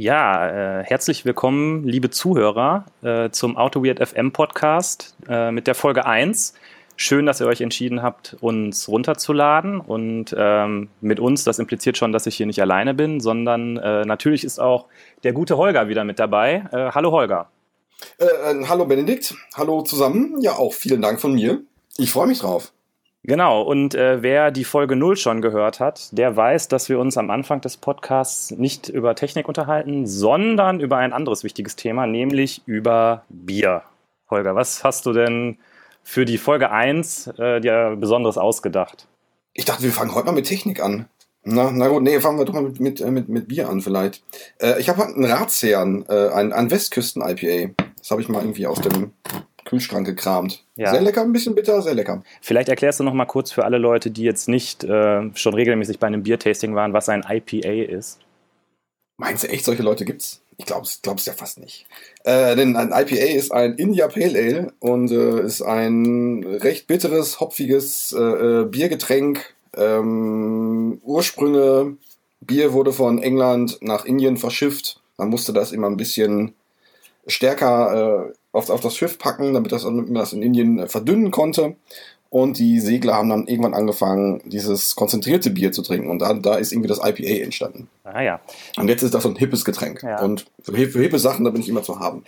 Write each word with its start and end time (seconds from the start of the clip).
Ja, 0.00 0.78
äh, 0.78 0.84
herzlich 0.84 1.24
willkommen, 1.24 1.82
liebe 1.82 2.08
Zuhörer, 2.08 2.84
äh, 3.02 3.30
zum 3.30 3.56
Auto 3.56 3.82
Weird 3.82 3.98
FM 3.98 4.30
Podcast 4.30 5.16
äh, 5.28 5.50
mit 5.50 5.66
der 5.66 5.74
Folge 5.74 6.06
1. 6.06 6.54
Schön, 6.94 7.26
dass 7.26 7.40
ihr 7.40 7.48
euch 7.48 7.60
entschieden 7.60 8.00
habt, 8.00 8.36
uns 8.40 8.86
runterzuladen. 8.86 9.80
Und 9.80 10.36
ähm, 10.38 10.88
mit 11.00 11.18
uns, 11.18 11.42
das 11.42 11.58
impliziert 11.58 11.98
schon, 11.98 12.12
dass 12.12 12.26
ich 12.26 12.36
hier 12.36 12.46
nicht 12.46 12.62
alleine 12.62 12.94
bin, 12.94 13.18
sondern 13.18 13.76
äh, 13.76 14.04
natürlich 14.04 14.44
ist 14.44 14.60
auch 14.60 14.86
der 15.24 15.32
gute 15.32 15.56
Holger 15.56 15.88
wieder 15.88 16.04
mit 16.04 16.20
dabei. 16.20 16.68
Äh, 16.70 16.92
hallo 16.92 17.10
Holger. 17.10 17.50
Äh, 18.18 18.26
hallo 18.68 18.84
Benedikt, 18.84 19.34
hallo 19.56 19.82
zusammen. 19.82 20.40
Ja, 20.40 20.52
auch 20.52 20.74
vielen 20.74 21.02
Dank 21.02 21.20
von 21.20 21.34
mir. 21.34 21.62
Ich 21.96 22.12
freue 22.12 22.28
mich 22.28 22.38
drauf. 22.38 22.72
Genau, 23.24 23.62
und 23.62 23.94
äh, 23.94 24.22
wer 24.22 24.50
die 24.50 24.64
Folge 24.64 24.96
0 24.96 25.16
schon 25.16 25.42
gehört 25.42 25.80
hat, 25.80 26.16
der 26.16 26.36
weiß, 26.36 26.68
dass 26.68 26.88
wir 26.88 26.98
uns 26.98 27.18
am 27.18 27.30
Anfang 27.30 27.60
des 27.60 27.76
Podcasts 27.76 28.52
nicht 28.52 28.88
über 28.88 29.14
Technik 29.14 29.48
unterhalten, 29.48 30.06
sondern 30.06 30.80
über 30.80 30.98
ein 30.98 31.12
anderes 31.12 31.42
wichtiges 31.44 31.76
Thema, 31.76 32.06
nämlich 32.06 32.62
über 32.66 33.24
Bier. 33.28 33.82
Holger, 34.30 34.54
was 34.54 34.84
hast 34.84 35.04
du 35.06 35.12
denn 35.12 35.58
für 36.02 36.24
die 36.24 36.38
Folge 36.38 36.70
1 36.70 37.26
äh, 37.38 37.60
dir 37.60 37.96
Besonderes 37.98 38.38
ausgedacht? 38.38 39.08
Ich 39.52 39.64
dachte, 39.64 39.82
wir 39.82 39.92
fangen 39.92 40.14
heute 40.14 40.26
mal 40.26 40.32
mit 40.32 40.46
Technik 40.46 40.80
an. 40.80 41.06
Na, 41.44 41.70
na 41.72 41.88
gut, 41.88 42.02
nee, 42.02 42.20
fangen 42.20 42.38
wir 42.38 42.44
doch 42.44 42.54
mal 42.54 42.62
mit, 42.62 42.78
mit, 42.78 43.00
äh, 43.00 43.10
mit, 43.10 43.28
mit 43.28 43.48
Bier 43.48 43.68
an 43.68 43.80
vielleicht. 43.80 44.22
Äh, 44.60 44.80
ich 44.80 44.88
habe 44.88 45.04
einen 45.04 45.24
Ratsherrn, 45.24 46.04
äh, 46.08 46.28
ein, 46.28 46.52
ein 46.52 46.70
Westküsten-IPA. 46.70 47.72
Das 47.98 48.10
habe 48.10 48.20
ich 48.20 48.28
mal 48.28 48.42
irgendwie 48.42 48.66
aus 48.66 48.80
dem 48.80 49.12
Kühlschrank 49.68 50.06
gekramt. 50.06 50.64
Ja. 50.76 50.92
Sehr 50.92 51.02
lecker, 51.02 51.20
ein 51.20 51.32
bisschen 51.32 51.54
bitter, 51.54 51.82
sehr 51.82 51.94
lecker. 51.94 52.22
Vielleicht 52.40 52.70
erklärst 52.70 53.00
du 53.00 53.04
noch 53.04 53.12
mal 53.12 53.26
kurz 53.26 53.52
für 53.52 53.64
alle 53.64 53.76
Leute, 53.76 54.10
die 54.10 54.22
jetzt 54.22 54.48
nicht 54.48 54.82
äh, 54.82 55.30
schon 55.34 55.54
regelmäßig 55.54 55.98
bei 55.98 56.06
einem 56.06 56.22
Biertasting 56.22 56.74
waren, 56.74 56.94
was 56.94 57.08
ein 57.10 57.24
IPA 57.28 57.92
ist. 57.92 58.18
Meinst 59.18 59.44
du 59.44 59.48
echt, 59.48 59.66
solche 59.66 59.82
Leute 59.82 60.06
gibt's? 60.06 60.40
Ich 60.56 60.64
glaube 60.64 60.86
es 60.86 61.26
ja 61.26 61.32
fast 61.34 61.58
nicht. 61.58 61.86
Äh, 62.24 62.56
denn 62.56 62.76
ein 62.76 62.88
IPA 62.88 63.36
ist 63.36 63.52
ein 63.52 63.74
India 63.74 64.08
Pale 64.08 64.38
Ale 64.38 64.72
und 64.80 65.10
äh, 65.10 65.42
ist 65.42 65.60
ein 65.60 66.44
recht 66.44 66.86
bitteres, 66.86 67.38
hopfiges 67.38 68.14
äh, 68.18 68.22
äh 68.22 68.64
Biergetränk. 68.64 69.54
Ähm, 69.76 70.98
Ursprünge, 71.04 71.96
Bier 72.40 72.72
wurde 72.72 72.92
von 72.92 73.22
England 73.22 73.78
nach 73.82 74.06
Indien 74.06 74.38
verschifft. 74.38 75.00
Man 75.18 75.28
musste 75.28 75.52
das 75.52 75.72
immer 75.72 75.88
ein 75.88 75.96
bisschen 75.96 76.54
stärker 77.28 78.30
äh, 78.30 78.32
auf, 78.52 78.70
auf 78.70 78.80
das 78.80 78.96
Schiff 78.96 79.18
packen, 79.18 79.54
damit, 79.54 79.72
das, 79.72 79.84
damit 79.84 80.06
man 80.06 80.14
das 80.14 80.32
in 80.32 80.42
Indien 80.42 80.78
äh, 80.78 80.88
verdünnen 80.88 81.30
konnte. 81.30 81.76
Und 82.30 82.58
die 82.58 82.78
Segler 82.78 83.14
haben 83.14 83.30
dann 83.30 83.46
irgendwann 83.46 83.72
angefangen, 83.72 84.42
dieses 84.44 84.94
konzentrierte 84.96 85.48
Bier 85.50 85.72
zu 85.72 85.80
trinken. 85.82 86.10
Und 86.10 86.20
da, 86.20 86.34
da 86.34 86.56
ist 86.56 86.72
irgendwie 86.72 86.88
das 86.88 86.98
IPA 86.98 87.42
entstanden. 87.42 87.88
Ah 88.04 88.20
ja. 88.20 88.40
Und 88.76 88.88
jetzt 88.88 89.02
ist 89.02 89.14
das 89.14 89.22
so 89.22 89.30
ein 89.30 89.36
hippes 89.36 89.64
Getränk. 89.64 90.02
Ja. 90.02 90.20
Und 90.22 90.46
für, 90.62 90.72
für 90.72 91.00
hippe 91.00 91.18
Sachen, 91.18 91.44
da 91.44 91.50
bin 91.50 91.62
ich 91.62 91.68
immer 91.70 91.82
zu 91.82 92.00
haben. 92.00 92.24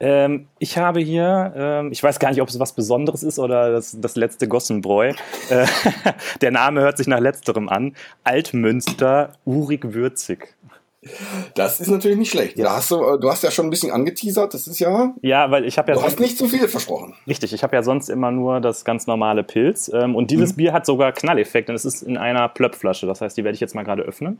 Ähm, 0.00 0.46
ich 0.58 0.78
habe 0.78 1.00
hier, 1.00 1.52
ähm, 1.56 1.90
ich 1.90 2.02
weiß 2.02 2.20
gar 2.20 2.30
nicht, 2.30 2.40
ob 2.40 2.48
es 2.48 2.60
was 2.60 2.72
Besonderes 2.72 3.22
ist 3.22 3.38
oder 3.38 3.72
das, 3.72 3.96
das 4.00 4.14
letzte 4.14 4.46
Gossenbräu. 4.46 5.12
Äh, 5.50 5.66
der 6.40 6.50
Name 6.52 6.82
hört 6.82 6.98
sich 6.98 7.08
nach 7.08 7.18
letzterem 7.18 7.68
an. 7.68 7.94
Altmünster, 8.22 9.32
urig 9.44 9.94
würzig. 9.94 10.54
Das 11.54 11.80
ist 11.80 11.88
natürlich 11.88 12.18
nicht 12.18 12.30
schlecht. 12.30 12.58
Ja. 12.58 12.76
hast 12.76 12.90
du, 12.90 13.02
äh, 13.02 13.18
du 13.18 13.30
hast 13.30 13.42
ja 13.42 13.50
schon 13.50 13.66
ein 13.66 13.70
bisschen 13.70 13.90
angeteasert, 13.90 14.54
das 14.54 14.66
ist 14.66 14.78
ja. 14.78 15.14
Ja, 15.22 15.50
weil 15.50 15.64
ich 15.64 15.78
habe 15.78 15.92
ja. 15.92 15.98
Du 15.98 16.02
hast 16.02 16.20
nicht 16.20 16.38
zu 16.38 16.48
viel 16.48 16.68
versprochen. 16.68 17.14
Richtig, 17.26 17.52
ich 17.52 17.62
habe 17.62 17.74
ja 17.76 17.82
sonst 17.82 18.08
immer 18.08 18.30
nur 18.30 18.60
das 18.60 18.84
ganz 18.84 19.06
normale 19.06 19.42
Pilz. 19.42 19.90
Ähm, 19.92 20.14
und 20.14 20.30
dieses 20.30 20.52
mhm. 20.52 20.56
Bier 20.56 20.72
hat 20.72 20.86
sogar 20.86 21.12
Knalleffekt 21.12 21.68
und 21.68 21.74
es 21.74 21.84
ist 21.84 22.02
in 22.02 22.16
einer 22.16 22.48
Plöpflasche. 22.48 23.06
Das 23.06 23.20
heißt, 23.20 23.36
die 23.36 23.44
werde 23.44 23.54
ich 23.54 23.60
jetzt 23.60 23.74
mal 23.74 23.84
gerade 23.84 24.02
öffnen. 24.02 24.38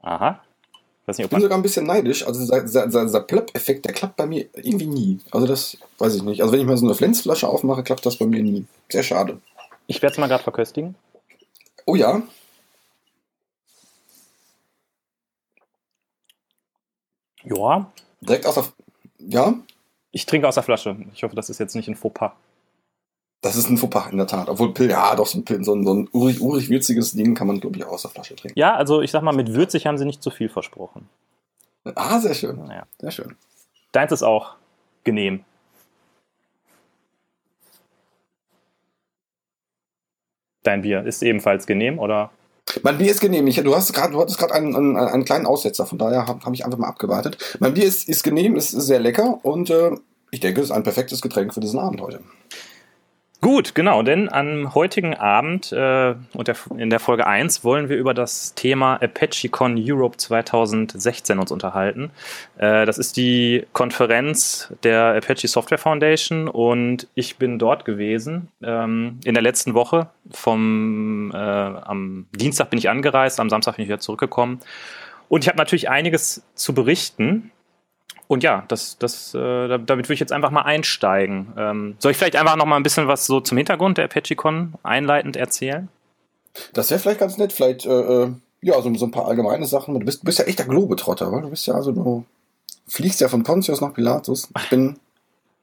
Aha. 0.00 0.40
Nicht, 1.06 1.20
ich 1.20 1.30
bin 1.30 1.40
sogar 1.40 1.56
ein 1.56 1.62
bisschen 1.62 1.86
neidisch. 1.86 2.26
Also 2.26 2.40
dieser, 2.40 2.62
dieser, 2.62 2.86
dieser 2.86 3.20
Plöpp-Effekt, 3.20 3.86
der 3.86 3.94
klappt 3.94 4.16
bei 4.16 4.26
mir 4.26 4.46
irgendwie 4.54 4.86
nie. 4.86 5.18
Also 5.30 5.46
das 5.46 5.78
weiß 5.98 6.16
ich 6.16 6.22
nicht. 6.22 6.42
Also 6.42 6.52
wenn 6.52 6.60
ich 6.60 6.66
mal 6.66 6.76
so 6.76 6.84
eine 6.84 6.94
Flensflasche 6.94 7.48
aufmache, 7.48 7.82
klappt 7.82 8.04
das 8.04 8.16
bei 8.16 8.26
mir 8.26 8.42
nie. 8.42 8.66
Sehr 8.90 9.02
schade. 9.02 9.38
Ich 9.86 10.02
werde 10.02 10.12
es 10.12 10.18
mal 10.18 10.26
gerade 10.26 10.42
verköstigen. 10.42 10.96
Oh 11.86 11.94
ja. 11.94 12.22
Ja. 17.44 17.90
Direkt 18.20 18.46
aus 18.46 18.54
der. 18.54 18.64
Ja? 19.18 19.54
Ich 20.10 20.26
trinke 20.26 20.48
aus 20.48 20.54
der 20.54 20.62
Flasche. 20.62 20.96
Ich 21.14 21.22
hoffe, 21.22 21.36
das 21.36 21.50
ist 21.50 21.58
jetzt 21.58 21.74
nicht 21.74 21.88
ein 21.88 21.94
Fauxpas. 21.94 22.32
Das 23.40 23.56
ist 23.56 23.70
ein 23.70 23.76
Fauxpas, 23.78 24.10
in 24.10 24.16
der 24.16 24.26
Tat. 24.26 24.48
Obwohl, 24.48 24.72
ja, 24.88 25.14
doch, 25.14 25.26
so 25.26 25.38
ein, 25.38 25.64
so 25.64 25.74
ein, 25.74 25.84
so 25.84 25.94
ein 25.94 26.08
urig, 26.12 26.40
urig 26.40 26.68
würziges 26.70 27.12
Ding 27.12 27.34
kann 27.34 27.46
man, 27.46 27.60
glaube 27.60 27.76
ich, 27.76 27.84
auch 27.84 27.92
aus 27.92 28.02
der 28.02 28.10
Flasche 28.10 28.34
trinken. 28.34 28.58
Ja, 28.58 28.74
also 28.74 29.00
ich 29.00 29.10
sag 29.10 29.22
mal, 29.22 29.34
mit 29.34 29.54
würzig 29.54 29.86
haben 29.86 29.98
sie 29.98 30.04
nicht 30.04 30.22
zu 30.22 30.30
viel 30.30 30.48
versprochen. 30.48 31.08
Ah, 31.94 32.18
sehr 32.18 32.34
schön. 32.34 32.66
Ja. 32.68 32.86
Sehr 32.98 33.12
schön. 33.12 33.36
Deins 33.92 34.12
ist 34.12 34.22
auch 34.22 34.56
genehm. 35.04 35.44
Dein 40.64 40.82
Bier 40.82 41.04
ist 41.04 41.22
ebenfalls 41.22 41.66
genehm, 41.66 41.98
oder? 41.98 42.30
Mein 42.82 42.98
Bier 42.98 43.10
ist 43.10 43.20
genehmigt. 43.20 43.64
Du 43.64 43.74
hast 43.74 43.92
gerade, 43.92 44.12
du 44.12 44.20
hattest 44.20 44.38
gerade 44.38 44.54
einen, 44.54 44.74
einen, 44.74 44.96
einen, 44.96 45.24
kleinen 45.24 45.46
Aussetzer, 45.46 45.86
von 45.86 45.98
daher 45.98 46.26
habe 46.26 46.44
hab 46.44 46.54
ich 46.54 46.64
einfach 46.64 46.78
mal 46.78 46.88
abgewartet. 46.88 47.38
Mein 47.60 47.74
Bier 47.74 47.84
ist, 47.84 48.08
ist 48.08 48.22
genehm, 48.22 48.56
ist 48.56 48.70
sehr 48.70 49.00
lecker 49.00 49.38
und 49.42 49.70
äh, 49.70 49.92
ich 50.30 50.40
denke, 50.40 50.60
es 50.60 50.66
ist 50.66 50.72
ein 50.72 50.82
perfektes 50.82 51.22
Getränk 51.22 51.54
für 51.54 51.60
diesen 51.60 51.78
Abend 51.78 52.00
heute. 52.00 52.20
Gut, 53.40 53.76
genau, 53.76 54.02
denn 54.02 54.28
am 54.32 54.74
heutigen 54.74 55.14
Abend 55.14 55.70
äh, 55.70 56.16
und 56.32 56.48
der, 56.48 56.56
in 56.76 56.90
der 56.90 56.98
Folge 56.98 57.24
1 57.24 57.62
wollen 57.62 57.88
wir 57.88 57.96
über 57.96 58.12
das 58.12 58.54
Thema 58.54 58.96
ApacheCon 59.00 59.76
Europe 59.78 60.16
2016 60.16 61.38
uns 61.38 61.52
unterhalten. 61.52 62.10
Äh, 62.56 62.84
das 62.84 62.98
ist 62.98 63.16
die 63.16 63.64
Konferenz 63.72 64.74
der 64.82 65.14
Apache 65.14 65.46
Software 65.46 65.78
Foundation 65.78 66.48
und 66.48 67.06
ich 67.14 67.36
bin 67.36 67.60
dort 67.60 67.84
gewesen 67.84 68.48
ähm, 68.60 69.20
in 69.24 69.34
der 69.34 69.42
letzten 69.44 69.74
Woche. 69.74 70.08
Vom, 70.32 71.30
äh, 71.32 71.36
am 71.36 72.26
Dienstag 72.34 72.70
bin 72.70 72.80
ich 72.80 72.90
angereist, 72.90 73.38
am 73.38 73.50
Samstag 73.50 73.76
bin 73.76 73.84
ich 73.84 73.88
wieder 73.88 74.00
zurückgekommen. 74.00 74.58
Und 75.28 75.44
ich 75.44 75.48
habe 75.48 75.58
natürlich 75.58 75.88
einiges 75.88 76.42
zu 76.56 76.74
berichten. 76.74 77.52
Und 78.28 78.42
ja, 78.42 78.64
das, 78.68 78.98
das, 78.98 79.34
äh, 79.34 79.68
damit 79.68 79.88
würde 79.88 80.12
ich 80.12 80.20
jetzt 80.20 80.32
einfach 80.32 80.50
mal 80.50 80.62
einsteigen. 80.62 81.52
Ähm, 81.56 81.96
soll 81.98 82.12
ich 82.12 82.18
vielleicht 82.18 82.36
einfach 82.36 82.56
noch 82.56 82.66
mal 82.66 82.76
ein 82.76 82.82
bisschen 82.82 83.08
was 83.08 83.26
so 83.26 83.40
zum 83.40 83.56
Hintergrund 83.56 83.96
der 83.96 84.04
ApacheCon 84.04 84.74
einleitend 84.82 85.36
erzählen? 85.36 85.88
Das 86.74 86.90
wäre 86.90 87.00
vielleicht 87.00 87.20
ganz 87.20 87.38
nett. 87.38 87.54
Vielleicht, 87.54 87.86
äh, 87.86 87.90
äh, 88.24 88.30
ja, 88.60 88.80
so, 88.82 88.94
so 88.94 89.06
ein 89.06 89.10
paar 89.10 89.26
allgemeine 89.26 89.64
Sachen. 89.64 89.98
Du 89.98 90.04
bist, 90.04 90.24
bist 90.24 90.38
ja 90.38 90.44
echt 90.44 90.58
der 90.58 90.66
Globetrotter, 90.66 91.32
weil 91.32 91.42
du 91.42 91.50
bist 91.50 91.66
ja 91.66 91.74
also, 91.74 91.90
du 91.90 92.24
fliegst 92.86 93.20
ja 93.22 93.28
von 93.28 93.44
Pontius 93.44 93.80
nach 93.80 93.94
Pilatus. 93.94 94.48
Ich 94.58 94.68
bin, 94.68 94.98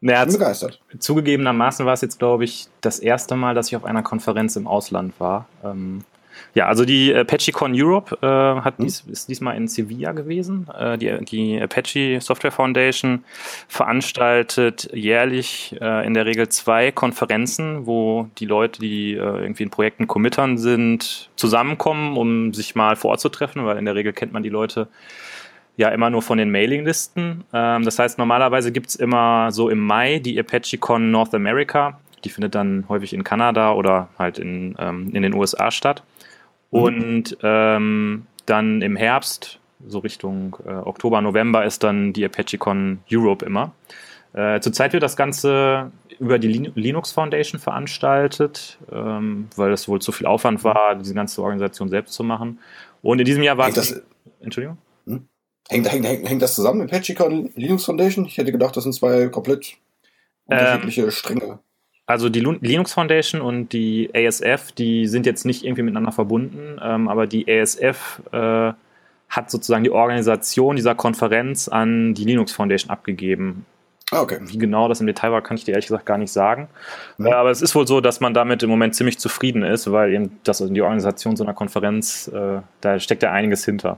naja, 0.02 0.26
bin 0.26 0.34
begeistert. 0.34 0.82
Zugegebenermaßen 0.98 1.86
war 1.86 1.94
es 1.94 2.02
jetzt, 2.02 2.18
glaube 2.18 2.46
ich, 2.46 2.68
das 2.82 2.98
erste 2.98 3.36
Mal, 3.36 3.54
dass 3.54 3.68
ich 3.68 3.76
auf 3.76 3.86
einer 3.86 4.02
Konferenz 4.02 4.56
im 4.56 4.66
Ausland 4.66 5.14
war. 5.20 5.48
Ähm, 5.64 6.04
ja, 6.54 6.68
also 6.68 6.86
die 6.86 7.14
ApacheCon 7.14 7.74
Europe 7.76 8.18
äh, 8.22 8.62
hat 8.62 8.78
hm. 8.78 8.86
dies, 8.86 9.04
ist 9.08 9.30
diesmal 9.30 9.58
in 9.58 9.68
Sevilla 9.68 10.14
gewesen. 10.14 10.68
Äh, 10.78 10.98
die, 10.98 11.14
die 11.26 11.62
Apache 11.62 12.20
Software 12.22 12.52
Foundation 12.52 13.24
veranstaltet 13.68 14.90
jährlich 14.94 15.76
äh, 15.82 16.06
in 16.06 16.14
der 16.14 16.26
Regel 16.26 16.50
zwei 16.50 16.92
Konferenzen, 16.92 17.86
wo 17.86 18.30
die 18.38 18.46
Leute, 18.46 18.80
die 18.80 19.14
äh, 19.14 19.18
irgendwie 19.18 19.64
in 19.64 19.70
Projekten 19.70 20.08
committern 20.08 20.58
sind, 20.58 21.30
zusammenkommen, 21.36 22.18
um 22.18 22.54
sich 22.54 22.76
mal 22.76 22.96
vor 22.96 23.12
Ort 23.12 23.20
zu 23.20 23.30
treffen, 23.30 23.66
weil 23.66 23.78
in 23.78 23.86
der 23.86 23.96
Regel 23.96 24.14
kennt 24.14 24.34
man 24.34 24.44
die 24.44 24.50
Leute 24.50 24.88
ja 25.78 25.90
immer 25.90 26.10
nur 26.10 26.22
von 26.22 26.38
den 26.38 26.52
Mailinglisten. 26.52 27.44
Ähm, 27.54 27.84
das 27.84 28.00
heißt, 28.00 28.18
normalerweise 28.18 28.72
gibt's 28.72 28.96
immer 28.96 29.52
so 29.52 29.70
im 29.70 29.80
Mai 29.80 30.20
die 30.20 30.40
ApacheCon 30.40 31.12
North 31.12 31.34
America. 31.34 32.00
Die 32.24 32.30
findet 32.30 32.56
dann 32.56 32.86
häufig 32.90 33.14
in 33.14 33.24
Kanada 33.24 33.74
oder 33.74 34.08
halt 34.18 34.40
in, 34.40 34.76
ähm, 34.80 35.12
in 35.14 35.22
den 35.22 35.34
USA 35.34 35.70
statt. 35.72 36.04
Mhm. 36.76 36.82
Und 36.82 37.38
ähm, 37.42 38.28
dann 38.46 38.82
im 38.82 38.96
Herbst, 38.96 39.60
so 39.88 40.00
Richtung 40.00 40.58
äh, 40.66 40.72
Oktober, 40.72 41.22
November, 41.22 41.66
ist 41.66 41.84
dann 41.84 42.14
die 42.14 42.26
ApacheCon 42.26 43.00
Europe 43.12 43.46
immer. 43.46 43.72
Äh, 44.34 44.60
zurzeit 44.60 44.92
wird 44.92 45.02
das 45.04 45.16
Ganze 45.16 45.92
über 46.20 46.40
die 46.40 46.72
Linux 46.76 47.12
Foundation 47.14 47.60
veranstaltet, 47.60 48.78
ähm, 48.92 49.48
weil 49.56 49.72
es 49.72 49.88
wohl 49.88 50.02
zu 50.02 50.12
viel 50.12 50.28
Aufwand 50.28 50.64
war, 50.64 50.96
diese 50.96 51.14
ganze 51.14 51.42
Organisation 51.42 51.90
selbst 51.90 52.14
zu 52.14 52.24
machen. 52.24 52.60
Und 53.02 53.20
in 53.20 53.26
diesem 53.26 53.44
Jahr 53.44 53.58
war 53.58 53.70
es. 53.70 54.02
Entschuldigung? 54.42 54.78
Hm? 55.06 55.28
Hängt, 55.70 55.92
hängt, 55.92 56.06
hängt, 56.06 56.30
hängt 56.30 56.42
das 56.42 56.56
zusammen 56.56 56.80
mit 56.82 56.94
ApacheCon 56.94 57.52
Linux 57.56 57.86
Foundation? 57.86 58.26
Ich 58.26 58.38
hätte 58.38 58.52
gedacht, 58.52 58.76
das 58.76 58.84
sind 58.84 58.94
zwei 58.94 59.30
komplett 59.30 59.78
ähm, 60.50 60.58
unterschiedliche 60.58 61.04
ähm, 61.04 61.12
Stränge. 61.12 61.60
Also 62.08 62.30
die 62.30 62.40
Linux 62.40 62.94
Foundation 62.94 63.42
und 63.42 63.74
die 63.74 64.12
ASF, 64.14 64.72
die 64.72 65.08
sind 65.08 65.26
jetzt 65.26 65.46
nicht 65.46 65.64
irgendwie 65.64 65.82
miteinander 65.82 66.12
verbunden, 66.12 66.80
ähm, 66.82 67.08
aber 67.08 67.26
die 67.26 67.48
ASF 67.50 68.22
äh, 68.32 68.74
hat 69.30 69.50
sozusagen 69.50 69.84
die 69.84 69.90
Organisation 69.90 70.76
dieser 70.76 70.94
Konferenz 70.94 71.68
an 71.68 72.14
die 72.14 72.26
Linux 72.26 72.52
Foundation 72.52 72.92
abgegeben. 72.92 73.66
Ah, 74.12 74.22
okay. 74.22 74.38
Wie 74.42 74.60
genau 74.60 74.88
das 74.88 75.02
im 75.02 75.08
Detail 75.08 75.32
war, 75.32 75.42
kann 75.42 75.58
ich 75.58 75.64
dir 75.64 75.72
ehrlich 75.72 75.88
gesagt 75.88 76.06
gar 76.06 76.20
nicht 76.20 76.32
sagen. 76.32 76.68
Mhm. 77.18 77.26
Äh, 77.26 77.34
aber 77.34 77.50
es 77.50 77.64
ist 77.64 77.74
wohl 77.74 77.88
so, 77.88 78.02
dass 78.02 78.20
man 78.20 78.36
damit 78.36 78.62
im 78.62 78.70
Moment 78.70 78.94
ziemlich 78.94 79.18
zufrieden 79.18 79.64
ist, 79.64 79.92
weil 79.92 80.14
eben 80.14 80.40
das, 80.44 80.62
also 80.62 80.72
die 80.72 80.82
Organisation 80.84 81.36
so 81.36 81.44
einer 81.44 81.56
Konferenz, 81.56 82.28
äh, 82.28 82.62
da 82.82 83.00
steckt 83.00 83.24
ja 83.24 83.32
einiges 83.32 83.66
hinter. 83.66 83.98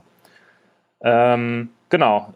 Ähm, 1.02 1.68
genau. 1.90 2.32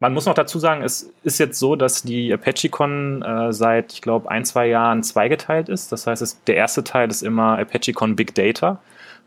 Man 0.00 0.14
muss 0.14 0.26
noch 0.26 0.34
dazu 0.34 0.60
sagen, 0.60 0.82
es 0.82 1.12
ist 1.24 1.38
jetzt 1.38 1.58
so, 1.58 1.74
dass 1.74 2.02
die 2.02 2.32
ApacheCon 2.32 3.22
äh, 3.22 3.52
seit, 3.52 3.92
ich 3.92 4.00
glaube, 4.00 4.30
ein, 4.30 4.44
zwei 4.44 4.68
Jahren 4.68 5.02
zweigeteilt 5.02 5.68
ist. 5.68 5.90
Das 5.90 6.06
heißt, 6.06 6.22
es, 6.22 6.42
der 6.44 6.54
erste 6.54 6.84
Teil 6.84 7.10
ist 7.10 7.22
immer 7.22 7.58
ApacheCon 7.58 8.14
Big 8.14 8.34
Data, 8.34 8.80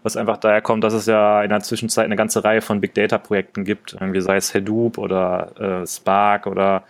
was 0.03 0.15
einfach 0.15 0.37
daher 0.37 0.61
kommt, 0.61 0.85
dass 0.85 0.93
es 0.93 1.07
ja 1.07 1.43
in 1.43 1.49
der 1.49 1.59
Zwischenzeit 1.59 2.05
eine 2.05 2.15
ganze 2.15 2.43
Reihe 2.45 2.61
von 2.61 2.79
Big 2.79 2.93
Data 2.93 3.17
Projekten 3.17 3.65
gibt, 3.65 3.97
irgendwie 3.99 4.21
sei 4.21 4.37
es 4.37 4.53
Hadoop 4.53 4.97
oder 4.97 5.81
äh, 5.81 5.87
Spark 5.87 6.47
oder 6.47 6.83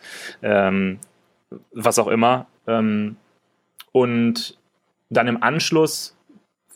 ähm, 0.44 1.00
was 1.74 1.98
auch 1.98 2.08
immer. 2.08 2.46
Ähm, 2.68 3.18
und 3.92 4.58
dann 5.10 5.28
im 5.28 5.42
Anschluss 5.42 6.16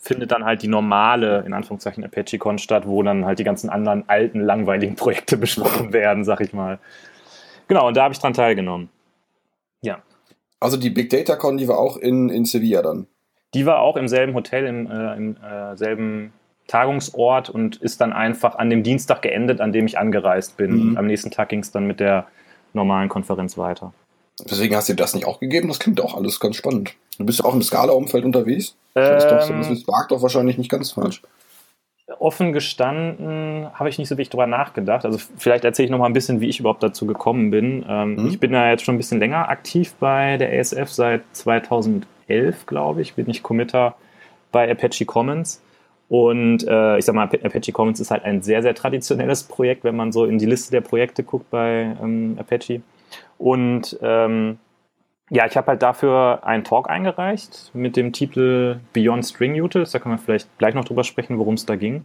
findet 0.06 0.30
dann 0.30 0.44
halt 0.44 0.62
die 0.62 0.68
normale, 0.68 1.42
in 1.46 1.52
Anführungszeichen, 1.52 2.04
ApacheCon 2.04 2.58
statt, 2.58 2.86
wo 2.86 3.02
dann 3.02 3.24
halt 3.24 3.38
die 3.38 3.44
ganzen 3.44 3.68
anderen 3.68 4.08
alten, 4.08 4.40
langweiligen 4.40 4.94
Projekte 4.96 5.36
besprochen 5.36 5.92
werden, 5.92 6.24
sag 6.24 6.40
ich 6.40 6.52
mal. 6.52 6.78
Genau, 7.68 7.88
und 7.88 7.96
da 7.96 8.04
habe 8.04 8.14
ich 8.14 8.20
dran 8.20 8.32
teilgenommen. 8.32 8.88
Ja. 9.82 9.98
Also 10.60 10.76
die 10.76 10.90
Big 10.90 11.10
Data 11.10 11.36
Con, 11.36 11.56
die 11.56 11.68
war 11.68 11.78
auch 11.78 11.96
in, 11.96 12.28
in 12.28 12.44
Sevilla 12.44 12.82
dann? 12.82 13.06
Die 13.54 13.66
war 13.66 13.80
auch 13.80 13.96
im 13.96 14.08
selben 14.08 14.34
Hotel, 14.34 14.66
im, 14.66 14.90
äh, 14.90 15.16
im 15.16 15.36
äh, 15.36 15.76
selben 15.76 16.32
Tagungsort 16.66 17.50
und 17.50 17.76
ist 17.76 18.00
dann 18.00 18.12
einfach 18.12 18.56
an 18.56 18.70
dem 18.70 18.82
Dienstag 18.82 19.22
geendet, 19.22 19.60
an 19.60 19.72
dem 19.72 19.86
ich 19.86 19.98
angereist 19.98 20.56
bin. 20.56 20.90
Mhm. 20.90 20.96
Am 20.96 21.06
nächsten 21.06 21.30
Tag 21.30 21.48
ging 21.48 21.60
es 21.60 21.70
dann 21.70 21.86
mit 21.86 22.00
der 22.00 22.26
normalen 22.72 23.08
Konferenz 23.08 23.58
weiter. 23.58 23.92
Deswegen 24.44 24.76
hast 24.76 24.88
du 24.88 24.92
dir 24.92 25.02
das 25.02 25.14
nicht 25.14 25.26
auch 25.26 25.40
gegeben? 25.40 25.68
Das 25.68 25.78
klingt 25.78 26.00
auch 26.00 26.14
alles 26.14 26.40
ganz 26.40 26.56
spannend. 26.56 26.94
Du 27.18 27.24
bist 27.24 27.38
ja 27.38 27.46
auch 27.46 27.54
im 27.54 27.62
Scala-Umfeld 27.62 28.24
unterwegs. 28.24 28.76
Das 28.94 29.24
ist 29.24 29.30
doch, 29.30 29.48
das 29.48 29.70
ist 29.70 29.86
doch 29.86 30.22
wahrscheinlich 30.22 30.58
nicht 30.58 30.70
ganz 30.70 30.92
falsch. 30.92 31.22
Offen 32.18 32.52
gestanden 32.52 33.68
habe 33.74 33.88
ich 33.88 33.98
nicht 33.98 34.08
so 34.08 34.14
wirklich 34.14 34.30
drüber 34.30 34.46
nachgedacht. 34.46 35.04
Also 35.04 35.18
vielleicht 35.36 35.64
erzähle 35.64 35.86
ich 35.86 35.90
noch 35.90 35.98
mal 35.98 36.06
ein 36.06 36.12
bisschen, 36.12 36.40
wie 36.40 36.48
ich 36.48 36.60
überhaupt 36.60 36.82
dazu 36.82 37.04
gekommen 37.06 37.50
bin. 37.50 37.84
Ähm, 37.88 38.14
mhm. 38.14 38.28
Ich 38.28 38.38
bin 38.38 38.52
da 38.52 38.70
jetzt 38.70 38.84
schon 38.84 38.94
ein 38.94 38.98
bisschen 38.98 39.18
länger 39.18 39.48
aktiv 39.48 39.94
bei 39.98 40.36
der 40.36 40.58
ASF. 40.58 40.88
Seit 40.88 41.22
2011, 41.32 42.66
glaube 42.66 43.02
ich, 43.02 43.14
bin 43.14 43.28
ich 43.28 43.42
Committer 43.42 43.96
bei 44.52 44.70
Apache 44.70 45.04
Commons. 45.04 45.62
Und 46.08 46.66
äh, 46.68 46.98
ich 46.98 47.04
sag 47.04 47.14
mal, 47.16 47.24
Apache 47.24 47.72
Commons 47.72 47.98
ist 47.98 48.12
halt 48.12 48.24
ein 48.24 48.40
sehr, 48.42 48.62
sehr 48.62 48.74
traditionelles 48.74 49.42
Projekt, 49.42 49.82
wenn 49.82 49.96
man 49.96 50.12
so 50.12 50.26
in 50.26 50.38
die 50.38 50.46
Liste 50.46 50.70
der 50.70 50.82
Projekte 50.82 51.24
guckt 51.24 51.50
bei 51.50 51.96
ähm, 52.00 52.36
Apache. 52.38 52.82
Und 53.38 53.98
ähm, 54.02 54.58
ja, 55.30 55.46
ich 55.46 55.56
habe 55.56 55.68
halt 55.68 55.82
dafür 55.82 56.40
einen 56.44 56.64
Talk 56.64 56.88
eingereicht 56.88 57.70
mit 57.74 57.96
dem 57.96 58.12
Titel 58.12 58.78
Beyond 58.92 59.24
String 59.24 59.60
Utils. 59.60 59.90
Da 59.90 59.98
können 59.98 60.14
wir 60.14 60.18
vielleicht 60.18 60.56
gleich 60.58 60.74
noch 60.74 60.84
drüber 60.84 61.04
sprechen, 61.04 61.38
worum 61.38 61.54
es 61.54 61.66
da 61.66 61.76
ging. 61.76 62.04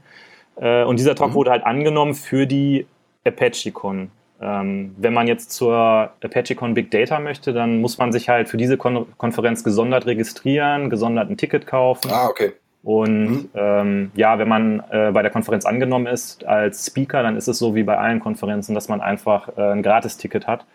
Äh, 0.56 0.84
und 0.84 0.98
dieser 1.00 1.16
Talk 1.16 1.32
mhm. 1.32 1.36
wurde 1.36 1.52
halt 1.52 1.66
angenommen 1.66 2.16
für 2.16 2.48
die 2.48 2.88
ApacheCon. 3.26 4.10
Ähm, 4.42 4.96
wenn 4.98 5.14
man 5.14 5.28
jetzt 5.28 5.52
zur 5.52 5.76
ApacheCon 6.24 6.74
Big 6.74 6.90
Data 6.90 7.20
möchte, 7.20 7.54
dann 7.54 7.80
muss 7.80 8.00
man 8.00 8.12
sich 8.12 8.28
halt 8.28 8.50
für 8.50 8.58
diese 8.58 8.76
Kon 8.76 9.06
Konferenz 9.18 9.64
gesondert 9.64 10.08
registrieren, 10.08 10.90
gesondert 10.90 11.30
ein 11.30 11.38
Ticket 11.38 11.68
kaufen. 11.68 12.10
Ah, 12.12 12.28
okay. 12.28 12.54
Und 12.84 13.30
mhm. 13.30 13.50
ähm, 13.54 14.12
ja, 14.16 14.40
wenn 14.40 14.50
man 14.50 14.84
äh, 14.90 15.12
bei 15.12 15.22
der 15.22 15.30
Konferenz 15.30 15.66
angenommen 15.66 16.08
ist 16.08 16.46
als 16.46 16.88
Speaker, 16.88 17.22
dann 17.22 17.38
ist 17.38 17.48
es 17.48 17.60
so 17.60 17.76
wie 17.76 17.84
bei 17.84 17.98
allen 18.00 18.20
Konferenzen, 18.20 18.74
dass 18.74 18.90
man 18.90 19.02
einfach 19.02 19.50
äh, 19.56 19.62
ein 19.74 19.84
Gratisticket 19.84 20.48
hat. 20.48 20.66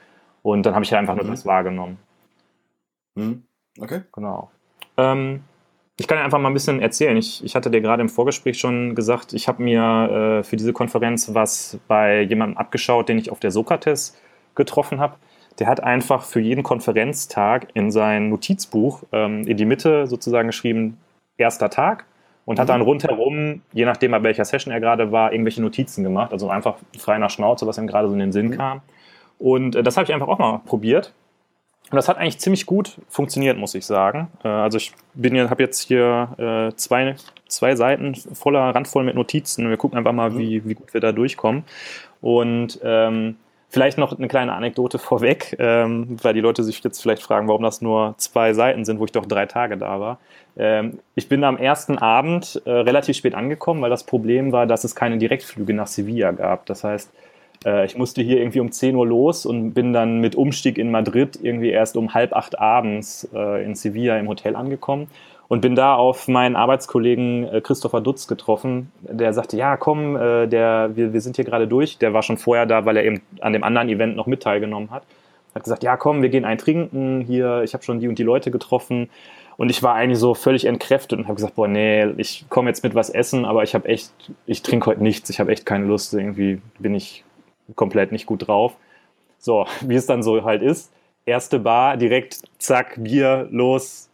Und 0.46 0.64
dann 0.64 0.74
habe 0.74 0.84
ich 0.84 0.90
ja 0.92 0.98
einfach 1.00 1.16
nur 1.16 1.24
mhm. 1.24 1.30
das 1.30 1.44
wahrgenommen. 1.44 1.98
Mhm. 3.16 3.42
Okay. 3.80 4.02
Genau. 4.12 4.48
Ähm, 4.96 5.42
ich 5.98 6.06
kann 6.06 6.18
ja 6.18 6.24
einfach 6.24 6.38
mal 6.38 6.48
ein 6.48 6.54
bisschen 6.54 6.80
erzählen. 6.80 7.16
Ich, 7.16 7.42
ich 7.42 7.56
hatte 7.56 7.68
dir 7.68 7.80
gerade 7.80 8.00
im 8.00 8.08
Vorgespräch 8.08 8.56
schon 8.56 8.94
gesagt, 8.94 9.32
ich 9.32 9.48
habe 9.48 9.60
mir 9.60 9.80
äh, 10.38 10.42
für 10.44 10.54
diese 10.54 10.72
Konferenz 10.72 11.34
was 11.34 11.80
bei 11.88 12.20
jemandem 12.20 12.58
abgeschaut, 12.58 13.08
den 13.08 13.18
ich 13.18 13.32
auf 13.32 13.40
der 13.40 13.50
Sokrates 13.50 14.16
getroffen 14.54 15.00
habe. 15.00 15.16
Der 15.58 15.66
hat 15.66 15.82
einfach 15.82 16.22
für 16.22 16.38
jeden 16.38 16.62
Konferenztag 16.62 17.66
in 17.74 17.90
sein 17.90 18.28
Notizbuch 18.28 19.02
ähm, 19.10 19.48
in 19.48 19.56
die 19.56 19.64
Mitte 19.64 20.06
sozusagen 20.06 20.46
geschrieben, 20.46 20.96
erster 21.38 21.70
Tag 21.70 22.04
und 22.44 22.58
mhm. 22.58 22.60
hat 22.60 22.68
dann 22.68 22.82
rundherum, 22.82 23.62
je 23.72 23.84
nachdem 23.84 24.12
bei 24.12 24.22
welcher 24.22 24.44
Session 24.44 24.72
er 24.72 24.78
gerade 24.78 25.10
war, 25.10 25.32
irgendwelche 25.32 25.60
Notizen 25.60 26.04
gemacht. 26.04 26.30
Also 26.30 26.50
einfach 26.50 26.76
frei 26.96 27.18
nach 27.18 27.30
Schnauze, 27.30 27.66
was 27.66 27.78
ihm 27.78 27.88
gerade 27.88 28.06
so 28.06 28.14
in 28.14 28.20
den 28.20 28.32
Sinn 28.32 28.50
mhm. 28.50 28.56
kam. 28.56 28.82
Und 29.38 29.76
äh, 29.76 29.82
das 29.82 29.96
habe 29.96 30.04
ich 30.04 30.14
einfach 30.14 30.28
auch 30.28 30.38
mal 30.38 30.60
probiert. 30.64 31.12
Und 31.90 31.96
das 31.96 32.08
hat 32.08 32.18
eigentlich 32.18 32.38
ziemlich 32.38 32.66
gut 32.66 32.96
funktioniert, 33.08 33.56
muss 33.56 33.74
ich 33.74 33.86
sagen. 33.86 34.28
Äh, 34.42 34.48
also 34.48 34.76
ich 34.76 34.92
bin 35.14 35.38
habe 35.48 35.62
jetzt 35.62 35.80
hier 35.80 36.70
äh, 36.72 36.76
zwei, 36.76 37.14
zwei 37.46 37.76
Seiten 37.76 38.14
voller, 38.14 38.74
randvoll 38.74 39.04
mit 39.04 39.14
Notizen. 39.14 39.68
Wir 39.68 39.76
gucken 39.76 39.96
einfach 39.96 40.12
mal, 40.12 40.30
mhm. 40.30 40.38
wie, 40.38 40.68
wie 40.68 40.74
gut 40.74 40.92
wir 40.94 41.00
da 41.00 41.12
durchkommen. 41.12 41.64
Und 42.20 42.80
ähm, 42.82 43.36
vielleicht 43.68 43.98
noch 43.98 44.16
eine 44.16 44.26
kleine 44.26 44.54
Anekdote 44.54 44.98
vorweg, 44.98 45.54
ähm, 45.60 46.16
weil 46.22 46.34
die 46.34 46.40
Leute 46.40 46.64
sich 46.64 46.82
jetzt 46.82 47.00
vielleicht 47.00 47.22
fragen, 47.22 47.46
warum 47.46 47.62
das 47.62 47.80
nur 47.80 48.14
zwei 48.18 48.52
Seiten 48.52 48.84
sind, 48.84 48.98
wo 48.98 49.04
ich 49.04 49.12
doch 49.12 49.26
drei 49.26 49.46
Tage 49.46 49.76
da 49.76 50.00
war. 50.00 50.18
Ähm, 50.56 50.98
ich 51.14 51.28
bin 51.28 51.44
am 51.44 51.56
ersten 51.56 51.98
Abend 51.98 52.60
äh, 52.64 52.70
relativ 52.70 53.16
spät 53.16 53.34
angekommen, 53.36 53.80
weil 53.80 53.90
das 53.90 54.04
Problem 54.04 54.50
war, 54.50 54.66
dass 54.66 54.82
es 54.82 54.96
keine 54.96 55.18
Direktflüge 55.18 55.72
nach 55.72 55.86
Sevilla 55.86 56.32
gab. 56.32 56.66
Das 56.66 56.82
heißt, 56.82 57.12
äh, 57.64 57.84
ich 57.86 57.96
musste 57.96 58.22
hier 58.22 58.38
irgendwie 58.38 58.60
um 58.60 58.70
10 58.70 58.94
Uhr 58.94 59.06
los 59.06 59.46
und 59.46 59.72
bin 59.72 59.92
dann 59.92 60.20
mit 60.20 60.34
Umstieg 60.36 60.78
in 60.78 60.90
Madrid 60.90 61.38
irgendwie 61.42 61.70
erst 61.70 61.96
um 61.96 62.14
halb 62.14 62.32
acht 62.32 62.58
abends 62.58 63.28
äh, 63.34 63.64
in 63.64 63.74
Sevilla 63.74 64.18
im 64.18 64.28
Hotel 64.28 64.56
angekommen 64.56 65.08
und 65.48 65.60
bin 65.60 65.76
da 65.76 65.94
auf 65.94 66.28
meinen 66.28 66.56
Arbeitskollegen 66.56 67.44
äh, 67.48 67.60
Christopher 67.60 68.00
Dutz 68.00 68.26
getroffen, 68.26 68.90
der 69.00 69.32
sagte, 69.32 69.56
ja 69.56 69.76
komm, 69.76 70.14
der, 70.14 70.90
wir, 70.94 71.12
wir 71.12 71.20
sind 71.20 71.36
hier 71.36 71.44
gerade 71.44 71.68
durch. 71.68 71.98
Der 71.98 72.12
war 72.12 72.22
schon 72.22 72.36
vorher 72.36 72.66
da, 72.66 72.84
weil 72.84 72.96
er 72.96 73.04
eben 73.04 73.22
an 73.40 73.52
dem 73.52 73.62
anderen 73.62 73.88
Event 73.88 74.16
noch 74.16 74.26
mit 74.26 74.42
teilgenommen 74.42 74.90
hat. 74.90 75.04
Hat 75.54 75.64
gesagt, 75.64 75.82
ja 75.82 75.96
komm, 75.96 76.22
wir 76.22 76.28
gehen 76.28 76.44
ein 76.44 76.58
trinken 76.58 77.22
hier, 77.22 77.62
ich 77.62 77.72
habe 77.74 77.82
schon 77.82 78.00
die 78.00 78.08
und 78.08 78.18
die 78.18 78.24
Leute 78.24 78.50
getroffen. 78.50 79.08
Und 79.56 79.70
ich 79.70 79.82
war 79.82 79.94
eigentlich 79.94 80.18
so 80.18 80.34
völlig 80.34 80.66
entkräftet 80.66 81.18
und 81.18 81.24
habe 81.26 81.36
gesagt, 81.36 81.54
boah, 81.54 81.66
nee, 81.66 82.06
ich 82.18 82.44
komme 82.50 82.68
jetzt 82.68 82.84
mit 82.84 82.94
was 82.94 83.08
essen, 83.08 83.44
aber 83.46 83.62
ich 83.62 83.74
habe 83.74 83.88
echt, 83.88 84.10
ich 84.46 84.62
trinke 84.62 84.86
heute 84.86 85.02
nichts, 85.02 85.30
ich 85.30 85.40
habe 85.40 85.50
echt 85.50 85.64
keine 85.64 85.86
Lust, 85.86 86.12
irgendwie 86.12 86.60
bin 86.78 86.94
ich 86.94 87.24
komplett 87.74 88.12
nicht 88.12 88.26
gut 88.26 88.46
drauf. 88.46 88.76
So, 89.38 89.66
wie 89.82 89.94
es 89.94 90.06
dann 90.06 90.22
so 90.22 90.44
halt 90.44 90.62
ist. 90.62 90.92
Erste 91.24 91.58
Bar, 91.58 91.96
direkt, 91.96 92.40
zack, 92.58 92.94
Bier, 92.98 93.48
los, 93.50 94.08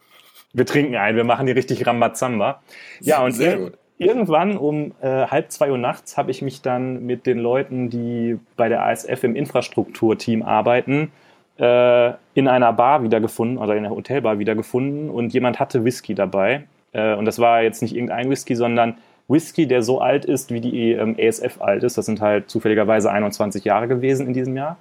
wir 0.53 0.67
trinken 0.67 0.97
ein, 0.97 1.17
wir 1.17 1.25
machen 1.25 1.47
die 1.47 1.53
richtig 1.53 1.87
Rambazamba. 1.87 2.63
Ja, 3.01 3.25
und 3.25 3.33
Sehr 3.33 3.59
gut. 3.59 3.73
irgendwann 3.99 4.57
um 4.57 4.93
äh, 5.01 5.27
halb 5.27 5.51
zwei 5.51 5.71
Uhr 5.71 5.79
nachts 5.79 6.17
habe 6.17 6.31
ich 6.31 6.43
mich 6.43 6.63
dann 6.63 7.05
mit 7.05 7.27
den 7.27 7.39
Leuten, 7.39 7.91
die 7.91 8.39
bei 8.57 8.69
der 8.69 8.85
ASF 8.85 9.25
im 9.25 9.35
Infrastrukturteam 9.35 10.43
arbeiten, 10.43 11.13
äh, 11.59 12.13
in 12.35 12.49
einer 12.49 12.73
Bar 12.73 13.03
wiedergefunden, 13.03 13.59
also 13.59 13.73
in 13.73 13.79
einer 13.85 13.95
Hotelbar 13.95 14.39
wiedergefunden 14.39 15.11
und 15.11 15.33
jemand 15.33 15.59
hatte 15.59 15.85
Whisky 15.85 16.15
dabei. 16.15 16.65
Äh, 16.93 17.15
und 17.15 17.25
das 17.25 17.39
war 17.39 17.63
jetzt 17.63 17.83
nicht 17.83 17.95
irgendein 17.95 18.29
Whisky, 18.29 18.55
sondern 18.55 18.99
Whisky, 19.33 19.67
der 19.67 19.83
so 19.83 20.01
alt 20.01 20.25
ist, 20.25 20.53
wie 20.53 20.61
die 20.61 20.93
ähm, 20.93 21.17
ASF 21.19 21.61
alt 21.61 21.83
ist. 21.83 21.99
Das 21.99 22.07
sind 22.07 22.21
halt 22.21 22.51
zufälligerweise 22.51 23.11
21 23.11 23.65
Jahre 23.65 23.89
gewesen 23.89 24.27
in 24.27 24.35
diesem 24.35 24.57
Jahr. 24.57 24.79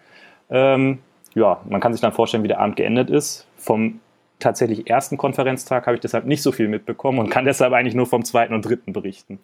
Ähm, 0.49 0.99
ja, 1.33 1.61
man 1.67 1.81
kann 1.81 1.93
sich 1.93 2.01
dann 2.01 2.11
vorstellen, 2.11 2.43
wie 2.43 2.49
der 2.49 2.59
Abend 2.59 2.75
geendet 2.75 3.09
ist. 3.09 3.47
Vom 3.57 3.99
tatsächlich 4.39 4.89
ersten 4.89 5.17
Konferenztag 5.17 5.87
habe 5.87 5.95
ich 5.95 6.01
deshalb 6.01 6.25
nicht 6.25 6.41
so 6.41 6.51
viel 6.51 6.67
mitbekommen 6.67 7.19
und 7.19 7.29
kann 7.29 7.45
deshalb 7.45 7.73
eigentlich 7.73 7.95
nur 7.95 8.05
vom 8.05 8.25
zweiten 8.25 8.53
und 8.53 8.63
dritten 8.63 8.91
berichten. 8.91 9.39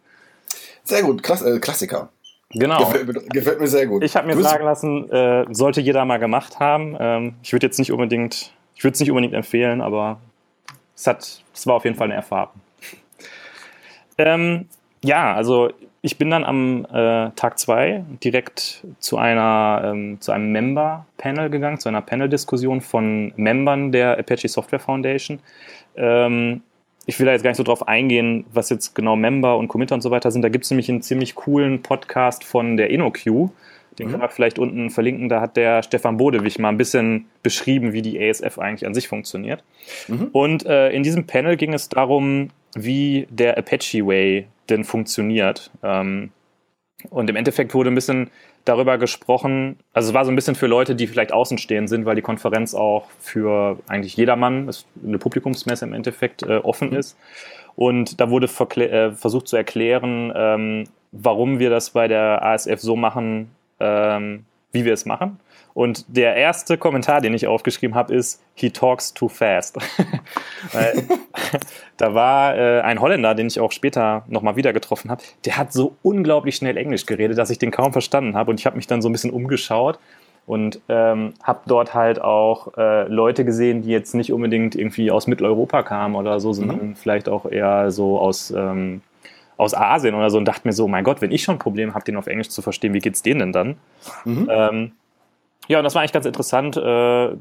Sehr 0.83 1.03
gut, 1.03 1.23
Klass 1.23 1.41
äh, 1.41 1.59
Klassiker. 1.59 2.09
Genau. 2.51 2.79
Gefällt 2.79 3.07
mir, 3.07 3.13
gefällt 3.13 3.59
mir, 3.59 3.67
sehr 3.67 3.87
gut. 3.87 4.03
Ich 4.03 4.15
habe 4.15 4.27
mir 4.27 4.41
sagen 4.41 4.63
lassen, 4.63 5.09
äh, 5.11 5.45
sollte 5.51 5.81
jeder 5.81 6.05
mal 6.05 6.17
gemacht 6.17 6.59
haben. 6.59 6.95
Ähm, 6.99 7.35
ich 7.43 7.51
würde 7.51 7.65
jetzt 7.65 7.77
nicht 7.77 7.91
unbedingt, 7.91 8.53
ich 8.75 8.83
würde 8.83 8.93
es 8.93 8.99
nicht 8.99 9.11
unbedingt 9.11 9.33
empfehlen, 9.33 9.81
aber 9.81 10.19
es 10.95 11.07
hat, 11.07 11.43
es 11.53 11.67
war 11.67 11.75
auf 11.75 11.83
jeden 11.83 11.97
Fall 11.97 12.05
eine 12.05 12.15
Erfahrung. 12.15 12.53
Ähm, 14.17 14.67
ja, 15.03 15.33
also 15.33 15.71
ich 16.01 16.17
bin 16.17 16.29
dann 16.29 16.43
am 16.43 16.85
äh, 16.85 17.31
Tag 17.35 17.59
zwei 17.59 18.03
direkt 18.23 18.85
zu 18.99 19.17
einer 19.17 19.81
ähm, 19.85 20.21
zu 20.21 20.31
einem 20.31 20.51
Member-Panel 20.51 21.49
gegangen, 21.49 21.79
zu 21.79 21.89
einer 21.89 22.01
Panel-Diskussion 22.01 22.81
von 22.81 23.33
Membern 23.35 23.91
der 23.91 24.17
Apache 24.17 24.47
Software 24.47 24.79
Foundation. 24.79 25.39
Ähm, 25.95 26.61
ich 27.05 27.19
will 27.19 27.25
da 27.25 27.31
jetzt 27.31 27.43
gar 27.43 27.51
nicht 27.51 27.57
so 27.57 27.63
drauf 27.63 27.87
eingehen, 27.87 28.45
was 28.53 28.69
jetzt 28.69 28.93
genau 28.93 29.15
Member 29.15 29.57
und 29.57 29.69
Committer 29.69 29.95
und 29.95 30.01
so 30.01 30.11
weiter 30.11 30.29
sind. 30.29 30.41
Da 30.41 30.49
gibt 30.49 30.65
es 30.65 30.71
nämlich 30.71 30.89
einen 30.89 31.01
ziemlich 31.01 31.35
coolen 31.35 31.81
Podcast 31.81 32.43
von 32.43 32.77
der 32.77 32.89
InnoQ. 32.89 33.23
Den 33.97 34.07
mhm. 34.07 34.11
können 34.11 34.21
wir 34.21 34.29
vielleicht 34.29 34.59
unten 34.59 34.89
verlinken. 34.89 35.29
Da 35.29 35.41
hat 35.41 35.57
der 35.57 35.83
Stefan 35.83 36.17
Bodewig 36.17 36.59
mal 36.59 36.69
ein 36.69 36.77
bisschen 36.77 37.25
beschrieben, 37.43 37.93
wie 37.93 38.01
die 38.01 38.19
ASF 38.19 38.59
eigentlich 38.59 38.85
an 38.85 38.93
sich 38.93 39.07
funktioniert. 39.07 39.63
Mhm. 40.07 40.29
Und 40.33 40.65
äh, 40.65 40.89
in 40.91 41.03
diesem 41.03 41.25
Panel 41.25 41.55
ging 41.55 41.73
es 41.73 41.89
darum, 41.89 42.49
wie 42.83 43.27
der 43.29 43.57
Apache 43.57 44.05
Way 44.05 44.47
denn 44.69 44.83
funktioniert. 44.83 45.71
Ähm, 45.83 46.31
und 47.09 47.29
im 47.29 47.35
Endeffekt 47.35 47.73
wurde 47.73 47.91
ein 47.91 47.95
bisschen 47.95 48.31
darüber 48.65 48.97
gesprochen, 48.97 49.77
also 49.93 50.09
es 50.09 50.13
war 50.13 50.25
so 50.25 50.31
ein 50.31 50.35
bisschen 50.35 50.55
für 50.55 50.67
Leute, 50.67 50.95
die 50.95 51.07
vielleicht 51.07 51.31
außenstehend 51.31 51.87
sind, 51.87 52.05
weil 52.05 52.15
die 52.15 52.21
Konferenz 52.21 52.73
auch 52.73 53.07
für 53.19 53.79
eigentlich 53.87 54.17
jedermann, 54.17 54.69
eine 55.05 55.17
Publikumsmesse 55.17 55.85
im 55.85 55.93
Endeffekt, 55.93 56.43
äh, 56.43 56.57
offen 56.57 56.93
ist. 56.93 57.17
Und 57.75 58.19
da 58.19 58.29
wurde 58.29 58.47
äh, 58.47 59.11
versucht 59.11 59.47
zu 59.47 59.55
erklären, 59.55 60.33
ähm, 60.35 60.83
warum 61.11 61.59
wir 61.59 61.69
das 61.69 61.91
bei 61.91 62.07
der 62.07 62.43
ASF 62.43 62.79
so 62.79 62.95
machen, 62.95 63.51
ähm, 63.79 64.45
wie 64.71 64.83
wir 64.83 64.93
es 64.93 65.05
machen. 65.05 65.39
Und 65.77 66.05
der 66.07 66.35
erste 66.35 66.75
Kommentar, 66.75 67.21
den 67.21 67.35
ich 67.35 67.45
aufgeschrieben 67.45 67.95
habe, 67.95 68.11
ist, 68.11 68.41
he 68.55 68.71
talks 68.71 69.13
too 69.13 69.27
fast. 69.27 69.77
Weil, 70.71 71.03
da 71.97 72.15
war 72.15 72.57
äh, 72.57 72.81
ein 72.81 72.99
Holländer, 72.99 73.35
den 73.35 73.45
ich 73.45 73.59
auch 73.59 73.71
später 73.71 74.23
nochmal 74.27 74.55
wieder 74.55 74.73
getroffen 74.73 75.11
habe, 75.11 75.21
der 75.45 75.55
hat 75.55 75.71
so 75.71 75.95
unglaublich 76.01 76.55
schnell 76.55 76.77
Englisch 76.77 77.05
geredet, 77.05 77.37
dass 77.37 77.51
ich 77.51 77.59
den 77.59 77.69
kaum 77.69 77.93
verstanden 77.93 78.35
habe. 78.35 78.49
Und 78.49 78.59
ich 78.59 78.65
habe 78.65 78.75
mich 78.75 78.87
dann 78.87 79.03
so 79.03 79.09
ein 79.09 79.11
bisschen 79.11 79.29
umgeschaut 79.29 79.99
und 80.47 80.81
ähm, 80.89 81.35
habe 81.43 81.59
dort 81.67 81.93
halt 81.93 82.19
auch 82.19 82.75
äh, 82.75 83.07
Leute 83.07 83.45
gesehen, 83.45 83.83
die 83.83 83.91
jetzt 83.91 84.15
nicht 84.15 84.33
unbedingt 84.33 84.73
irgendwie 84.73 85.11
aus 85.11 85.27
Mitteleuropa 85.27 85.83
kamen 85.83 86.15
oder 86.15 86.39
so, 86.39 86.53
sondern 86.53 86.77
mhm. 86.87 86.95
vielleicht 86.95 87.29
auch 87.29 87.45
eher 87.45 87.91
so 87.91 88.17
aus, 88.17 88.49
ähm, 88.49 89.01
aus 89.57 89.75
Asien 89.75 90.15
oder 90.15 90.31
so 90.31 90.39
und 90.39 90.45
dachte 90.45 90.67
mir 90.67 90.73
so, 90.73 90.87
mein 90.87 91.03
Gott, 91.03 91.21
wenn 91.21 91.29
ich 91.29 91.43
schon 91.43 91.57
ein 91.57 91.59
Problem 91.59 91.93
habe, 91.93 92.03
den 92.03 92.17
auf 92.17 92.25
Englisch 92.25 92.49
zu 92.49 92.63
verstehen, 92.63 92.95
wie 92.95 92.99
geht's 92.99 93.21
denen 93.21 93.39
denn 93.39 93.51
dann? 93.53 93.75
Mhm. 94.25 94.49
Ähm, 94.51 94.91
ja, 95.67 95.79
und 95.79 95.83
das 95.83 95.95
war 95.95 96.01
eigentlich 96.01 96.13
ganz 96.13 96.25
interessant. 96.25 96.77
Äh, 96.77 97.35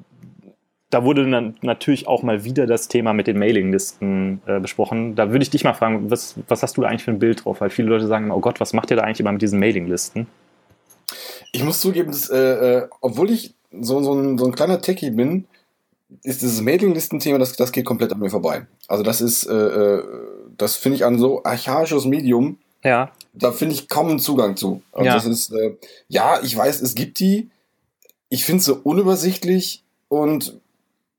da 0.91 1.05
wurde 1.05 1.29
dann 1.29 1.57
natürlich 1.63 2.07
auch 2.07 2.23
mal 2.23 2.45
wieder 2.45 2.67
das 2.67 2.89
Thema 2.89 3.13
mit 3.13 3.27
den 3.27 3.39
Mailinglisten 3.39 4.41
äh, 4.47 4.61
besprochen. 4.61 5.17
Da 5.17 5.31
würde 5.31 5.43
ich 5.43 5.51
dich 5.51 5.65
mal 5.65 5.75
fragen, 5.75 6.11
was, 6.11 6.37
was 6.49 6.63
hast 6.63 6.77
du 6.77 6.83
da 6.83 6.89
eigentlich 6.89 7.05
für 7.05 7.11
ein 7.11 7.19
Bild 7.19 7.45
drauf? 7.45 7.61
Weil 7.61 7.71
viele 7.71 7.89
Leute 7.89 8.07
sagen, 8.07 8.31
oh 8.31 8.41
Gott, 8.41 8.61
was 8.61 8.73
macht 8.73 8.91
ihr 8.91 8.97
da 8.97 9.03
eigentlich 9.03 9.21
immer 9.21 9.33
mit 9.33 9.43
diesen 9.43 9.59
Mailinglisten? 9.59 10.27
Ich 11.53 11.65
muss 11.65 11.81
zugeben, 11.81 12.13
dass, 12.13 12.31
äh, 12.31 12.37
äh, 12.39 12.89
obwohl 13.01 13.31
ich 13.31 13.55
so, 13.73 14.03
so, 14.03 14.15
ein, 14.15 14.39
so 14.39 14.47
ein 14.47 14.53
kleiner 14.53 14.81
Techie 14.81 15.11
bin, 15.11 15.47
ist 16.23 16.43
dieses 16.43 16.61
Mailinglisten-Thema, 16.61 17.39
das, 17.39 17.55
das 17.55 17.73
geht 17.73 17.85
komplett 17.85 18.13
an 18.13 18.21
mir 18.21 18.31
vorbei. 18.31 18.67
Also 18.87 19.03
das 19.03 19.21
ist, 19.21 19.45
äh, 19.47 20.03
das 20.57 20.77
finde 20.77 20.97
ich 20.97 21.05
ein 21.05 21.19
so 21.19 21.43
archaisches 21.43 22.05
Medium. 22.05 22.59
Ja. 22.85 23.11
Da 23.33 23.51
finde 23.51 23.75
ich 23.75 23.89
kaum 23.89 24.09
einen 24.09 24.19
Zugang 24.21 24.57
zu. 24.57 24.83
Also 24.93 25.07
ja. 25.07 25.15
das 25.15 25.27
ist, 25.27 25.53
äh, 25.53 25.75
ja, 26.09 26.39
ich 26.43 26.57
weiß, 26.57 26.81
es 26.81 26.95
gibt 26.95 27.19
die. 27.19 27.51
Ich 28.29 28.45
finde 28.45 28.61
es 28.61 28.65
so 28.67 28.81
unübersichtlich 28.83 29.83
und 30.09 30.59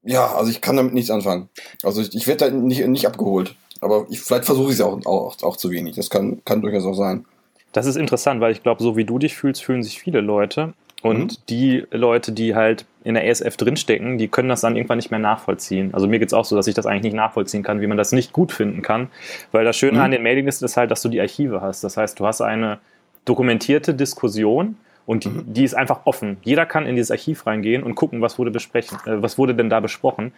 ja, 0.04 0.34
also 0.36 0.50
ich 0.50 0.62
kann 0.62 0.78
damit 0.78 0.94
nichts 0.94 1.12
anfangen. 1.12 1.50
Also 1.84 2.02
ich, 2.02 2.16
ich 2.16 2.28
werde 2.28 2.50
da 2.50 2.56
nicht, 2.56 2.86
nicht 2.88 3.08
abgeholt. 3.08 3.56
Aber 3.82 4.08
ich, 4.10 4.22
vielleicht 4.22 4.46
versuche 4.46 4.70
ich 4.70 4.76
es 4.76 4.82
auch, 4.82 5.06
auch, 5.06 5.42
auch 5.44 5.58
zu 5.58 5.70
wenig. 5.70 5.96
Das 5.96 6.10
kann, 6.10 6.44
kann 6.46 6.62
durchaus 6.62 6.86
auch 6.86 6.94
sein. 6.94 7.26
Das 7.74 7.86
ist 7.86 7.96
interessant, 7.96 8.42
weil 8.42 8.52
ich 8.52 8.64
glaube, 8.64 8.82
so 8.82 8.98
wie 8.98 9.06
du 9.06 9.20
dich 9.20 9.36
fühlst, 9.36 9.64
fühlen 9.64 9.84
sich 9.84 10.00
viele 10.00 10.22
Leute. 10.22 10.74
Und 11.04 11.34
mhm. 11.34 11.42
die 11.50 11.84
Leute, 11.92 12.32
die 12.32 12.56
halt 12.56 12.86
in 13.04 13.14
der 13.14 13.28
ESF 13.28 13.56
drinstecken, 13.56 14.18
die 14.18 14.30
können 14.30 14.50
das 14.50 14.62
dann 14.62 14.76
irgendwann 14.76 14.98
nicht 14.98 15.12
mehr 15.12 15.20
nachvollziehen. 15.20 15.94
Also 15.94 16.08
mir 16.08 16.18
geht 16.20 16.30
es 16.30 16.34
auch 16.34 16.46
so, 16.46 16.56
dass 16.56 16.68
ich 16.68 16.74
das 16.74 16.88
eigentlich 16.88 17.04
nicht 17.04 17.16
nachvollziehen 17.16 17.62
kann, 17.62 17.82
wie 17.82 17.88
man 17.88 17.98
das 17.98 18.12
nicht 18.12 18.34
gut 18.34 18.52
finden 18.52 18.82
kann. 18.82 19.10
Weil 19.52 19.64
das 19.64 19.78
Schöne 19.78 19.98
mhm. 19.98 20.04
an 20.04 20.12
den 20.12 20.24
Mailinglisten 20.24 20.66
ist 20.66 20.76
halt, 20.76 20.90
dass 20.90 21.02
du 21.04 21.10
die 21.10 21.22
Archive 21.22 21.62
hast. 21.62 21.84
Das 21.84 21.98
heißt, 21.98 22.20
du 22.20 22.26
hast 22.26 22.42
eine 22.42 22.80
dokumentierte 23.26 23.94
Diskussion 23.94 24.76
und 25.08 25.24
die, 25.24 25.30
mhm. 25.30 25.54
die 25.54 25.64
ist 25.64 25.74
einfach 25.74 26.02
offen. 26.04 26.38
Jeder 26.44 26.66
kann 26.66 26.86
in 26.86 26.96
dieses 26.96 27.12
Archiv 27.12 27.48
reingehen 27.48 27.82
und 27.82 27.96
gucken, 27.96 28.22
was 28.22 28.38
wurde 28.38 28.52
besprechen, 28.52 29.00
äh, 29.06 29.22
was 29.24 29.38
wurde 29.38 29.56
denn 29.56 29.70
da 29.70 29.80
besprochen. 29.80 30.34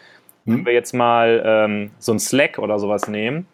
Mhm. 0.45 0.57
Wenn 0.59 0.65
wir 0.67 0.73
jetzt 0.73 0.93
mal 0.93 1.41
ähm, 1.43 1.91
so 1.97 2.13
ein 2.13 2.19
Slack 2.19 2.59
oder 2.59 2.77
sowas 2.77 3.07
nehmen, 3.07 3.47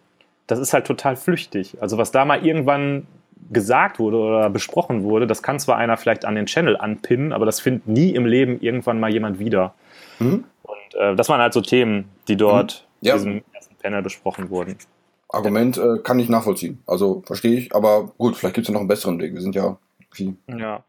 das 0.46 0.60
ist 0.60 0.74
halt 0.74 0.86
total 0.86 1.16
flüchtig. 1.16 1.78
Also 1.82 1.98
was 1.98 2.12
da 2.12 2.26
mal 2.26 2.46
irgendwann 2.46 3.08
gesagt 3.50 3.98
wurde 3.98 4.18
oder 4.18 4.50
besprochen 4.50 5.04
wurde, 5.04 5.26
das 5.26 5.42
kann 5.42 5.58
zwar 5.58 5.78
einer 5.78 5.96
vielleicht 5.96 6.26
an 6.26 6.36
den 6.36 6.48
Channel 6.48 6.76
anpinnen, 6.76 7.32
aber 7.32 7.46
das 7.46 7.62
findet 7.62 7.88
nie 7.88 8.10
im 8.10 8.26
Leben 8.26 8.60
irgendwann 8.60 9.00
mal 9.00 9.12
jemand 9.12 9.40
wieder. 9.40 9.74
Mhm. 10.20 10.44
Und 10.64 11.00
äh, 11.00 11.16
das 11.16 11.30
waren 11.30 11.40
halt 11.40 11.54
so 11.54 11.62
Themen, 11.62 12.10
die 12.28 12.36
dort 12.36 12.86
mhm. 13.00 13.08
ja. 13.08 13.14
in 13.14 13.20
diesem 13.20 13.44
ersten 13.54 13.76
Panel 13.76 14.02
besprochen 14.02 14.50
wurden. 14.50 14.76
Argument 15.30 15.78
äh, 15.78 16.00
kann 16.04 16.20
ich 16.20 16.28
nachvollziehen. 16.28 16.84
Also 16.86 17.24
verstehe 17.26 17.58
ich, 17.58 17.74
aber 17.74 18.12
gut, 18.18 18.36
vielleicht 18.36 18.56
gibt 18.56 18.66
es 18.66 18.68
ja 18.68 18.74
noch 18.74 18.82
einen 18.82 18.90
besseren 18.90 19.20
Weg. 19.22 19.34
Wir 19.34 19.42
sind 19.42 19.56
ja 19.56 19.78
viel. 20.16 20.36
Ja. 20.48 20.84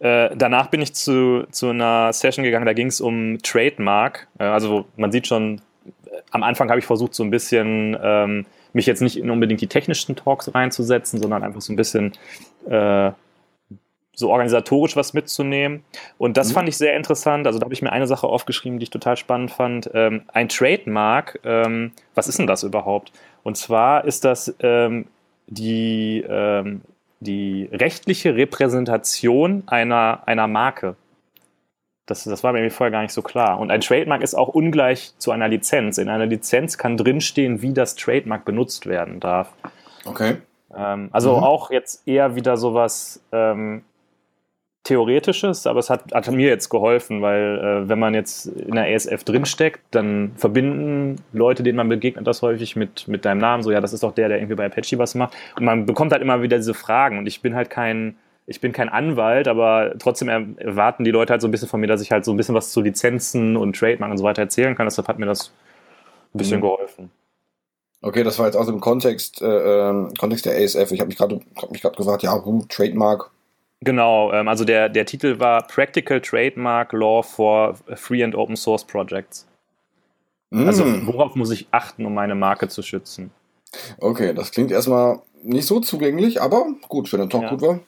Äh, 0.00 0.36
danach 0.36 0.68
bin 0.68 0.82
ich 0.82 0.94
zu, 0.94 1.46
zu 1.50 1.70
einer 1.70 2.12
Session 2.12 2.44
gegangen, 2.44 2.66
da 2.66 2.72
ging 2.72 2.88
es 2.88 3.00
um 3.00 3.38
Trademark. 3.42 4.28
Äh, 4.38 4.44
also 4.44 4.86
man 4.96 5.12
sieht 5.12 5.26
schon, 5.26 5.60
äh, 5.84 6.20
am 6.30 6.42
Anfang 6.42 6.68
habe 6.68 6.78
ich 6.78 6.86
versucht, 6.86 7.14
so 7.14 7.22
ein 7.22 7.30
bisschen 7.30 7.96
ähm, 8.02 8.46
mich 8.72 8.86
jetzt 8.86 9.02
nicht 9.02 9.16
in 9.16 9.30
unbedingt 9.30 9.60
die 9.60 9.68
technischen 9.68 10.16
Talks 10.16 10.52
reinzusetzen, 10.54 11.20
sondern 11.20 11.42
einfach 11.42 11.60
so 11.60 11.72
ein 11.72 11.76
bisschen 11.76 12.12
äh, 12.68 13.12
so 14.16 14.30
organisatorisch 14.30 14.96
was 14.96 15.12
mitzunehmen. 15.12 15.84
Und 16.18 16.36
das 16.36 16.50
mhm. 16.50 16.54
fand 16.54 16.68
ich 16.68 16.76
sehr 16.76 16.96
interessant. 16.96 17.46
Also 17.46 17.58
da 17.58 17.64
habe 17.64 17.74
ich 17.74 17.82
mir 17.82 17.92
eine 17.92 18.06
Sache 18.06 18.26
aufgeschrieben, 18.26 18.78
die 18.78 18.84
ich 18.84 18.90
total 18.90 19.16
spannend 19.16 19.50
fand. 19.50 19.90
Ähm, 19.94 20.22
ein 20.32 20.48
Trademark, 20.48 21.40
ähm, 21.44 21.92
was 22.14 22.28
ist 22.28 22.38
denn 22.38 22.46
das 22.46 22.62
überhaupt? 22.62 23.12
Und 23.42 23.56
zwar 23.56 24.04
ist 24.04 24.24
das 24.24 24.54
ähm, 24.60 25.06
die, 25.46 26.24
ähm, 26.28 26.82
die 27.24 27.68
rechtliche 27.72 28.36
Repräsentation 28.36 29.64
einer, 29.66 30.22
einer 30.26 30.46
Marke. 30.46 30.96
Das, 32.06 32.24
das 32.24 32.44
war 32.44 32.52
mir 32.52 32.70
vorher 32.70 32.90
gar 32.90 33.02
nicht 33.02 33.12
so 33.12 33.22
klar. 33.22 33.58
Und 33.58 33.70
ein 33.70 33.80
Trademark 33.80 34.22
ist 34.22 34.34
auch 34.34 34.48
ungleich 34.48 35.14
zu 35.18 35.32
einer 35.32 35.48
Lizenz. 35.48 35.98
In 35.98 36.08
einer 36.08 36.26
Lizenz 36.26 36.78
kann 36.78 36.96
drinstehen, 36.96 37.62
wie 37.62 37.72
das 37.72 37.96
Trademark 37.96 38.44
benutzt 38.44 38.86
werden 38.86 39.20
darf. 39.20 39.52
Okay. 40.04 40.36
Ähm, 40.76 41.08
also 41.12 41.38
mhm. 41.38 41.42
auch 41.42 41.70
jetzt 41.70 42.06
eher 42.06 42.36
wieder 42.36 42.56
sowas 42.56 43.20
ähm, 43.32 43.84
Theoretisches, 44.84 45.66
aber 45.66 45.80
es 45.80 45.88
hat, 45.88 46.12
hat 46.12 46.30
mir 46.30 46.48
jetzt 46.48 46.68
geholfen, 46.68 47.22
weil 47.22 47.58
äh, 47.58 47.88
wenn 47.88 47.98
man 47.98 48.14
jetzt 48.14 48.46
in 48.46 48.74
der 48.74 48.92
ESF 48.92 49.24
drinsteckt, 49.24 49.80
dann 49.90 50.32
verbinden 50.36 51.16
Leute, 51.32 51.62
denen 51.62 51.76
man 51.76 51.88
begegnet, 51.88 52.26
das 52.26 52.42
häufig 52.42 52.76
mit, 52.76 53.08
mit 53.08 53.24
deinem 53.24 53.38
Namen. 53.38 53.62
So, 53.62 53.70
ja, 53.70 53.80
das 53.80 53.94
ist 53.94 54.02
doch 54.02 54.14
der, 54.14 54.28
der 54.28 54.38
irgendwie 54.38 54.56
bei 54.56 54.66
Apache 54.66 54.98
was 54.98 55.14
macht. 55.14 55.34
Und 55.56 55.64
man 55.64 55.86
bekommt 55.86 56.12
halt 56.12 56.20
immer 56.20 56.42
wieder 56.42 56.58
diese 56.58 56.74
Fragen. 56.74 57.18
Und 57.18 57.26
ich 57.26 57.40
bin 57.40 57.54
halt 57.54 57.70
kein 57.70 58.16
ich 58.46 58.60
bin 58.60 58.72
kein 58.72 58.90
Anwalt, 58.90 59.48
aber 59.48 59.94
trotzdem 59.98 60.28
erwarten 60.28 61.04
die 61.04 61.10
Leute 61.10 61.32
halt 61.32 61.40
so 61.40 61.48
ein 61.48 61.50
bisschen 61.50 61.68
von 61.68 61.80
mir, 61.80 61.86
dass 61.86 62.02
ich 62.02 62.10
halt 62.10 62.24
so 62.24 62.32
ein 62.32 62.36
bisschen 62.36 62.54
was 62.54 62.72
zu 62.72 62.82
Lizenzen 62.82 63.56
und 63.56 63.74
Trademark 63.76 64.10
und 64.10 64.18
so 64.18 64.24
weiter 64.24 64.42
erzählen 64.42 64.74
kann. 64.76 64.86
Deshalb 64.86 65.08
hat 65.08 65.18
mir 65.18 65.26
das 65.26 65.50
ein 66.34 66.38
bisschen 66.38 66.58
mhm. 66.58 66.62
geholfen. 66.62 67.10
Okay, 68.02 68.22
das 68.22 68.38
war 68.38 68.44
jetzt 68.44 68.56
auch 68.56 68.68
im 68.68 68.80
Kontext, 68.80 69.40
äh, 69.40 69.46
ähm, 69.88 70.12
Kontext 70.18 70.44
der 70.44 70.62
ASF. 70.62 70.92
Ich 70.92 71.00
habe 71.00 71.08
mich 71.08 71.16
gerade 71.16 71.40
hab 71.56 71.70
mich 71.70 71.80
gerade 71.80 71.96
gefragt, 71.96 72.22
ja, 72.22 72.38
Trademark. 72.68 73.30
Genau, 73.84 74.32
ähm, 74.32 74.48
also 74.48 74.64
der, 74.64 74.88
der 74.88 75.04
Titel 75.04 75.38
war 75.38 75.66
Practical 75.66 76.20
Trademark 76.20 76.92
Law 76.92 77.22
for 77.22 77.74
Free 77.94 78.24
and 78.24 78.34
Open 78.34 78.56
Source 78.56 78.84
Projects. 78.84 79.46
Mm. 80.50 80.66
Also 80.66 80.84
worauf 81.06 81.34
muss 81.34 81.50
ich 81.50 81.68
achten, 81.70 82.06
um 82.06 82.14
meine 82.14 82.34
Marke 82.34 82.68
zu 82.68 82.82
schützen? 82.82 83.30
Okay, 84.00 84.32
das 84.32 84.52
klingt 84.52 84.70
erstmal 84.70 85.20
nicht 85.42 85.66
so 85.66 85.80
zugänglich, 85.80 86.40
aber 86.40 86.66
gut, 86.88 87.12
wenn 87.12 87.20
der 87.20 87.28
Talk 87.28 87.42
ja. 87.42 87.50
gut 87.50 87.62
war. 87.62 87.80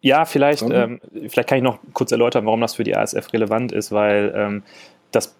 Ja, 0.00 0.24
vielleicht, 0.24 0.62
ähm, 0.62 1.00
vielleicht 1.28 1.48
kann 1.48 1.58
ich 1.58 1.64
noch 1.64 1.78
kurz 1.92 2.12
erläutern, 2.12 2.46
warum 2.46 2.60
das 2.60 2.76
für 2.76 2.84
die 2.84 2.94
ASF 2.94 3.32
relevant 3.32 3.72
ist, 3.72 3.90
weil 3.90 4.32
ähm, 4.36 4.62
das 5.10 5.34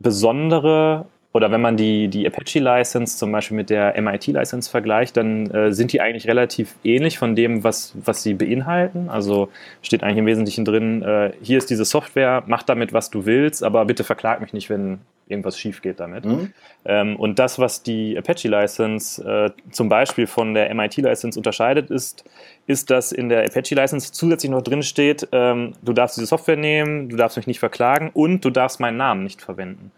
Besondere 0.00 1.06
oder 1.32 1.50
wenn 1.50 1.60
man 1.60 1.76
die, 1.76 2.08
die 2.08 2.26
Apache-License 2.26 3.18
zum 3.18 3.30
Beispiel 3.30 3.56
mit 3.56 3.68
der 3.68 4.00
MIT-License 4.00 4.70
vergleicht, 4.70 5.16
dann 5.16 5.50
äh, 5.50 5.72
sind 5.72 5.92
die 5.92 6.00
eigentlich 6.00 6.26
relativ 6.26 6.74
ähnlich 6.84 7.18
von 7.18 7.36
dem, 7.36 7.64
was, 7.64 7.94
was 8.02 8.22
sie 8.22 8.32
beinhalten. 8.32 9.10
Also 9.10 9.50
steht 9.82 10.02
eigentlich 10.02 10.18
im 10.18 10.26
Wesentlichen 10.26 10.64
drin, 10.64 11.02
äh, 11.02 11.32
hier 11.42 11.58
ist 11.58 11.68
diese 11.68 11.84
Software, 11.84 12.44
mach 12.46 12.62
damit, 12.62 12.94
was 12.94 13.10
du 13.10 13.26
willst, 13.26 13.62
aber 13.62 13.84
bitte 13.84 14.04
verklag 14.04 14.40
mich 14.40 14.54
nicht, 14.54 14.70
wenn 14.70 15.00
irgendwas 15.28 15.58
schief 15.58 15.82
geht 15.82 16.00
damit. 16.00 16.24
Mhm. 16.24 16.52
Ähm, 16.86 17.16
und 17.16 17.38
das, 17.38 17.58
was 17.58 17.82
die 17.82 18.16
Apache-License 18.16 19.22
äh, 19.22 19.70
zum 19.70 19.90
Beispiel 19.90 20.26
von 20.26 20.54
der 20.54 20.74
MIT-License 20.74 21.38
unterscheidet, 21.38 21.90
ist, 21.90 22.24
ist, 22.66 22.90
dass 22.90 23.12
in 23.12 23.28
der 23.28 23.44
Apache-License 23.44 24.12
zusätzlich 24.12 24.50
noch 24.50 24.62
drin 24.62 24.82
steht, 24.82 25.28
ähm, 25.32 25.74
du 25.82 25.92
darfst 25.92 26.16
diese 26.16 26.26
Software 26.26 26.56
nehmen, 26.56 27.10
du 27.10 27.16
darfst 27.16 27.36
mich 27.36 27.46
nicht 27.46 27.60
verklagen 27.60 28.10
und 28.14 28.44
du 28.46 28.50
darfst 28.50 28.80
meinen 28.80 28.96
Namen 28.96 29.24
nicht 29.24 29.42
verwenden. 29.42 29.92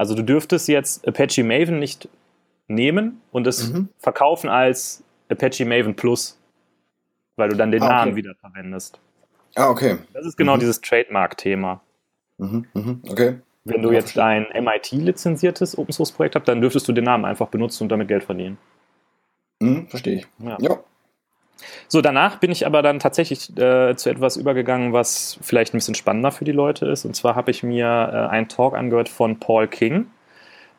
Also 0.00 0.14
du 0.14 0.24
dürftest 0.24 0.66
jetzt 0.66 1.06
Apache 1.06 1.44
Maven 1.44 1.78
nicht 1.78 2.08
nehmen 2.68 3.20
und 3.32 3.46
es 3.46 3.70
mhm. 3.70 3.90
verkaufen 3.98 4.48
als 4.48 5.04
Apache 5.28 5.66
Maven 5.66 5.94
Plus, 5.94 6.40
weil 7.36 7.50
du 7.50 7.56
dann 7.56 7.70
den 7.70 7.82
ah, 7.82 7.84
okay. 7.84 7.94
Namen 7.96 8.16
wieder 8.16 8.34
verwendest. 8.36 8.98
Ah, 9.56 9.68
okay. 9.68 9.98
Das 10.14 10.24
ist 10.24 10.38
genau 10.38 10.56
mhm. 10.56 10.60
dieses 10.60 10.80
Trademark-Thema. 10.80 11.82
Mhm. 12.38 12.64
Mhm. 12.72 13.02
Okay. 13.10 13.40
Wenn 13.64 13.82
du 13.82 13.92
jetzt 13.92 14.18
ein 14.18 14.46
MIT-lizenziertes 14.54 15.76
Open 15.76 15.92
Source 15.92 16.12
Projekt 16.12 16.34
hast, 16.34 16.48
dann 16.48 16.62
dürftest 16.62 16.88
du 16.88 16.92
den 16.92 17.04
Namen 17.04 17.26
einfach 17.26 17.48
benutzen 17.48 17.82
und 17.82 17.90
damit 17.90 18.08
Geld 18.08 18.24
verdienen. 18.24 18.56
Mhm, 19.60 19.86
verstehe 19.88 20.20
ich. 20.20 20.26
Ja. 20.38 20.56
ja. 20.62 20.78
So, 21.88 22.00
danach 22.00 22.38
bin 22.38 22.50
ich 22.50 22.66
aber 22.66 22.82
dann 22.82 22.98
tatsächlich 22.98 23.56
äh, 23.56 23.94
zu 23.96 24.10
etwas 24.10 24.36
übergegangen, 24.36 24.92
was 24.92 25.38
vielleicht 25.42 25.74
ein 25.74 25.78
bisschen 25.78 25.94
spannender 25.94 26.32
für 26.32 26.44
die 26.44 26.52
Leute 26.52 26.86
ist. 26.86 27.04
Und 27.04 27.14
zwar 27.14 27.36
habe 27.36 27.50
ich 27.50 27.62
mir 27.62 27.86
äh, 27.86 28.30
einen 28.30 28.48
Talk 28.48 28.74
angehört 28.74 29.08
von 29.08 29.38
Paul 29.38 29.68
King. 29.68 30.06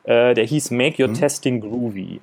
Äh, 0.04 0.34
der 0.34 0.46
hieß 0.46 0.72
Make 0.72 1.02
Your 1.02 1.10
mhm. 1.10 1.16
Testing 1.16 1.62
Groovy. 1.62 2.22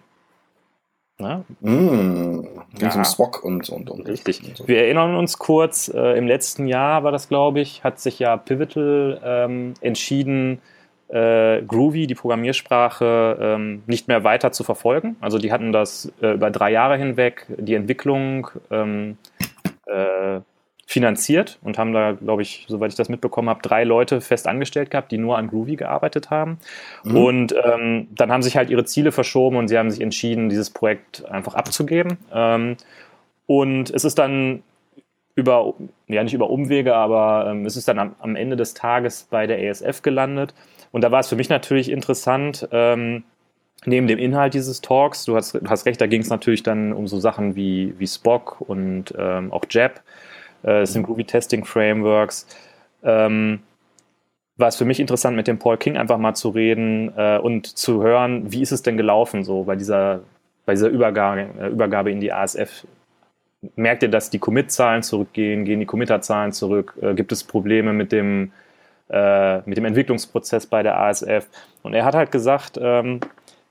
Na? 1.21 1.45
Mm, 1.61 2.45
ja. 2.81 2.95
um 2.95 3.05
Spock 3.05 3.43
und, 3.43 3.69
und, 3.71 3.91
und 3.91 4.07
Richtig. 4.07 4.43
Und 4.45 4.57
so. 4.57 4.69
Wir 4.69 4.85
erinnern 4.85 5.17
uns 5.17 5.39
kurz, 5.39 5.89
äh, 5.89 6.17
im 6.17 6.29
letzten 6.29 6.69
Jahr 6.69 7.03
war 7.03 7.11
das, 7.11 7.29
glaube 7.29 7.59
ich, 7.61 7.83
hat 7.83 7.99
sich 7.99 8.21
ja 8.21 8.37
Pivotal 8.37 9.21
ähm, 9.25 9.75
entschieden, 9.81 10.61
äh, 11.09 11.63
Groovy, 11.63 12.07
die 12.07 12.15
Programmiersprache, 12.15 13.39
ähm, 13.41 13.83
nicht 13.87 14.09
mehr 14.09 14.25
weiter 14.25 14.53
zu 14.53 14.65
verfolgen. 14.65 15.17
Also 15.21 15.39
die 15.39 15.53
hatten 15.53 15.73
das 15.73 16.13
äh, 16.21 16.35
über 16.35 16.51
drei 16.51 16.71
Jahre 16.71 16.97
hinweg, 16.97 17.47
die 17.49 17.75
Entwicklung 17.75 18.49
ähm, 18.71 19.17
äh, 19.87 20.41
finanziert 20.89 21.59
und 21.63 21.77
haben 21.77 21.93
da, 21.93 22.13
glaube 22.13 22.41
ich, 22.41 22.65
soweit 22.67 22.91
ich 22.91 22.97
das 22.97 23.11
mitbekommen 23.11 23.51
habe, 23.51 23.61
drei 23.61 23.85
Leute 23.85 24.23
fest 24.23 24.47
angestellt 24.47 24.91
gehabt, 24.91 25.13
die 25.13 25.19
nur 25.19 25.37
an 25.37 25.49
Groovy 25.49 25.77
gearbeitet 25.77 26.31
haben. 26.31 26.59
Mhm. 27.05 27.17
Und 27.17 27.55
ähm, 27.63 28.09
dann 28.11 28.33
haben 28.33 28.41
sich 28.41 28.57
halt 28.57 28.71
ihre 28.71 28.87
Ziele 28.87 29.13
verschoben 29.13 29.57
und 29.57 29.69
sie 29.69 29.77
haben 29.77 29.91
sich 29.91 30.01
entschieden, 30.01 30.49
dieses 30.49 30.71
Projekt 30.71 31.27
einfach 31.27 31.55
abzugeben. 31.55 32.17
Ähm, 32.33 32.79
und 33.45 33.91
es 33.91 34.05
ist 34.05 34.19
dann 34.19 34.63
über, 35.35 35.75
ja 36.07 36.25
nicht 36.25 36.35
über 36.35 36.49
Umwege, 36.49 36.95
aber 36.95 37.49
ähm, 37.51 37.67
es 37.67 37.77
ist 37.77 37.87
dann 37.87 37.99
am, 37.99 38.15
am, 38.19 38.35
Ende 38.35 38.57
des 38.57 38.75
Tages 38.75 39.29
bei 39.31 39.47
der 39.47 39.63
ESF 39.63 40.03
gelandet. 40.03 40.55
Und 40.91 41.03
da 41.03 41.11
war 41.11 41.21
es 41.21 41.29
für 41.29 41.37
mich 41.37 41.49
natürlich 41.49 41.91
interessant, 41.91 42.69
ähm, 42.73 43.25
neben 43.85 44.07
dem 44.07 44.19
Inhalt 44.19 44.55
dieses 44.55 44.81
Talks, 44.81 45.25
du 45.25 45.37
hast, 45.37 45.55
du 45.55 45.69
hast 45.69 45.87
recht, 45.87 46.01
da 46.01 46.07
ging 46.07 46.21
es 46.21 46.31
natürlich 46.31 46.63
dann 46.63 46.93
um 46.93 47.07
so 47.07 47.19
Sachen 47.21 47.55
wie, 47.57 47.95
wie 47.99 48.07
Spock 48.07 48.61
und 48.61 49.15
ähm, 49.17 49.53
auch 49.53 49.65
Jab, 49.71 50.03
äh, 50.63 50.85
sind 50.87 51.05
Groovy 51.05 51.25
Testing 51.25 51.65
Frameworks. 51.65 52.47
Ähm, 53.03 53.61
war 54.57 54.69
es 54.69 54.77
für 54.77 54.85
mich 54.85 54.99
interessant, 54.99 55.37
mit 55.37 55.47
dem 55.47 55.59
Paul 55.59 55.77
King 55.77 55.97
einfach 55.97 56.19
mal 56.19 56.35
zu 56.35 56.49
reden 56.49 57.13
äh, 57.17 57.39
und 57.39 57.67
zu 57.67 58.03
hören, 58.03 58.51
wie 58.53 58.63
ist 58.63 58.73
es 58.73 58.83
denn 58.83 58.97
gelaufen 58.97 59.45
so 59.45 59.63
bei 59.63 59.77
dieser, 59.77 60.21
bei 60.67 60.75
dieser 60.75 60.89
Übergabe, 60.89 61.47
äh, 61.61 61.69
Übergabe 61.69 62.11
in 62.11 62.21
die 62.21 62.33
ASF. 62.33 62.85
Merkt 63.77 64.03
ihr, 64.03 64.09
dass 64.09 64.31
die 64.31 64.39
Commit-Zahlen 64.39 65.03
zurückgehen? 65.03 65.65
Gehen 65.65 65.81
die 65.81 65.87
Committer-Zahlen 65.87 66.53
zurück? 66.53 66.95
Äh, 67.01 67.15
gibt 67.15 67.31
es 67.31 67.45
Probleme 67.45 67.93
mit 67.93 68.11
dem, 68.11 68.51
äh, 69.11 69.59
mit 69.69 69.77
dem 69.77 69.85
Entwicklungsprozess 69.85 70.67
bei 70.67 70.83
der 70.83 70.99
ASF? 70.99 71.47
Und 71.83 71.95
er 71.95 72.05
hat 72.05 72.15
halt 72.15 72.33
gesagt, 72.33 72.79
ähm, 72.81 73.21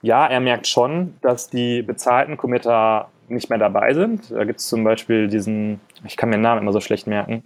ja, 0.02 0.26
er 0.26 0.40
merkt 0.40 0.66
schon, 0.66 1.14
dass 1.22 1.50
die 1.50 1.82
bezahlten 1.82 2.36
Committer 2.36 3.08
nicht 3.28 3.50
mehr 3.50 3.58
dabei 3.58 3.94
sind. 3.94 4.30
Da 4.30 4.44
gibt 4.44 4.60
es 4.60 4.68
zum 4.68 4.84
Beispiel 4.84 5.28
diesen, 5.28 5.80
ich 6.04 6.16
kann 6.16 6.28
mir 6.28 6.36
den 6.36 6.42
Namen 6.42 6.62
immer 6.62 6.72
so 6.72 6.80
schlecht 6.80 7.06
merken. 7.06 7.42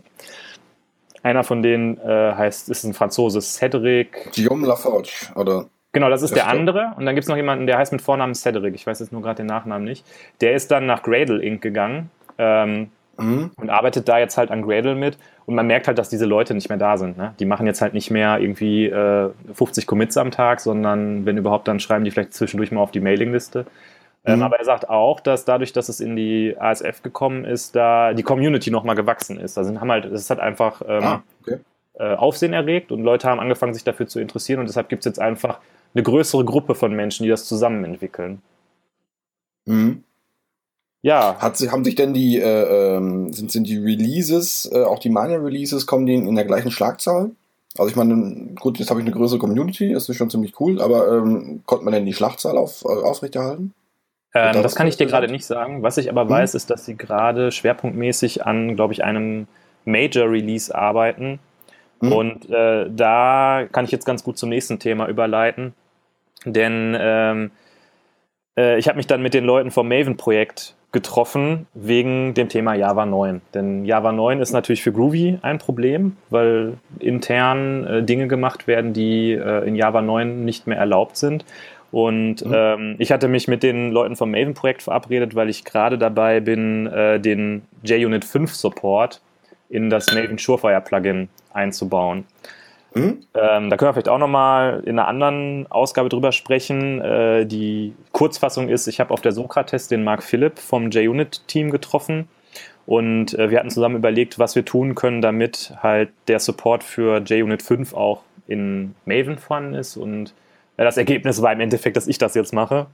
Einer 1.22 1.44
von 1.44 1.62
denen 1.62 1.99
äh, 1.99 2.34
heißt, 2.34 2.68
ist 2.68 2.84
ein 2.84 2.94
Franzose, 2.94 3.40
Cedric. 3.40 4.32
Guillaume 4.34 4.66
Laforge, 4.66 5.11
oder? 5.34 5.66
Genau, 5.92 6.08
das 6.08 6.22
ist 6.22 6.34
der 6.34 6.49
andere. 6.49 6.94
Und 6.96 7.04
dann 7.04 7.14
gibt 7.14 7.25
es 7.25 7.28
noch 7.28 7.37
jemanden, 7.37 7.66
der 7.66 7.78
heißt 7.78 7.92
mit 7.92 8.00
Vornamen 8.00 8.34
Cedric. 8.34 8.75
Ich 8.75 8.87
weiß 8.87 9.00
jetzt 9.00 9.12
nur 9.12 9.22
gerade 9.22 9.37
den 9.37 9.46
Nachnamen 9.46 9.84
nicht. 9.84 10.06
Der 10.40 10.54
ist 10.54 10.70
dann 10.70 10.87
nach 10.87 11.02
Gradle 11.02 11.42
Inc. 11.42 11.61
gegangen 11.61 12.11
ähm, 12.38 12.90
mhm. 13.19 13.50
und 13.57 13.71
arbeitet 13.71 14.09
da 14.09 14.19
jetzt 14.19 14.37
halt 14.37 14.50
an 14.50 14.62
Gradle 14.62 14.95
mit. 14.95 15.19
Und 15.45 15.54
man 15.54 15.66
merkt 15.66 15.88
halt, 15.88 15.99
dass 15.99 16.09
diese 16.09 16.25
Leute 16.25 16.54
nicht 16.54 16.69
mehr 16.69 16.78
da 16.78 16.97
sind. 16.97 17.16
Ne? 17.16 17.35
Die 17.40 17.45
machen 17.45 17.66
jetzt 17.66 17.83
halt 17.83 17.95
nicht 17.95 18.11
mehr 18.11 18.38
irgendwie 18.38 18.87
äh, 18.87 19.31
50 19.52 19.87
Commits 19.87 20.16
am 20.16 20.31
Tag, 20.31 20.61
sondern 20.61 21.26
wenn 21.26 21.37
überhaupt, 21.37 21.66
dann 21.66 21.81
schreiben 21.81 22.04
die 22.04 22.11
vielleicht 22.11 22.35
zwischendurch 22.35 22.71
mal 22.71 22.81
auf 22.81 22.92
die 22.92 23.00
Mailingliste. 23.00 23.66
Ähm, 24.25 24.37
mhm. 24.37 24.42
aber 24.42 24.59
er 24.59 24.64
sagt 24.64 24.88
auch, 24.88 25.19
dass 25.19 25.45
dadurch, 25.45 25.73
dass 25.73 25.88
es 25.88 25.99
in 25.99 26.14
die 26.14 26.54
ASF 26.57 27.02
gekommen 27.02 27.45
ist, 27.45 27.75
da 27.75 28.14
die 28.14 28.23
Community 28.23 28.71
nochmal 28.71 28.95
gewachsen 28.95 29.40
ist. 29.40 29.59
Also 29.59 29.78
haben 29.81 29.90
halt, 29.90 30.04
es 30.04 30.31
hat 30.31 30.38
einfach 30.38 30.81
ähm, 30.87 31.02
ah, 31.02 31.23
okay. 31.40 31.59
äh, 31.95 32.14
Aufsehen 32.14 32.52
erregt 32.52 32.92
und 32.92 33.02
Leute 33.02 33.28
haben 33.28 33.40
angefangen, 33.40 33.75
sich 33.75 33.83
dafür 33.83 34.07
zu 34.07 34.21
interessieren 34.21 34.61
und 34.61 34.69
deshalb 34.69 34.88
gibt 34.88 35.00
es 35.00 35.07
jetzt 35.07 35.19
einfach 35.19 35.59
eine 35.95 36.04
größere 36.04 36.45
Gruppe 36.45 36.76
von 36.76 36.92
Menschen, 36.92 37.25
die 37.25 37.31
das 37.31 37.47
zusammen 37.47 37.85
entwickeln. 37.85 38.42
Mhm. 39.66 40.04
Ja. 41.02 41.37
Hat, 41.40 41.59
haben 41.71 41.85
sich 41.85 41.97
denn 41.97 42.14
die, 42.14 42.38
äh, 42.38 42.97
ähm, 42.97 43.32
sind, 43.32 43.50
sind 43.50 43.66
die 43.66 43.78
Releases, 43.78 44.71
äh, 44.73 44.82
auch 44.82 45.00
die 45.00 45.11
Minor 45.11 45.44
Releases, 45.44 45.87
kommen 45.87 46.06
die 46.06 46.14
in 46.14 46.35
der 46.35 46.44
gleichen 46.44 46.71
Schlagzahl? 46.71 47.32
Also 47.76 47.90
ich 47.90 47.97
meine, 47.97 48.54
gut, 48.61 48.78
jetzt 48.78 48.90
habe 48.90 49.00
ich 49.00 49.06
eine 49.06 49.14
größere 49.14 49.38
Community, 49.38 49.92
das 49.92 50.09
ist 50.09 50.16
schon 50.16 50.30
ziemlich 50.30 50.61
cool, 50.61 50.80
aber 50.80 51.09
ähm, 51.09 51.62
konnte 51.66 51.85
man 51.85 51.94
denn 51.94 52.06
die 52.06 52.12
Schlagzahl 52.12 52.56
auf, 52.56 52.85
äh, 52.85 52.88
aufrechterhalten? 52.88 53.74
Ähm, 54.35 54.62
das 54.62 54.74
kann 54.74 54.87
ich 54.87 54.96
dir 54.96 55.07
gerade 55.07 55.29
nicht 55.29 55.44
sagen. 55.44 55.83
Was 55.83 55.98
ich 55.98 56.09
aber 56.09 56.22
hm. 56.22 56.31
weiß, 56.31 56.55
ist, 56.55 56.70
dass 56.70 56.85
sie 56.85 56.96
gerade 56.96 57.50
schwerpunktmäßig 57.50 58.46
an, 58.46 58.76
glaube 58.76 58.92
ich, 58.92 59.05
einem 59.05 59.46
Major 59.85 60.31
Release 60.31 60.74
arbeiten. 60.74 61.40
Hm. 62.00 62.12
Und 62.12 62.50
äh, 62.50 62.88
da 62.90 63.66
kann 63.70 63.85
ich 63.85 63.90
jetzt 63.90 64.07
ganz 64.07 64.22
gut 64.22 64.38
zum 64.38 64.48
nächsten 64.48 64.79
Thema 64.79 65.09
überleiten. 65.09 65.74
Denn 66.44 66.96
ähm, 66.98 67.50
äh, 68.57 68.79
ich 68.79 68.88
habe 68.88 68.96
mich 68.96 69.07
dann 69.07 69.22
mit 69.22 69.35
den 69.35 69.44
Leuten 69.44 69.70
vom 69.70 69.88
Maven-Projekt 69.88 70.74
getroffen 70.92 71.66
wegen 71.72 72.35
dem 72.35 72.48
Thema 72.48 72.74
Java 72.74 73.07
9. 73.07 73.40
Denn 73.55 73.85
Java 73.85 74.12
9 74.12 74.40
ist 74.40 74.52
natürlich 74.52 74.83
für 74.83 74.92
Groovy 74.92 75.38
ein 75.40 75.59
Problem, 75.59 76.16
weil 76.28 76.74
intern 76.98 77.87
äh, 77.87 78.02
Dinge 78.02 78.28
gemacht 78.28 78.66
werden, 78.66 78.92
die 78.92 79.33
äh, 79.33 79.66
in 79.66 79.74
Java 79.74 80.02
9 80.02 80.44
nicht 80.44 80.66
mehr 80.66 80.76
erlaubt 80.76 81.16
sind. 81.16 81.46
Und 81.90 82.44
mhm. 82.44 82.52
ähm, 82.55 82.94
ich 82.98 83.11
hatte 83.11 83.28
mich 83.28 83.48
mit 83.48 83.62
den 83.62 83.90
Leuten 83.90 84.16
vom 84.16 84.31
Maven-Projekt 84.31 84.83
verabredet, 84.83 85.35
weil 85.35 85.48
ich 85.48 85.64
gerade 85.64 85.98
dabei 85.98 86.40
bin, 86.40 86.87
äh, 86.87 87.18
den 87.18 87.62
JUnit 87.83 88.24
5 88.24 88.55
Support 88.55 89.20
in 89.68 89.88
das 89.88 90.12
Maven 90.14 90.38
Surefire 90.38 90.83
Plugin 90.83 91.28
einzubauen. 91.52 92.24
Mhm. 92.94 93.24
Ähm, 93.35 93.70
da 93.70 93.76
können 93.76 93.88
wir 93.88 93.92
vielleicht 93.94 94.09
auch 94.09 94.18
nochmal 94.18 94.83
in 94.85 94.98
einer 94.98 95.09
anderen 95.09 95.66
Ausgabe 95.70 96.09
drüber 96.09 96.33
sprechen. 96.33 97.00
Äh, 97.00 97.46
die 97.46 97.94
Kurzfassung 98.12 98.68
ist, 98.68 98.87
ich 98.87 99.00
habe 99.00 99.12
auf 99.12 99.20
der 99.20 99.33
Sokrates 99.33 99.88
den 99.88 100.05
Mark 100.05 100.22
Philipp 100.22 100.59
vom 100.59 100.90
JUnit-Team 100.90 101.70
getroffen 101.70 102.28
und 102.87 103.38
äh, 103.38 103.50
wir 103.50 103.59
hatten 103.59 103.70
zusammen 103.70 103.96
überlegt, 103.96 104.38
was 104.38 104.55
wir 104.57 104.64
tun 104.64 104.94
können, 104.94 105.22
damit 105.22 105.74
halt 105.83 106.11
der 106.28 106.38
Support 106.38 106.85
für 106.85 107.22
JUnit 107.22 107.62
5 107.62 107.94
auch 107.94 108.22
in 108.46 108.94
Maven 109.05 109.38
vorhanden 109.38 109.74
ist 109.74 109.96
und 109.96 110.35
das 110.76 110.96
Ergebnis 110.96 111.40
war 111.42 111.52
im 111.52 111.61
Endeffekt, 111.61 111.96
dass 111.96 112.09
ich 112.09 112.18
das 112.18 112.35
jetzt 112.35 112.52
mache. 112.52 112.87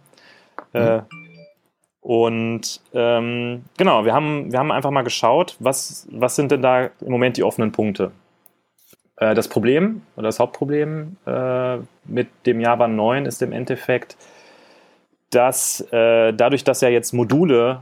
Mhm. 0.73 1.03
und 2.01 2.81
ähm, 2.93 3.65
genau, 3.77 4.05
wir 4.05 4.13
haben, 4.13 4.51
wir 4.51 4.59
haben 4.59 4.73
einfach 4.73 4.91
mal 4.91 5.03
geschaut, 5.03 5.57
was, 5.61 6.09
was 6.11 6.35
sind 6.35 6.51
denn 6.51 6.63
da 6.63 6.91
im 7.01 7.11
Moment 7.11 7.37
die 7.37 7.45
offenen 7.45 7.71
Punkte. 7.71 8.11
Äh, 9.21 9.35
das 9.35 9.49
Problem 9.49 10.03
oder 10.17 10.29
das 10.29 10.39
Hauptproblem 10.39 11.17
äh, 11.27 11.77
mit 12.05 12.29
dem 12.47 12.61
Java 12.61 12.89
9 12.89 13.27
ist 13.27 13.43
im 13.43 13.53
Endeffekt, 13.53 14.17
dass 15.31 15.81
äh, 15.93 16.33
dadurch, 16.33 16.65
dass 16.65 16.81
ja 16.81 16.89
jetzt 16.89 17.13
Module 17.13 17.81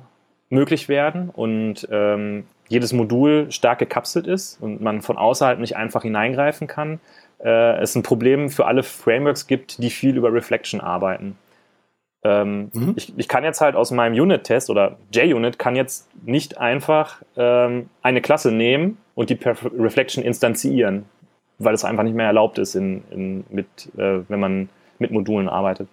möglich 0.48 0.88
werden 0.88 1.30
und 1.30 1.86
ähm, 1.90 2.44
jedes 2.68 2.92
Modul 2.92 3.50
stark 3.50 3.78
gekapselt 3.78 4.26
ist 4.26 4.60
und 4.60 4.80
man 4.80 5.02
von 5.02 5.16
außerhalb 5.16 5.58
nicht 5.58 5.76
einfach 5.76 6.02
hineingreifen 6.02 6.66
kann, 6.66 7.00
äh, 7.38 7.78
es 7.78 7.94
ein 7.94 8.02
Problem 8.02 8.50
für 8.50 8.66
alle 8.66 8.82
Frameworks 8.82 9.46
gibt, 9.46 9.82
die 9.82 9.90
viel 9.90 10.16
über 10.16 10.32
Reflection 10.32 10.80
arbeiten. 10.80 11.36
Ähm, 12.24 12.70
mhm. 12.72 12.94
ich, 12.96 13.12
ich, 13.16 13.28
kann 13.28 13.44
jetzt 13.44 13.60
halt 13.60 13.76
aus 13.76 13.92
meinem 13.92 14.20
Unit-Test 14.20 14.68
oder 14.70 14.96
JUnit 15.12 15.60
kann 15.60 15.76
jetzt 15.76 16.08
nicht 16.24 16.58
einfach 16.58 17.22
ähm, 17.36 17.88
eine 18.02 18.20
Klasse 18.20 18.50
nehmen 18.50 18.98
und 19.14 19.30
die 19.30 19.36
per 19.36 19.54
Reflection 19.78 20.24
instanzieren, 20.24 21.04
weil 21.58 21.74
es 21.74 21.84
einfach 21.84 22.02
nicht 22.02 22.16
mehr 22.16 22.26
erlaubt 22.26 22.58
ist, 22.58 22.74
in, 22.74 23.02
in, 23.10 23.44
mit, 23.50 23.66
äh, 23.96 24.20
wenn 24.28 24.40
man 24.40 24.68
mit 24.98 25.10
Modulen 25.10 25.48
arbeitet. 25.48 25.88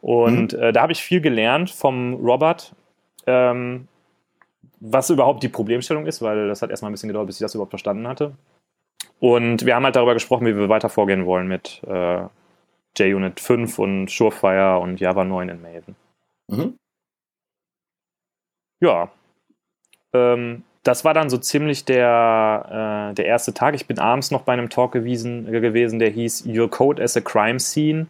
Und 0.00 0.52
mhm. 0.52 0.62
äh, 0.62 0.72
da 0.72 0.82
habe 0.82 0.92
ich 0.92 1.02
viel 1.02 1.20
gelernt 1.20 1.70
vom 1.70 2.14
Robert, 2.14 2.74
ähm, 3.26 3.88
was 4.80 5.10
überhaupt 5.10 5.42
die 5.42 5.48
Problemstellung 5.48 6.06
ist, 6.06 6.22
weil 6.22 6.48
das 6.48 6.62
hat 6.62 6.70
erstmal 6.70 6.90
ein 6.90 6.94
bisschen 6.94 7.08
gedauert, 7.08 7.26
bis 7.26 7.36
ich 7.36 7.44
das 7.44 7.54
überhaupt 7.54 7.72
verstanden 7.72 8.06
hatte. 8.06 8.32
Und 9.18 9.64
wir 9.64 9.74
haben 9.74 9.84
halt 9.84 9.96
darüber 9.96 10.14
gesprochen, 10.14 10.46
wie 10.46 10.56
wir 10.56 10.68
weiter 10.68 10.88
vorgehen 10.88 11.24
wollen 11.26 11.48
mit 11.48 11.82
äh, 11.86 12.24
JUnit 12.98 13.40
5 13.40 13.78
und 13.78 14.10
Surefire 14.10 14.78
und 14.78 15.00
Java 15.00 15.24
9 15.24 15.48
in 15.48 15.62
Maven. 15.62 15.96
Mhm. 16.48 16.78
Ja. 18.80 19.10
Ähm, 20.12 20.64
das 20.86 21.04
war 21.04 21.14
dann 21.14 21.28
so 21.30 21.38
ziemlich 21.38 21.84
der, 21.84 23.10
äh, 23.10 23.14
der 23.14 23.26
erste 23.26 23.52
Tag. 23.52 23.74
Ich 23.74 23.86
bin 23.86 23.98
abends 23.98 24.30
noch 24.30 24.42
bei 24.42 24.52
einem 24.52 24.70
Talk 24.70 24.92
gewesen, 24.92 25.52
äh, 25.52 25.60
gewesen, 25.60 25.98
der 25.98 26.10
hieß 26.10 26.44
Your 26.46 26.70
Code 26.70 27.02
as 27.02 27.16
a 27.16 27.20
Crime 27.20 27.58
Scene. 27.58 28.06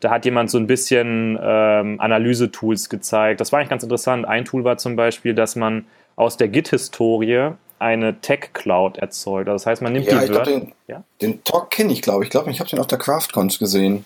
Da 0.00 0.10
hat 0.10 0.24
jemand 0.24 0.50
so 0.50 0.58
ein 0.58 0.66
bisschen 0.66 1.38
ähm, 1.40 2.00
Analyse-Tools 2.00 2.88
gezeigt. 2.88 3.40
Das 3.40 3.52
war 3.52 3.58
eigentlich 3.58 3.70
ganz 3.70 3.82
interessant. 3.82 4.26
Ein 4.26 4.44
Tool 4.44 4.64
war 4.64 4.78
zum 4.78 4.96
Beispiel, 4.96 5.34
dass 5.34 5.56
man 5.56 5.86
aus 6.16 6.36
der 6.36 6.48
Git-Historie 6.48 7.50
eine 7.78 8.20
Tech-Cloud 8.20 8.98
erzeugt. 8.98 9.48
Also 9.48 9.64
das 9.64 9.66
heißt, 9.66 9.82
man 9.82 9.92
nimmt 9.92 10.06
ja, 10.06 10.20
die 10.20 10.28
Wörter. 10.28 10.50
Den, 10.50 10.72
ja? 10.86 11.02
den 11.20 11.42
Talk 11.44 11.70
kenne 11.70 11.92
ich, 11.92 12.02
glaube 12.02 12.24
ich. 12.24 12.28
Ich 12.28 12.30
glaube, 12.30 12.50
ich 12.50 12.60
habe 12.60 12.70
den 12.70 12.78
auf 12.78 12.86
der 12.86 12.98
CraftCons 12.98 13.58
gesehen. 13.58 14.04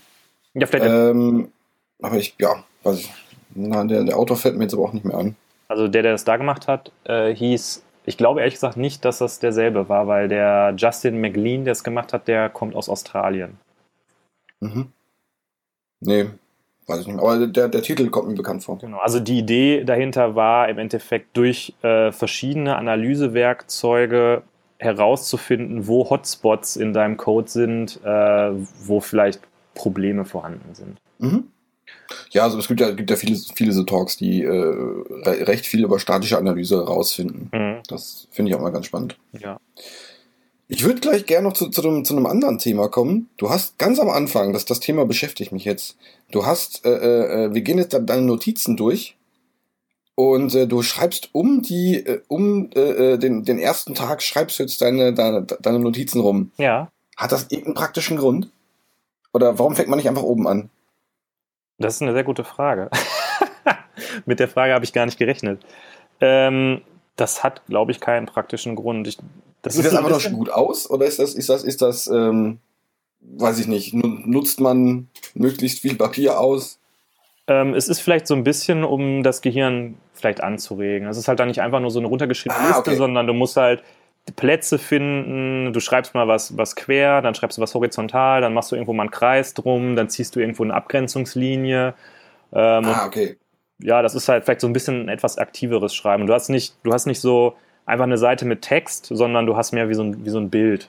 Ja, 0.55 0.67
vielleicht. 0.67 0.91
Ähm, 0.91 1.51
aber 2.03 2.17
ich, 2.17 2.35
ja, 2.39 2.63
weiß 2.83 3.01
ich. 3.01 3.13
Na, 3.55 3.85
der, 3.85 4.05
der 4.05 4.17
Autor 4.17 4.37
fällt 4.37 4.57
mir 4.57 4.65
jetzt 4.65 4.75
aber 4.75 4.85
auch 4.85 4.93
nicht 4.93 5.05
mehr 5.05 5.17
an. 5.17 5.37
Also 5.69 5.89
der, 5.89 6.03
der 6.03 6.13
das 6.13 6.25
da 6.25 6.37
gemacht 6.37 6.69
hat, 6.69 6.91
äh, 7.05 7.35
hieß, 7.35 7.83
ich 8.05 8.17
glaube 8.17 8.41
ehrlich 8.41 8.55
gesagt 8.55 8.77
nicht, 8.77 9.05
dass 9.05 9.19
das 9.19 9.39
derselbe 9.39 9.89
war, 9.89 10.07
weil 10.07 10.29
der 10.29 10.75
Justin 10.77 11.21
McLean, 11.21 11.65
der 11.65 11.73
es 11.73 11.85
gemacht 11.85 12.13
hat, 12.13 12.29
der 12.29 12.49
kommt 12.49 12.75
aus 12.75 12.89
Australien. 12.89 13.59
Mhm. 14.61 14.93
Nee, 16.01 16.27
Weiß 16.87 17.01
ich 17.01 17.07
nicht 17.07 17.17
mehr. 17.17 17.25
Aber 17.25 17.47
der, 17.47 17.69
der 17.69 17.83
Titel 17.83 18.09
kommt 18.11 18.29
mir 18.29 18.35
bekannt 18.35 18.65
vor. 18.65 18.79
Genau. 18.79 18.99
Also 18.99 19.21
die 19.21 19.39
Idee 19.39 19.85
dahinter 19.85 20.35
war 20.35 20.69
im 20.69 20.79
Endeffekt 20.79 21.37
durch 21.37 21.75
äh, 21.83 22.11
verschiedene 22.11 22.77
Analysewerkzeuge 22.77 24.43
herauszufinden, 24.79 25.87
wo 25.87 26.11
Hotspots 26.11 26.77
in 26.77 26.93
deinem 26.93 27.17
Code 27.17 27.49
sind, 27.49 28.01
äh, 28.05 28.51
wo 28.85 29.01
vielleicht 29.01 29.41
Probleme 29.75 30.25
vorhanden 30.25 30.75
sind. 30.75 30.99
Mhm. 31.19 31.45
Ja, 32.31 32.45
also 32.45 32.59
es 32.59 32.69
gibt 32.69 32.81
ja, 32.81 32.91
gibt 32.93 33.11
ja 33.11 33.17
viele, 33.17 33.39
viele 33.55 33.73
so 33.73 33.83
Talks, 33.85 34.17
die 34.17 34.43
äh, 34.43 34.51
recht 35.25 35.67
viel 35.67 35.85
über 35.85 35.99
statische 35.99 36.39
Analyse 36.39 36.85
rausfinden. 36.85 37.51
Mhm. 37.53 37.83
Das 37.89 38.29
finde 38.31 38.51
ich 38.51 38.57
auch 38.57 38.61
mal 38.61 38.73
ganz 38.73 38.87
spannend. 38.87 39.19
Ja. 39.33 39.59
Ich 40.69 40.85
würde 40.85 41.01
gleich 41.01 41.27
gerne 41.27 41.49
noch 41.49 41.53
zu, 41.53 41.69
zu, 41.69 41.83
einem, 41.83 42.05
zu 42.05 42.17
einem 42.17 42.25
anderen 42.25 42.59
Thema 42.59 42.89
kommen. 42.89 43.29
Du 43.37 43.51
hast 43.51 43.79
ganz 43.79 43.99
am 44.01 44.09
Anfang, 44.09 44.55
das, 44.55 44.65
das 44.65 44.81
Thema 44.81 45.05
beschäftigt 45.05 45.53
mich 45.53 45.67
jetzt. 45.67 45.97
Du 46.31 46.47
hast, 46.47 46.87
äh, 46.87 47.47
äh, 47.47 47.55
wir 47.55 47.61
gehen 47.61 47.77
jetzt 47.77 47.93
deine 47.93 48.23
Notizen 48.23 48.77
durch 48.77 49.17
und 50.15 50.55
äh, 50.55 50.67
du 50.67 50.83
schreibst 50.83 51.31
um 51.33 51.63
die, 51.63 51.97
äh, 51.97 52.23
um 52.29 52.71
äh, 52.75 52.81
äh, 53.13 53.19
den, 53.19 53.45
den 53.45 53.59
ersten 53.59 53.95
Tag 53.95 54.23
schreibst 54.23 54.59
du 54.59 54.63
jetzt 54.63 54.81
deine, 54.81 55.13
deine, 55.13 55.43
deine 55.43 55.79
Notizen 55.79 56.21
rum. 56.21 56.53
Ja. 56.57 56.91
Hat 57.17 57.33
das 57.33 57.45
irgendeinen 57.51 57.75
praktischen 57.75 58.17
Grund? 58.17 58.51
Oder 59.35 59.59
warum 59.59 59.77
fängt 59.77 59.89
man 59.89 59.99
nicht 59.99 60.09
einfach 60.09 60.23
oben 60.23 60.47
an? 60.47 60.71
Das 61.83 61.97
ist 61.97 62.03
eine 62.03 62.13
sehr 62.13 62.25
gute 62.25 62.45
Frage. 62.45 62.91
Mit 64.27 64.41
der 64.41 64.49
Frage 64.49 64.73
habe 64.73 64.85
ich 64.85 64.93
gar 64.93 65.07
nicht 65.07 65.19
gerechnet. 65.19 65.61
Ähm, 66.21 66.83
das 67.17 67.43
hat, 67.43 67.67
glaube 67.67 67.93
ich, 67.93 68.01
keinen 68.01 68.27
praktischen 68.27 68.75
Grund. 68.75 69.07
Ich, 69.07 69.19
das 69.63 69.75
Sieht 69.75 69.85
das 69.85 69.95
einfach 69.95 70.11
nur 70.11 70.21
schon 70.21 70.33
gut 70.33 70.51
aus? 70.51 70.89
Oder 70.89 71.07
ist 71.07 71.19
das, 71.19 71.35
ist 71.35 71.49
das, 71.49 71.63
ist 71.65 71.83
das, 71.83 72.07
ähm, 72.09 72.59
weiß 73.21 73.59
ich 73.59 73.69
nicht, 73.69 73.95
nutzt 73.95 74.61
man 74.61 75.09
möglichst 75.35 75.81
viel 75.81 75.95
Papier 75.97 76.41
aus? 76.41 76.79
Ähm, 77.49 77.75
es 77.75 77.89
ist 77.89 78.01
vielleicht 78.01 78.27
so 78.27 78.35
ein 78.35 78.45
bisschen, 78.45 78.85
um 78.85 79.23
das 79.23 79.43
Gehirn 79.43 79.97
vielleicht 80.15 80.43
anzuregen. 80.43 81.09
Es 81.09 81.17
ist 81.17 81.29
halt 81.29 81.41
dann 81.41 81.49
nicht 81.49 81.61
einfach 81.61 81.81
nur 81.81 81.91
so 81.91 81.99
eine 81.99 82.09
runtergeschriebene 82.09 82.61
ah, 82.61 82.67
Liste, 82.69 82.91
okay. 82.91 82.97
sondern 82.97 83.27
du 83.27 83.35
musst 83.35 83.57
halt 83.57 83.83
Plätze 84.37 84.79
finden, 84.79 85.73
du 85.73 85.81
schreibst 85.81 86.15
mal 86.15 86.29
was, 86.29 86.57
was 86.57 86.77
quer, 86.77 87.23
dann 87.23 87.35
schreibst 87.35 87.59
du 87.59 87.63
was 87.63 87.75
horizontal, 87.75 88.41
dann 88.41 88.55
machst 88.55 88.71
du 88.71 88.77
irgendwo 88.77 88.93
mal 88.93 89.05
einen 89.05 89.11
Kreis 89.11 89.53
drum, 89.53 89.97
dann 89.97 90.09
ziehst 90.09 90.37
du 90.37 90.41
irgendwo 90.41 90.63
eine 90.63 90.75
Abgrenzungslinie. 90.75 91.95
Ähm, 92.53 92.85
ah, 92.85 93.07
okay. 93.07 93.37
Ja, 93.79 94.01
das 94.01 94.15
ist 94.15 94.29
halt 94.29 94.45
vielleicht 94.45 94.61
so 94.61 94.69
ein 94.69 94.73
bisschen 94.73 95.07
ein 95.07 95.09
etwas 95.09 95.39
aktiveres 95.39 95.95
Schreiben. 95.95 96.29
Du 96.29 96.35
hast 96.35 96.49
nicht, 96.51 96.77
du 96.85 96.93
hast 96.93 97.07
nicht 97.07 97.21
so 97.21 97.55
einfach 97.85 98.05
eine 98.05 98.19
Seite 98.19 98.45
mit 98.45 98.63
Text, 98.63 99.07
sondern 99.11 99.47
du 99.47 99.57
hast 99.57 99.73
mehr 99.73 99.89
wie 99.89 99.95
so 99.95 100.05
ein, 100.05 100.25
wie 100.25 100.31
so 100.31 100.39
ein 100.39 100.51
Bild. 100.51 100.89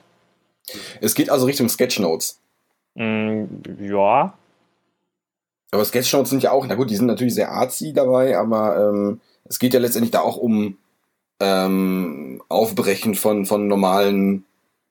Es 1.00 1.14
geht 1.14 1.28
also 1.28 1.46
Richtung 1.46 1.68
Sketchnotes. 1.68 2.40
Mm, 2.94 3.44
ja. 3.80 4.34
Aber 5.72 5.84
Sketchnotes 5.84 6.30
sind 6.30 6.44
ja 6.44 6.52
auch, 6.52 6.66
na 6.68 6.76
gut, 6.76 6.90
die 6.90 6.96
sind 6.96 7.06
natürlich 7.06 7.34
sehr 7.34 7.50
artsy 7.50 7.92
dabei, 7.92 8.38
aber 8.38 8.90
ähm, 8.90 9.20
es 9.44 9.58
geht 9.58 9.74
ja 9.74 9.80
letztendlich 9.80 10.12
da 10.12 10.20
auch 10.20 10.36
um 10.36 10.78
ähm, 11.40 12.42
Aufbrechen 12.48 13.14
von, 13.14 13.46
von 13.46 13.68
normalen 13.68 14.44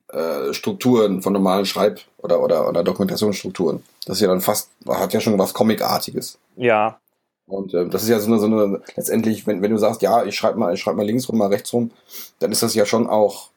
äh, 0.10 0.54
Strukturen, 0.54 1.22
von 1.22 1.34
normalen 1.34 1.66
Schreib- 1.66 2.02
oder, 2.18 2.42
oder, 2.42 2.68
oder 2.68 2.84
Dokumentationsstrukturen. 2.84 3.84
Das 4.06 4.18
ist 4.18 4.22
ja 4.22 4.28
dann 4.28 4.42
fast, 4.42 4.70
hat 4.88 5.14
ja 5.14 5.22
schon 5.22 5.40
was 5.40 5.54
Comicartiges. 5.54 6.38
Ja. 6.56 7.00
Und 7.48 7.74
äh, 7.74 7.88
das 7.88 8.04
ist 8.04 8.10
ja 8.10 8.20
so 8.20 8.28
eine, 8.28 8.40
so 8.40 8.46
eine, 8.46 8.82
letztendlich, 8.96 9.48
wenn, 9.48 9.62
wenn 9.62 9.72
du 9.72 9.78
sagst, 9.78 10.02
ja, 10.02 10.24
ich 10.24 10.36
schreibe 10.36 10.60
mal, 10.60 10.74
ich 10.74 10.82
schreibe 10.82 10.98
mal 10.98 11.06
links 11.06 11.28
rum, 11.28 11.38
mal 11.38 11.48
rechts 11.48 11.74
rum, 11.74 11.92
dann 12.40 12.52
ist 12.52 12.64
das 12.64 12.76
ja 12.76 12.86
schon 12.86 13.08
auch 13.08 13.50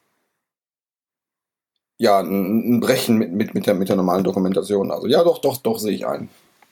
ja, 1.98 2.18
ein, 2.20 2.76
ein 2.76 2.80
Brechen 2.80 3.16
mit, 3.16 3.32
mit, 3.32 3.54
mit, 3.54 3.66
der, 3.66 3.74
mit 3.74 3.88
der 3.88 3.96
normalen 3.96 4.24
Dokumentation. 4.24 4.90
Also 4.90 5.06
ja, 5.06 5.24
doch, 5.24 5.38
doch, 5.38 5.56
doch, 5.58 5.78
sehe 5.78 5.92
ich 5.92 6.06
ein. 6.06 6.28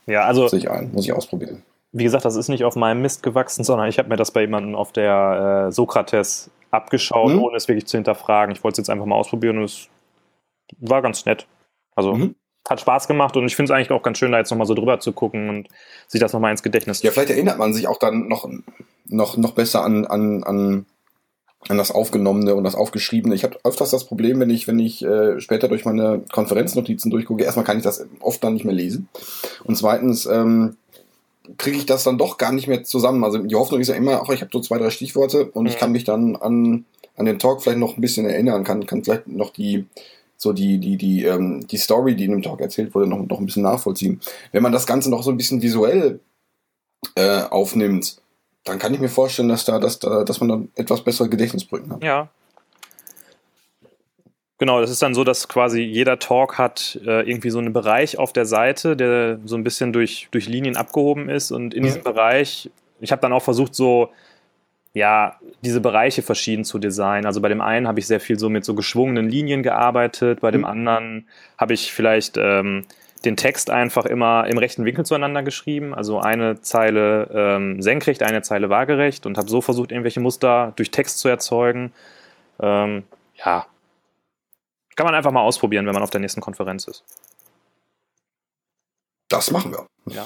Ja, 0.07 0.25
also. 0.25 0.49
Sehe 0.49 0.59
ich 0.59 0.71
ein, 0.71 0.93
muss 0.93 1.05
ich 1.07 1.13
ausprobieren 1.13 1.63
wie 1.97 2.03
gesagt, 2.03 2.25
das 2.25 2.35
ist 2.35 2.49
nicht 2.49 2.65
auf 2.65 2.75
meinem 2.75 3.03
Mist 3.03 3.23
gewachsen, 3.23 3.63
sondern 3.63 3.89
ich 3.89 3.99
habe 3.99 4.09
mir 4.09 4.17
das 4.17 4.33
bei 4.33 4.41
jemandem 4.41 4.75
auf 4.75 4.91
der 4.91 5.67
äh, 5.69 5.73
Sokrates 5.73 6.51
abgeschaut, 6.73 7.33
mhm. 7.33 7.43
ohne 7.43 7.57
es 7.57 7.69
wirklich 7.69 7.87
zu 7.87 7.97
hinterfragen. 7.97 8.53
Ich 8.53 8.65
wollte 8.65 8.75
es 8.75 8.79
jetzt 8.79 8.91
einfach 8.91 9.07
mal 9.07 9.15
ausprobieren 9.15 9.59
und 9.59 9.65
es 9.65 9.89
war 10.81 11.03
ganz 11.03 11.25
nett. 11.25 11.47
Also 11.95 12.15
mhm. 12.15 12.35
hat 12.69 12.81
Spaß 12.81 13.07
gemacht 13.07 13.37
und 13.37 13.47
ich 13.47 13.55
finde 13.55 13.73
es 13.73 13.77
eigentlich 13.77 13.93
auch 13.93 14.03
ganz 14.03 14.19
schön, 14.19 14.33
da 14.33 14.39
jetzt 14.39 14.51
nochmal 14.51 14.67
so 14.67 14.75
drüber 14.75 14.99
zu 14.99 15.13
gucken 15.13 15.49
und 15.49 15.69
sich 16.09 16.21
das 16.21 16.33
nochmal 16.33 16.51
ins 16.51 16.65
Gedächtnis 16.65 16.99
zu 16.99 17.07
Ja, 17.07 17.13
vielleicht 17.13 17.31
erinnert 17.31 17.59
man 17.59 17.73
sich 17.73 17.87
auch 17.87 18.01
dann 18.01 18.27
noch, 18.27 18.49
noch, 19.05 19.37
noch 19.37 19.53
besser 19.53 19.85
an, 19.85 20.05
an, 20.05 20.43
an, 20.43 20.87
an 21.69 21.79
das 21.79 21.93
Aufgenommene 21.93 22.57
und 22.57 22.65
das 22.65 22.75
Aufgeschriebene. 22.75 23.37
Ich 23.37 23.45
habe 23.45 23.61
öfters 23.63 23.93
das 23.93 24.05
Problem, 24.05 24.41
wenn 24.41 24.51
ich, 24.51 24.67
wenn 24.67 24.81
ich 24.81 25.05
äh, 25.05 25.41
später 25.41 25.69
durch 25.69 25.85
meine 25.85 26.25
Konferenznotizen 26.33 27.13
durchgucke, 27.13 27.45
erstmal 27.45 27.65
kann 27.65 27.77
ich 27.77 27.85
das 27.85 28.05
oft 28.19 28.43
dann 28.43 28.55
nicht 28.55 28.65
mehr 28.65 28.75
lesen. 28.75 29.09
Und 29.63 29.77
zweitens, 29.77 30.27
ähm, 30.27 30.77
kriege 31.59 31.77
ich 31.77 31.87
das 31.87 32.05
dann 32.05 32.19
doch 32.19 32.39
gar 32.39 32.53
nicht 32.53 32.69
mehr 32.69 32.85
zusammen. 32.85 33.25
Also 33.25 33.39
die 33.39 33.55
Hoffnung 33.55 33.81
ist 33.81 33.89
ja 33.89 33.95
immer, 33.95 34.23
ach, 34.23 34.31
ich 34.31 34.41
habe 34.41 34.51
so 34.53 34.61
zwei, 34.61 34.79
drei 34.79 34.91
Stichworte 34.91 35.47
und 35.47 35.65
mhm. 35.65 35.69
ich 35.69 35.79
kann 35.79 35.93
mich 35.93 36.05
dann 36.05 36.37
an, 36.37 36.85
an 37.17 37.27
den 37.27 37.39
Talk 37.39 37.63
vielleicht 37.63 37.79
noch 37.79 37.97
ein 37.97 38.01
bisschen 38.01 38.27
erinnern, 38.27 38.65
kann, 38.65 38.87
kann 38.87 39.05
vielleicht 39.05 39.29
noch 39.29 39.51
die, 39.51 39.87
so 40.37 40.53
die, 40.53 40.79
die, 40.79 40.97
die, 40.97 41.25
ähm, 41.25 41.67
die 41.67 41.77
Story, 41.77 42.17
die 42.17 42.25
in 42.25 42.33
dem 42.33 42.43
Talk 42.43 42.61
erzählt 42.61 42.95
wurde, 42.95 43.07
noch, 43.07 43.27
noch 43.27 43.39
ein 43.39 43.47
bisschen 43.47 43.63
nachvollziehen. 43.63 44.21
Wenn 44.53 44.63
man 44.63 44.73
das 44.73 44.87
Ganze 44.87 45.11
noch 45.11 45.23
so 45.23 45.31
ein 45.31 45.37
bisschen 45.37 45.63
visuell 45.63 46.21
äh, 47.15 47.43
aufnimmt, 47.43 48.17
dann 48.65 48.79
kann 48.79 48.95
ich 48.95 49.01
mir 49.01 49.09
vorstellen, 49.09 49.49
dass 49.51 49.65
da, 49.65 49.79
dass 49.79 49.99
da, 49.99 50.25
dass 50.25 50.41
man 50.41 50.49
dann 50.49 50.69
etwas 50.75 51.03
bessere 51.03 51.29
Gedächtnisbrücken 51.29 51.93
hat. 51.93 52.03
Ja, 52.03 52.31
Genau, 54.59 54.81
das 54.81 54.91
ist 54.91 55.03
dann 55.03 55.15
so, 55.15 55.25
dass 55.25 55.49
quasi 55.49 55.83
jeder 55.83 56.19
Talk 56.19 56.59
hat 56.59 57.01
äh, 57.05 57.29
irgendwie 57.29 57.51
so 57.51 57.59
einen 57.59 57.73
Bereich 57.73 58.19
auf 58.19 58.33
der 58.33 58.47
Seite, 58.47 58.97
der 58.97 59.39
so 59.45 59.57
ein 59.57 59.65
bisschen 59.65 59.93
durch, 59.93 60.29
durch 60.31 60.47
Linien 60.47 60.77
abgehoben 60.77 61.29
ist. 61.29 61.51
Und 61.51 61.75
in 61.75 61.83
mhm. 61.83 61.87
diesem 61.87 62.03
Bereich, 62.05 62.71
ich 63.01 63.11
habe 63.11 63.21
dann 63.21 63.33
auch 63.33 63.43
versucht, 63.43 63.75
so 63.75 64.11
ja, 64.93 65.41
diese 65.63 65.81
Bereiche 65.81 66.23
verschieden 66.23 66.65
zu 66.65 66.79
designen. 66.79 67.27
Also 67.27 67.41
bei 67.41 67.49
dem 67.49 67.61
einen 67.61 67.89
habe 67.89 67.99
ich 67.99 68.07
sehr 68.07 68.21
viel 68.21 68.39
so 68.39 68.49
mit 68.49 68.65
so 68.65 68.75
geschwungenen 68.75 69.29
Linien 69.29 69.65
gearbeitet, 69.65 70.41
bei 70.41 70.53
dem 70.53 70.61
mhm. 70.61 70.67
anderen 70.67 71.29
habe 71.59 71.75
ich 71.75 71.93
vielleicht 71.93 72.37
ähm, 72.37 72.87
den 73.25 73.37
Text 73.37 73.71
einfach 73.71 74.05
immer 74.05 74.47
im 74.47 74.59
rechten 74.59 74.85
Winkel 74.85 75.05
zueinander 75.05 75.43
geschrieben. 75.43 75.95
Also 75.95 76.21
eine 76.21 76.61
Zeile 76.61 77.29
ähm, 77.35 77.83
senkrecht, 77.83 78.23
eine 78.23 78.43
Zeile 78.43 78.71
waagerecht 78.71 79.27
und 79.27 79.37
habe 79.37 79.49
so 79.49 79.61
versucht, 79.61 79.91
irgendwelche 79.91 80.21
Muster 80.21 80.73
durch 80.77 80.93
Text 80.93 81.19
zu 81.19 81.29
erzeugen. 81.29 81.93
Ähm, 82.61 83.03
ja, 83.35 83.67
kann 84.97 85.07
man 85.07 85.15
einfach 85.15 85.33
mal 85.33 85.43
ausprobieren, 85.43 85.87
wenn 85.87 85.95
man 85.95 86.03
auf 86.03 86.11
der 86.11 86.21
nächsten 86.21 86.41
Konferenz 86.41 86.87
ist. 86.87 87.05
Das 89.29 89.51
machen 89.51 89.73
wir. 89.73 89.87
Ja. 90.13 90.25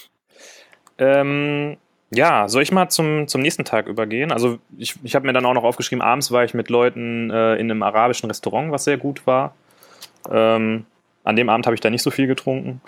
Ähm, 0.99 1.77
ja, 2.11 2.49
soll 2.49 2.63
ich 2.63 2.73
mal 2.73 2.89
zum, 2.89 3.29
zum 3.29 3.43
nächsten 3.43 3.65
Tag 3.65 3.87
übergehen? 3.87 4.33
Also 4.33 4.59
ich, 4.77 4.97
ich 5.03 5.15
habe 5.15 5.27
mir 5.27 5.33
dann 5.33 5.47
auch 5.47 5.55
noch 5.55 5.65
aufgeschrieben, 5.65 6.03
abends 6.03 6.31
war 6.31 6.45
ich 6.45 6.55
mit 6.55 6.71
Leuten 6.71 7.31
äh, 7.31 7.55
in 7.57 7.71
einem 7.71 7.83
arabischen 7.83 8.29
Restaurant, 8.29 8.73
was 8.73 8.85
sehr 8.85 8.97
gut 8.97 9.27
war. 9.27 9.55
Ähm, 10.31 10.87
an 11.25 11.37
dem 11.37 11.49
Abend 11.49 11.67
habe 11.67 11.75
ich 11.75 11.81
da 11.81 11.91
nicht 11.91 12.03
so 12.03 12.11
viel 12.11 12.27
getrunken. 12.27 12.81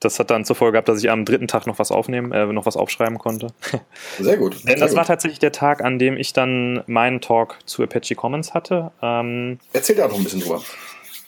Das 0.00 0.20
hat 0.20 0.30
dann 0.30 0.44
zur 0.44 0.54
Folge 0.54 0.72
gehabt, 0.72 0.88
dass 0.88 1.02
ich 1.02 1.10
am 1.10 1.24
dritten 1.24 1.48
Tag 1.48 1.66
noch 1.66 1.78
was 1.80 1.90
aufnehmen, 1.90 2.30
äh, 2.30 2.46
noch 2.46 2.66
was 2.66 2.76
aufschreiben 2.76 3.18
konnte. 3.18 3.48
Sehr 4.18 4.36
gut. 4.36 4.68
Denn 4.68 4.78
das 4.78 4.94
war 4.94 5.04
tatsächlich 5.04 5.40
der 5.40 5.50
Tag, 5.50 5.82
an 5.84 5.98
dem 5.98 6.16
ich 6.16 6.32
dann 6.32 6.84
meinen 6.86 7.20
Talk 7.20 7.58
zu 7.66 7.82
Apache 7.82 8.14
Commons 8.14 8.54
hatte. 8.54 8.92
Ähm, 9.02 9.58
Erzähl 9.72 9.96
da 9.96 10.06
noch 10.06 10.16
ein 10.16 10.24
bisschen 10.24 10.40
drüber. 10.40 10.62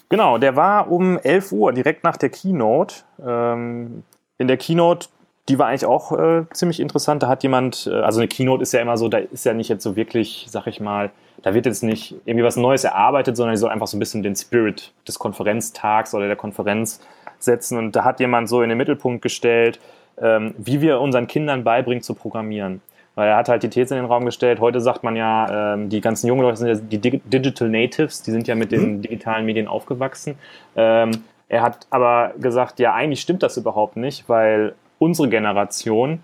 Genau, 0.08 0.38
der 0.38 0.56
war 0.56 0.90
um 0.90 1.18
11 1.18 1.52
Uhr, 1.52 1.72
direkt 1.72 2.04
nach 2.04 2.16
der 2.16 2.30
Keynote. 2.30 2.96
Ähm, 3.24 4.04
in 4.38 4.48
der 4.48 4.56
Keynote, 4.56 5.08
die 5.48 5.58
war 5.58 5.66
eigentlich 5.66 5.86
auch 5.86 6.12
äh, 6.12 6.44
ziemlich 6.52 6.78
interessant. 6.78 7.22
Da 7.24 7.28
hat 7.28 7.42
jemand, 7.42 7.88
äh, 7.88 7.94
also 7.94 8.20
eine 8.20 8.28
Keynote 8.28 8.62
ist 8.62 8.72
ja 8.72 8.80
immer 8.80 8.96
so, 8.96 9.08
da 9.08 9.18
ist 9.18 9.44
ja 9.44 9.52
nicht 9.52 9.68
jetzt 9.68 9.82
so 9.82 9.96
wirklich, 9.96 10.46
sag 10.48 10.68
ich 10.68 10.80
mal, 10.80 11.10
da 11.42 11.54
wird 11.54 11.66
jetzt 11.66 11.82
nicht 11.82 12.14
irgendwie 12.24 12.44
was 12.44 12.56
Neues 12.56 12.84
erarbeitet, 12.84 13.36
sondern 13.36 13.54
die 13.54 13.58
soll 13.58 13.70
einfach 13.70 13.86
so 13.86 13.96
ein 13.96 14.00
bisschen 14.00 14.22
den 14.22 14.36
Spirit 14.36 14.92
des 15.08 15.18
Konferenztags 15.18 16.14
oder 16.14 16.26
der 16.26 16.36
Konferenz 16.36 17.00
setzen. 17.42 17.78
Und 17.78 17.96
da 17.96 18.04
hat 18.04 18.20
jemand 18.20 18.48
so 18.48 18.62
in 18.62 18.68
den 18.68 18.78
Mittelpunkt 18.78 19.22
gestellt, 19.22 19.80
ähm, 20.20 20.54
wie 20.58 20.80
wir 20.80 21.00
unseren 21.00 21.26
Kindern 21.26 21.64
beibringen 21.64 22.02
zu 22.02 22.14
programmieren. 22.14 22.80
Weil 23.14 23.28
er 23.28 23.36
hat 23.36 23.48
halt 23.48 23.62
die 23.62 23.70
These 23.70 23.94
in 23.94 24.02
den 24.02 24.10
Raum 24.10 24.24
gestellt, 24.24 24.60
heute 24.60 24.80
sagt 24.80 25.02
man 25.02 25.16
ja, 25.16 25.74
ähm, 25.74 25.88
die 25.88 26.00
ganzen 26.00 26.28
jungen 26.28 26.42
Leute 26.42 26.56
sind 26.56 26.68
ja 26.68 26.74
die 26.74 26.98
Digital 26.98 27.68
Natives, 27.68 28.22
die 28.22 28.30
sind 28.30 28.46
ja 28.46 28.54
mit 28.54 28.72
den 28.72 28.96
mhm. 28.96 29.02
digitalen 29.02 29.44
Medien 29.44 29.66
aufgewachsen. 29.66 30.36
Ähm, 30.76 31.10
er 31.48 31.62
hat 31.62 31.86
aber 31.90 32.32
gesagt, 32.38 32.78
ja, 32.78 32.94
eigentlich 32.94 33.20
stimmt 33.20 33.42
das 33.42 33.56
überhaupt 33.56 33.96
nicht, 33.96 34.28
weil 34.28 34.74
unsere 34.98 35.28
Generation, 35.28 36.22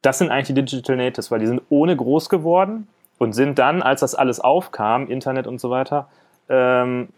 das 0.00 0.18
sind 0.18 0.30
eigentlich 0.30 0.46
die 0.46 0.54
Digital 0.54 0.96
Natives, 0.96 1.30
weil 1.30 1.40
die 1.40 1.46
sind 1.46 1.60
ohne 1.68 1.94
groß 1.94 2.30
geworden 2.30 2.88
und 3.18 3.34
sind 3.34 3.58
dann, 3.58 3.82
als 3.82 4.00
das 4.00 4.14
alles 4.14 4.40
aufkam, 4.40 5.08
Internet 5.08 5.46
und 5.46 5.60
so 5.60 5.68
weiter, 5.68 6.08
ähm, 6.48 7.08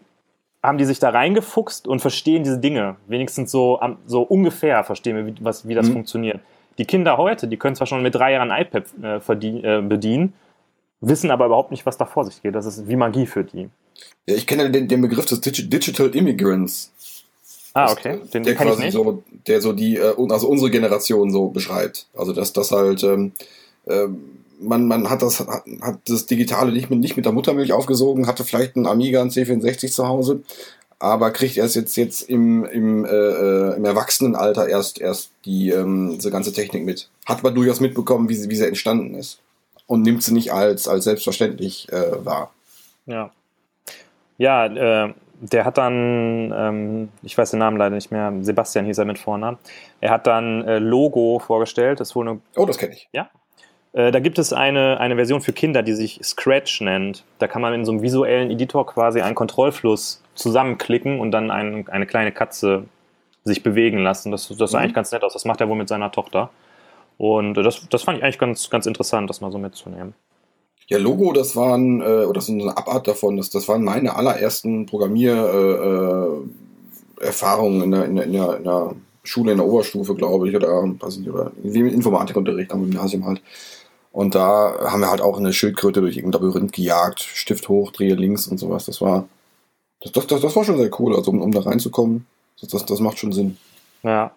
haben 0.63 0.77
die 0.77 0.85
sich 0.85 0.99
da 0.99 1.09
reingefuchst 1.09 1.87
und 1.87 1.99
verstehen 1.99 2.43
diese 2.43 2.59
Dinge. 2.59 2.97
Wenigstens 3.07 3.51
so, 3.51 3.79
so 4.05 4.21
ungefähr 4.21 4.83
verstehen 4.83 5.15
wir, 5.15 5.25
wie, 5.25 5.35
was, 5.41 5.67
wie 5.67 5.75
das 5.75 5.87
mhm. 5.87 5.93
funktioniert. 5.93 6.39
Die 6.77 6.85
Kinder 6.85 7.17
heute, 7.17 7.47
die 7.47 7.57
können 7.57 7.75
zwar 7.75 7.87
schon 7.87 8.03
mit 8.03 8.15
drei 8.15 8.33
Jahren 8.33 8.51
iPad 8.51 8.85
äh, 9.01 9.77
äh, 9.77 9.81
bedienen, 9.81 10.33
wissen 11.01 11.31
aber 11.31 11.45
überhaupt 11.45 11.71
nicht, 11.71 11.85
was 11.85 11.97
da 11.97 12.05
vor 12.05 12.25
sich 12.25 12.41
geht. 12.41 12.55
Das 12.55 12.65
ist 12.65 12.87
wie 12.87 12.95
Magie 12.95 13.25
für 13.25 13.43
die. 13.43 13.69
Ja, 14.27 14.35
ich 14.35 14.45
kenne 14.45 14.69
den, 14.69 14.87
den 14.87 15.01
Begriff 15.01 15.25
des 15.25 15.41
Digital 15.41 16.09
Immigrants. 16.15 16.91
Ah, 17.73 17.91
okay. 17.91 18.19
Den 18.33 18.43
der 18.43 18.55
quasi 18.55 18.89
so, 18.89 19.23
der 19.45 19.61
so 19.61 19.73
die, 19.73 19.97
äh, 19.97 20.13
also 20.29 20.49
unsere 20.49 20.71
Generation 20.71 21.31
so 21.31 21.49
beschreibt. 21.49 22.07
Also 22.15 22.33
dass 22.33 22.53
das 22.53 22.71
halt 22.71 23.03
ähm, 23.03 23.31
ähm, 23.87 24.39
man, 24.59 24.87
man 24.87 25.09
hat 25.09 25.21
das, 25.21 25.39
hat, 25.39 25.63
hat 25.81 25.99
das 26.07 26.25
Digitale 26.25 26.71
nicht 26.71 26.89
mit, 26.89 26.99
nicht 26.99 27.15
mit 27.15 27.25
der 27.25 27.33
Muttermilch 27.33 27.73
aufgesogen, 27.73 28.27
hatte 28.27 28.43
vielleicht 28.43 28.75
einen 28.75 28.87
Amiga, 28.87 29.21
einen 29.21 29.29
C64 29.29 29.91
zu 29.91 30.07
Hause, 30.07 30.41
aber 30.99 31.31
kriegt 31.31 31.57
erst 31.57 31.75
jetzt, 31.75 31.95
jetzt 31.95 32.21
im, 32.23 32.65
im, 32.65 33.05
äh, 33.05 33.75
im 33.75 33.85
Erwachsenenalter 33.85 34.67
erst, 34.67 34.99
erst 34.99 35.31
die, 35.45 35.69
ähm, 35.69 36.13
diese 36.15 36.31
ganze 36.31 36.53
Technik 36.53 36.85
mit. 36.85 37.09
Hat 37.25 37.43
man 37.43 37.53
durchaus 37.53 37.79
mitbekommen, 37.79 38.29
wie 38.29 38.35
sie, 38.35 38.49
wie 38.49 38.55
sie 38.55 38.67
entstanden 38.67 39.13
ist. 39.13 39.39
Und 39.85 40.01
nimmt 40.01 40.23
sie 40.23 40.33
nicht 40.33 40.51
als, 40.51 40.87
als 40.87 41.05
selbstverständlich 41.05 41.91
äh, 41.91 42.25
wahr. 42.25 42.51
Ja. 43.05 43.31
Ja, 44.37 44.65
äh, 44.65 45.13
der 45.39 45.65
hat 45.65 45.77
dann, 45.77 46.53
ähm, 46.55 47.09
ich 47.21 47.37
weiß 47.37 47.51
den 47.51 47.59
Namen 47.59 47.77
leider 47.77 47.95
nicht 47.95 48.11
mehr, 48.11 48.33
Sebastian 48.41 48.85
hieß 48.85 48.97
er 48.97 49.05
mit 49.05 49.19
Vornamen. 49.19 49.57
Er 50.01 50.11
hat 50.11 50.27
dann 50.27 50.63
äh, 50.63 50.79
Logo 50.79 51.39
vorgestellt. 51.39 51.99
Das 51.99 52.15
wohl 52.15 52.27
eine, 52.27 52.41
oh, 52.55 52.65
das 52.65 52.77
kenne 52.77 52.93
ich. 52.93 53.07
Ja. 53.13 53.29
Äh, 53.97 54.11
da 54.11 54.19
gibt 54.19 54.37
es 54.37 54.53
eine, 54.53 54.99
eine 54.99 55.15
Version 55.15 55.41
für 55.41 55.53
Kinder, 55.53 55.81
die 55.81 55.93
sich 55.93 56.19
Scratch 56.23 56.81
nennt. 56.81 57.23
Da 57.39 57.47
kann 57.47 57.63
man 57.63 57.73
in 57.73 57.83
so 57.83 57.91
einem 57.91 58.03
visuellen 58.03 58.51
Editor 58.51 58.85
quasi 58.85 59.21
einen 59.21 59.33
Kontrollfluss 59.33 60.21
zusammenklicken 60.35 61.19
und 61.19 61.31
dann 61.31 61.49
ein, 61.49 61.89
eine 61.89 62.05
kleine 62.05 62.31
Katze 62.31 62.83
sich 63.43 63.63
bewegen 63.63 64.03
lassen. 64.03 64.31
Das, 64.31 64.53
das 64.55 64.69
sah 64.69 64.77
mhm. 64.77 64.83
eigentlich 64.83 64.93
ganz 64.93 65.11
nett 65.11 65.23
aus. 65.23 65.33
Das 65.33 65.45
macht 65.45 65.61
er 65.61 65.69
wohl 65.69 65.77
mit 65.77 65.87
seiner 65.87 66.11
Tochter. 66.11 66.51
Und 67.17 67.55
das, 67.55 67.87
das 67.89 68.03
fand 68.03 68.19
ich 68.19 68.23
eigentlich 68.23 68.37
ganz, 68.37 68.69
ganz 68.69 68.85
interessant, 68.85 69.31
das 69.31 69.41
mal 69.41 69.51
so 69.51 69.57
mitzunehmen. 69.57 70.13
Ja, 70.85 70.99
Logo, 70.99 71.33
das 71.33 71.55
waren, 71.55 71.99
äh, 72.01 72.25
oder 72.25 72.39
so 72.39 72.53
eine 72.53 72.77
Abart 72.77 73.07
davon, 73.07 73.37
das, 73.37 73.49
das 73.49 73.67
waren 73.67 73.83
meine 73.83 74.15
allerersten 74.15 74.85
Programmiererfahrungen 74.85 77.81
äh, 77.81 77.81
äh, 77.81 77.83
in, 77.83 77.91
der, 77.91 78.05
in, 78.05 78.15
der, 78.15 78.25
in, 78.25 78.33
der, 78.33 78.57
in 78.57 78.63
der 78.63 78.93
Schule, 79.23 79.53
in 79.53 79.57
der 79.57 79.65
Oberstufe, 79.65 80.13
glaube 80.13 80.47
ich, 80.47 80.55
oder, 80.55 80.83
weiß 80.83 81.17
nicht, 81.17 81.31
oder 81.31 81.51
Informatikunterricht 81.63 82.71
am 82.71 82.83
Gymnasium 82.83 83.25
halt. 83.25 83.41
Und 84.17 84.33
da 84.33 84.73
haben 84.89 85.01
wir 85.01 85.11
halt 85.11 85.21
auch 85.21 85.37
eine 85.37 85.53
Schildkröte 85.53 86.01
durch 86.01 86.17
irgendein 86.17 86.41
Labyrinth 86.41 86.71
gejagt, 86.71 87.19
Stift 87.19 87.69
hoch, 87.69 87.91
drehe 87.91 88.15
links 88.15 88.47
und 88.47 88.57
sowas. 88.57 88.87
Das 88.87 88.99
war, 88.99 89.25
das, 90.01 90.11
das, 90.11 90.25
das, 90.25 90.41
das 90.41 90.55
war 90.55 90.63
schon 90.63 90.79
sehr 90.79 90.89
cool, 90.99 91.15
also 91.15 91.29
um, 91.29 91.39
um 91.39 91.51
da 91.51 91.59
reinzukommen. 91.59 92.25
Das, 92.59 92.71
das, 92.71 92.83
das 92.87 92.99
macht 92.99 93.19
schon 93.19 93.31
Sinn. 93.31 93.57
Ja, 94.01 94.31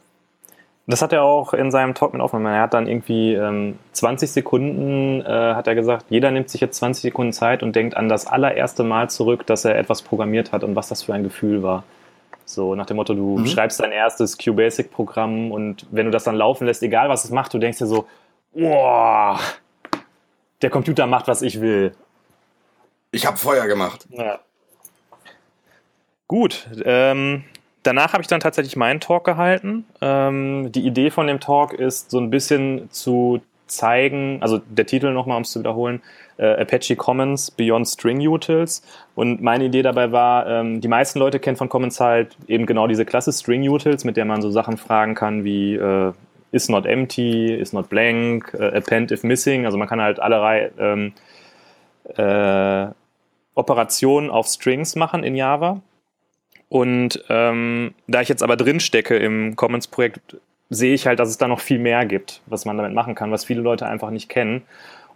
das 0.87 1.01
hat 1.01 1.14
er 1.14 1.23
auch 1.23 1.55
in 1.55 1.71
seinem 1.71 1.95
Talk 1.95 2.12
mit 2.12 2.21
aufgenommen. 2.21 2.53
Er 2.53 2.61
hat 2.61 2.75
dann 2.75 2.88
irgendwie 2.88 3.33
ähm, 3.33 3.79
20 3.93 4.31
Sekunden, 4.31 5.23
äh, 5.23 5.55
hat 5.55 5.66
er 5.66 5.75
gesagt, 5.75 6.05
jeder 6.11 6.31
nimmt 6.31 6.51
sich 6.51 6.61
jetzt 6.61 6.77
20 6.77 7.01
Sekunden 7.01 7.33
Zeit 7.33 7.62
und 7.62 7.75
denkt 7.75 7.97
an 7.97 8.11
das 8.11 8.27
allererste 8.27 8.85
Mal 8.85 9.09
zurück, 9.09 9.47
dass 9.47 9.64
er 9.64 9.79
etwas 9.79 10.03
programmiert 10.03 10.53
hat 10.53 10.62
und 10.62 10.77
was 10.77 10.88
das 10.88 11.05
für 11.05 11.14
ein 11.14 11.23
Gefühl 11.23 11.62
war. 11.62 11.85
So 12.45 12.75
nach 12.75 12.85
dem 12.85 12.97
Motto, 12.97 13.14
du 13.14 13.38
mhm. 13.38 13.47
schreibst 13.47 13.81
dein 13.81 13.93
erstes 13.93 14.37
QBasic-Programm 14.37 15.51
und 15.51 15.87
wenn 15.90 16.05
du 16.05 16.12
das 16.12 16.25
dann 16.25 16.37
laufen 16.37 16.66
lässt, 16.66 16.83
egal 16.83 17.09
was 17.09 17.25
es 17.25 17.31
macht, 17.31 17.55
du 17.55 17.59
denkst 17.59 17.79
dir 17.79 17.87
so, 17.87 18.05
boah, 18.53 19.40
der 20.62 20.70
Computer 20.70 21.07
macht, 21.07 21.29
was 21.29 21.42
ich 21.42 21.61
will. 21.61 21.94
Ich 23.12 23.27
habe 23.27 23.37
Feuer 23.37 23.66
gemacht. 23.66 24.07
Ja. 24.11 24.38
Gut, 26.29 26.68
ähm, 26.85 27.44
danach 27.83 28.12
habe 28.12 28.23
ich 28.23 28.29
dann 28.29 28.40
tatsächlich 28.40 28.77
meinen 28.77 29.01
Talk 29.01 29.25
gehalten. 29.25 29.85
Ähm, 30.01 30.70
die 30.70 30.87
Idee 30.87 31.11
von 31.11 31.27
dem 31.27 31.40
Talk 31.40 31.73
ist 31.73 32.11
so 32.11 32.18
ein 32.18 32.31
bisschen 32.31 32.88
zu 32.92 33.40
zeigen, 33.66 34.38
also 34.40 34.59
der 34.59 34.87
Titel 34.87 35.12
nochmal, 35.12 35.37
um 35.37 35.42
es 35.42 35.51
zu 35.51 35.61
wiederholen, 35.61 36.03
äh, 36.37 36.61
Apache 36.61 36.96
Commons 36.96 37.51
Beyond 37.51 37.88
String 37.88 38.18
Utils. 38.20 38.83
Und 39.14 39.42
meine 39.42 39.64
Idee 39.64 39.83
dabei 39.83 40.12
war, 40.12 40.46
ähm, 40.46 40.81
die 40.81 40.88
meisten 40.88 41.18
Leute 41.18 41.40
kennen 41.40 41.57
von 41.57 41.68
Commons 41.68 42.01
halt 42.01 42.37
eben 42.49 42.66
genau 42.66 42.87
diese 42.87 43.05
Klasse 43.05 43.33
String 43.33 43.68
Utils, 43.68 44.05
mit 44.05 44.16
der 44.16 44.25
man 44.25 44.42
so 44.42 44.51
Sachen 44.51 44.77
fragen 44.77 45.14
kann 45.14 45.44
wie 45.44 45.75
äh, 45.75 46.12
is 46.53 46.69
not 46.69 46.87
empty, 46.87 47.55
is 47.55 47.73
not 47.73 47.89
blank, 47.89 48.55
äh, 48.55 48.77
append 48.77 49.11
if 49.11 49.23
missing. 49.23 49.67
Also 49.67 49.79
man 49.79 49.89
kann 49.89 50.01
halt 50.01 50.21
allerlei 50.21 50.71
ähm, 50.79 51.13
äh, 52.17 52.87
Operationen 53.55 54.31
auf 54.31 54.47
Strings 54.47 54.97
machen 54.97 55.23
in 55.23 55.35
Java. 55.35 55.81
Und 56.69 57.25
ähm, 57.29 57.95
da 58.07 58.21
ich 58.21 58.29
jetzt 58.29 58.43
aber 58.43 58.57
drin 58.57 58.81
stecke 58.81 59.17
im 59.17 59.57
Commons-Projekt, 59.57 60.37
sehe 60.71 60.95
ich 60.95 61.07
halt, 61.07 61.19
dass 61.19 61.29
es 61.29 61.39
da 61.39 61.49
noch 61.49 61.61
viel 61.61 61.81
mehr 61.81 62.07
gibt, 62.07 62.43
was 62.47 62.65
man 62.65 62.77
damit 62.77 62.95
machen 62.95 63.17
kann, 63.17 63.33
was 63.33 63.45
viele 63.45 63.61
Leute 63.61 63.87
einfach 63.87 64.11
nicht 64.11 64.29
kennen. 64.29 64.63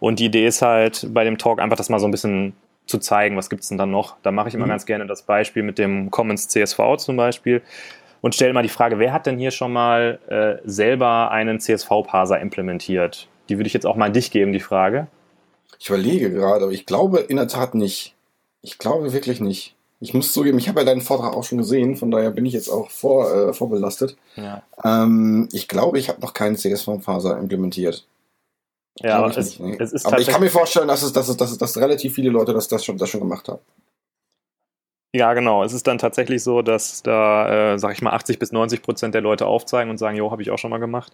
Und 0.01 0.19
die 0.19 0.27
Idee 0.27 0.47
ist 0.47 0.63
halt 0.63 1.07
bei 1.15 1.23
dem 1.23 1.39
Talk 1.39 1.61
einfach 1.61 1.77
das 1.77 1.89
mal 1.89 2.01
so 2.01 2.07
ein 2.07 2.11
bisschen 2.11 2.55
zu 2.87 2.99
zeigen, 2.99 3.37
was 3.37 3.49
gibt 3.49 3.63
es 3.63 3.69
denn 3.69 3.79
dann 3.79 3.93
noch. 3.93 4.17
Da 4.23 4.33
mache 4.33 4.49
ich 4.49 4.55
immer 4.55 4.67
mhm. 4.67 4.71
ganz 4.71 4.85
gerne 4.85 5.07
das 5.07 5.23
Beispiel 5.23 5.63
mit 5.63 5.79
dem 5.79 6.11
Commons 6.11 6.49
CSV 6.49 6.97
zum 6.99 7.17
Beispiel 7.17 7.63
und 8.25 8.35
stelle 8.35 8.55
mal 8.55 8.63
die 8.63 8.71
Frage, 8.71 8.99
wer 8.99 9.13
hat 9.13 9.27
denn 9.27 9.37
hier 9.37 9.51
schon 9.51 9.71
mal 9.71 10.19
äh, 10.29 10.67
selber 10.67 11.31
einen 11.31 11.61
CSV-Parser 11.61 12.41
implementiert? 12.41 13.29
Die 13.51 13.59
würde 13.59 13.67
ich 13.67 13.75
jetzt 13.75 13.85
auch 13.85 13.97
mal 13.97 14.07
an 14.07 14.15
dich 14.15 14.31
geben, 14.31 14.55
die 14.55 14.61
Frage. 14.61 15.09
Ich 15.79 15.91
überlege 15.91 16.31
gerade, 16.31 16.65
aber 16.65 16.73
ich 16.73 16.87
glaube 16.87 17.19
in 17.19 17.37
der 17.37 17.49
Tat 17.49 17.75
nicht. 17.75 18.15
Ich 18.63 18.79
glaube 18.79 19.13
wirklich 19.13 19.41
nicht. 19.41 19.75
Ich 20.01 20.15
muss 20.15 20.33
zugeben, 20.33 20.57
ich 20.57 20.71
habe 20.71 20.81
ja 20.81 20.87
deinen 20.87 21.03
Vortrag 21.03 21.35
auch 21.35 21.45
schon 21.45 21.59
gesehen, 21.59 21.97
von 21.97 22.11
daher 22.11 22.31
bin 22.31 22.47
ich 22.47 22.55
jetzt 22.55 22.71
auch 22.71 22.89
vor, 22.89 23.31
äh, 23.31 23.53
vorbelastet. 23.53 24.17
Ja. 24.37 24.63
Ähm, 24.83 25.51
ich 25.53 25.69
glaube, 25.69 25.99
ich 25.99 26.09
habe 26.09 26.23
noch 26.23 26.33
keinen 26.33 26.57
CSV-Faser 26.57 27.39
implementiert. 27.39 28.07
Ja, 29.01 29.19
aber, 29.19 29.37
es, 29.37 29.37
nicht, 29.37 29.61
nee. 29.61 29.77
es 29.79 29.93
ist 29.93 30.07
aber 30.07 30.19
ich 30.19 30.29
kann 30.29 30.41
mir 30.41 30.49
vorstellen, 30.49 30.89
dass, 30.89 31.03
es, 31.03 31.13
dass, 31.13 31.29
es, 31.29 31.37
dass, 31.37 31.51
es, 31.51 31.59
dass 31.59 31.77
relativ 31.77 32.15
viele 32.15 32.31
Leute 32.31 32.55
das, 32.55 32.69
das, 32.69 32.87
schon, 32.87 32.97
das 32.97 33.11
schon 33.11 33.21
gemacht 33.21 33.49
haben. 33.49 33.61
Ja, 35.15 35.33
genau. 35.33 35.63
Es 35.63 35.73
ist 35.73 35.87
dann 35.87 35.99
tatsächlich 35.99 36.43
so, 36.43 36.61
dass 36.61 37.01
da, 37.05 37.75
äh, 37.75 37.79
sag 37.79 37.93
ich 37.93 38.03
mal, 38.03 38.11
80 38.11 38.41
bis 38.41 38.51
90 38.51 38.83
Prozent 38.83 39.15
der 39.15 39.21
Leute 39.21 39.47
aufzeigen 39.47 39.89
und 39.89 39.97
sagen, 39.97 40.17
jo, 40.17 40.33
habe 40.33 40.43
ich 40.43 40.51
auch 40.51 40.59
schon 40.59 40.73
mal 40.73 40.79
gemacht. 40.79 41.13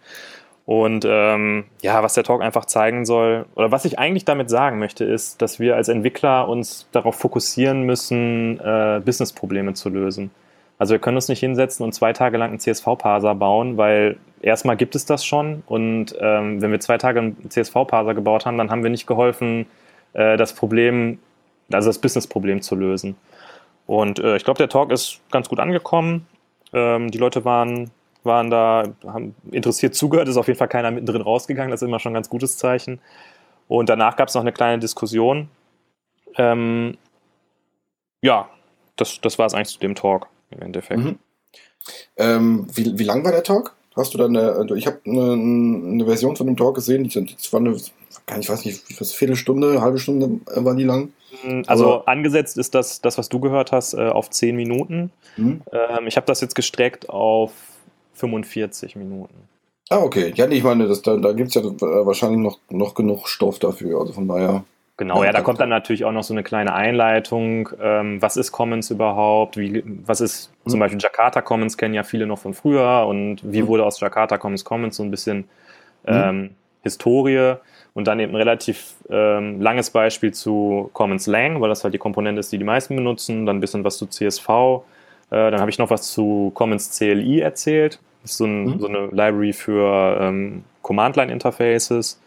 Und 0.64 1.04
ähm, 1.06 1.64
ja, 1.82 2.02
was 2.02 2.14
der 2.14 2.24
Talk 2.24 2.40
einfach 2.40 2.64
zeigen 2.64 3.04
soll, 3.04 3.44
oder 3.56 3.72
was 3.72 3.84
ich 3.84 3.98
eigentlich 3.98 4.24
damit 4.24 4.48
sagen 4.48 4.78
möchte, 4.78 5.04
ist, 5.04 5.42
dass 5.42 5.60
wir 5.60 5.76
als 5.76 5.88
Entwickler 5.88 6.48
uns 6.48 6.88
darauf 6.92 7.16
fokussieren 7.16 7.82
müssen, 7.82 8.58
äh, 8.60 9.02
Business-Probleme 9.04 9.74
zu 9.74 9.90
lösen. 9.90 10.30
Also 10.78 10.92
wir 10.92 10.98
können 10.98 11.18
uns 11.18 11.28
nicht 11.28 11.40
hinsetzen 11.40 11.84
und 11.84 11.92
zwei 11.92 12.14
Tage 12.14 12.38
lang 12.38 12.50
einen 12.50 12.58
CSV-Parser 12.58 13.34
bauen, 13.34 13.76
weil 13.76 14.16
erstmal 14.40 14.78
gibt 14.78 14.94
es 14.94 15.04
das 15.04 15.26
schon 15.26 15.62
und 15.66 16.14
ähm, 16.20 16.62
wenn 16.62 16.72
wir 16.72 16.80
zwei 16.80 16.96
Tage 16.96 17.20
einen 17.20 17.50
CSV-Parser 17.50 18.14
gebaut 18.14 18.46
haben, 18.46 18.56
dann 18.56 18.70
haben 18.70 18.82
wir 18.82 18.90
nicht 18.90 19.06
geholfen, 19.06 19.66
äh, 20.14 20.38
das 20.38 20.54
Problem, 20.54 21.18
also 21.70 21.90
das 21.90 21.98
Business-Problem 21.98 22.62
zu 22.62 22.76
lösen. 22.76 23.16
Und 23.90 24.20
äh, 24.20 24.36
ich 24.36 24.44
glaube, 24.44 24.58
der 24.58 24.68
Talk 24.68 24.92
ist 24.92 25.18
ganz 25.32 25.48
gut 25.48 25.58
angekommen. 25.58 26.24
Ähm, 26.72 27.10
die 27.10 27.18
Leute 27.18 27.44
waren 27.44 27.90
waren 28.22 28.50
da, 28.50 28.84
haben 29.04 29.34
interessiert 29.50 29.96
zugehört, 29.96 30.28
ist 30.28 30.36
auf 30.36 30.46
jeden 30.46 30.58
Fall 30.58 30.68
keiner 30.68 30.92
mittendrin 30.92 31.22
rausgegangen, 31.22 31.72
das 31.72 31.82
ist 31.82 31.88
immer 31.88 31.98
schon 31.98 32.12
ein 32.12 32.14
ganz 32.14 32.28
gutes 32.28 32.56
Zeichen. 32.56 33.00
Und 33.66 33.88
danach 33.88 34.14
gab 34.14 34.28
es 34.28 34.34
noch 34.34 34.42
eine 34.42 34.52
kleine 34.52 34.78
Diskussion. 34.78 35.48
Ähm, 36.36 36.98
ja, 38.22 38.48
das, 38.94 39.20
das 39.22 39.40
war 39.40 39.46
es 39.46 39.54
eigentlich 39.54 39.72
zu 39.72 39.80
dem 39.80 39.96
Talk 39.96 40.28
im 40.52 40.62
Endeffekt. 40.62 41.00
Mhm. 41.00 41.18
Ähm, 42.16 42.66
wie, 42.72 42.96
wie 42.96 43.04
lang 43.04 43.24
war 43.24 43.32
der 43.32 43.42
Talk? 43.42 43.74
Hast 43.96 44.14
du 44.14 44.18
dann 44.18 44.36
eine, 44.36 44.52
also 44.52 44.76
ich 44.76 44.86
habe 44.86 45.00
eine, 45.04 45.32
eine, 45.32 46.04
Version 46.04 46.36
von 46.36 46.46
dem 46.46 46.56
Talk 46.56 46.76
gesehen, 46.76 47.08
die, 47.08 47.36
war 47.50 47.58
eine, 47.58 47.74
ich 48.38 48.48
weiß 48.48 48.66
nicht, 48.66 49.00
was, 49.00 49.14
Viertelstunde, 49.14 49.80
halbe 49.80 49.98
Stunde 49.98 50.40
war 50.46 50.76
die 50.76 50.84
lang? 50.84 51.12
Mhm, 51.42 51.64
also 51.66 51.94
Aber 51.94 52.08
angesetzt 52.08 52.58
ist 52.58 52.74
das, 52.74 53.00
das, 53.00 53.18
was 53.18 53.28
du 53.28 53.40
gehört 53.40 53.72
hast, 53.72 53.94
äh, 53.94 54.08
auf 54.08 54.30
zehn 54.30 54.56
Minuten. 54.56 55.10
Mhm. 55.36 55.62
Ähm, 55.72 56.06
ich 56.06 56.16
habe 56.16 56.26
das 56.26 56.40
jetzt 56.40 56.54
gestreckt 56.54 57.08
auf 57.08 57.52
45 58.14 58.96
Minuten. 58.96 59.34
Ah, 59.88 59.98
okay. 59.98 60.32
Ja, 60.36 60.48
ich 60.48 60.62
meine, 60.62 60.86
das, 60.86 61.02
da, 61.02 61.16
da 61.16 61.32
gibt 61.32 61.48
es 61.48 61.54
ja 61.54 61.62
äh, 61.62 62.06
wahrscheinlich 62.06 62.40
noch, 62.40 62.58
noch 62.70 62.94
genug 62.94 63.28
Stoff 63.28 63.58
dafür. 63.58 64.00
Also 64.00 64.12
von 64.12 64.28
daher. 64.28 64.64
Genau, 64.96 65.24
ja, 65.24 65.32
da 65.32 65.40
kommt 65.40 65.58
dann 65.60 65.70
natürlich 65.70 66.04
auch 66.04 66.12
noch 66.12 66.22
so 66.22 66.34
eine 66.34 66.42
kleine 66.42 66.74
Einleitung. 66.74 67.70
Ähm, 67.80 68.20
was 68.20 68.36
ist 68.36 68.52
Commons 68.52 68.90
überhaupt? 68.90 69.56
Wie, 69.56 69.82
was 70.06 70.20
ist 70.20 70.52
mhm. 70.64 70.70
zum 70.70 70.80
Beispiel 70.80 71.00
Jakarta 71.00 71.40
Commons, 71.40 71.78
kennen 71.78 71.94
ja 71.94 72.02
viele 72.02 72.26
noch 72.26 72.38
von 72.38 72.54
früher. 72.54 73.06
Und 73.08 73.40
wie 73.42 73.62
mhm. 73.62 73.66
wurde 73.66 73.84
aus 73.84 73.98
Jakarta 73.98 74.38
Commons 74.38 74.64
Commons 74.64 74.96
so 74.96 75.02
ein 75.02 75.10
bisschen 75.10 75.38
mhm. 75.38 75.44
ähm, 76.06 76.40
mhm. 76.40 76.50
Historie? 76.82 77.54
Und 78.00 78.06
dann 78.06 78.18
eben 78.18 78.32
ein 78.32 78.36
relativ 78.36 78.94
ähm, 79.10 79.60
langes 79.60 79.90
Beispiel 79.90 80.32
zu 80.32 80.88
Commons 80.94 81.26
Lang, 81.26 81.60
weil 81.60 81.68
das 81.68 81.84
halt 81.84 81.92
die 81.92 81.98
Komponente 81.98 82.40
ist, 82.40 82.50
die 82.50 82.56
die 82.56 82.64
meisten 82.64 82.96
benutzen. 82.96 83.44
Dann 83.44 83.58
ein 83.58 83.60
bisschen 83.60 83.84
was 83.84 83.98
zu 83.98 84.06
CSV. 84.06 84.48
Äh, 84.48 85.50
dann 85.50 85.60
habe 85.60 85.68
ich 85.68 85.76
noch 85.76 85.90
was 85.90 86.10
zu 86.10 86.50
Commons 86.54 86.96
CLI 86.96 87.40
erzählt. 87.40 88.00
Das 88.22 88.30
ist 88.30 88.36
so, 88.38 88.46
ein, 88.46 88.64
mhm. 88.64 88.80
so 88.80 88.86
eine 88.86 89.08
Library 89.08 89.52
für 89.52 90.18
ähm, 90.18 90.64
Command-Line-Interfaces. 90.80 92.18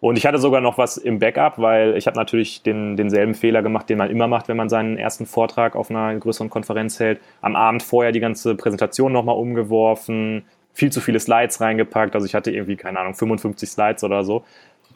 Und 0.00 0.18
ich 0.18 0.26
hatte 0.26 0.38
sogar 0.38 0.60
noch 0.60 0.76
was 0.76 0.96
im 0.96 1.20
Backup, 1.20 1.60
weil 1.60 1.96
ich 1.96 2.08
habe 2.08 2.16
natürlich 2.16 2.64
den, 2.64 2.96
denselben 2.96 3.34
Fehler 3.34 3.62
gemacht, 3.62 3.88
den 3.88 3.98
man 3.98 4.10
immer 4.10 4.26
macht, 4.26 4.48
wenn 4.48 4.56
man 4.56 4.68
seinen 4.68 4.98
ersten 4.98 5.26
Vortrag 5.26 5.76
auf 5.76 5.88
einer 5.88 6.16
größeren 6.16 6.50
Konferenz 6.50 6.98
hält. 6.98 7.20
Am 7.42 7.54
Abend 7.54 7.84
vorher 7.84 8.10
die 8.10 8.18
ganze 8.18 8.56
Präsentation 8.56 9.12
nochmal 9.12 9.36
umgeworfen, 9.36 10.42
viel 10.74 10.90
zu 10.90 11.00
viele 11.00 11.20
Slides 11.20 11.60
reingepackt. 11.60 12.14
Also 12.14 12.26
ich 12.26 12.34
hatte 12.34 12.50
irgendwie, 12.50 12.76
keine 12.76 12.98
Ahnung, 12.98 13.14
55 13.14 13.68
Slides 13.68 14.04
oder 14.04 14.24
so. 14.24 14.44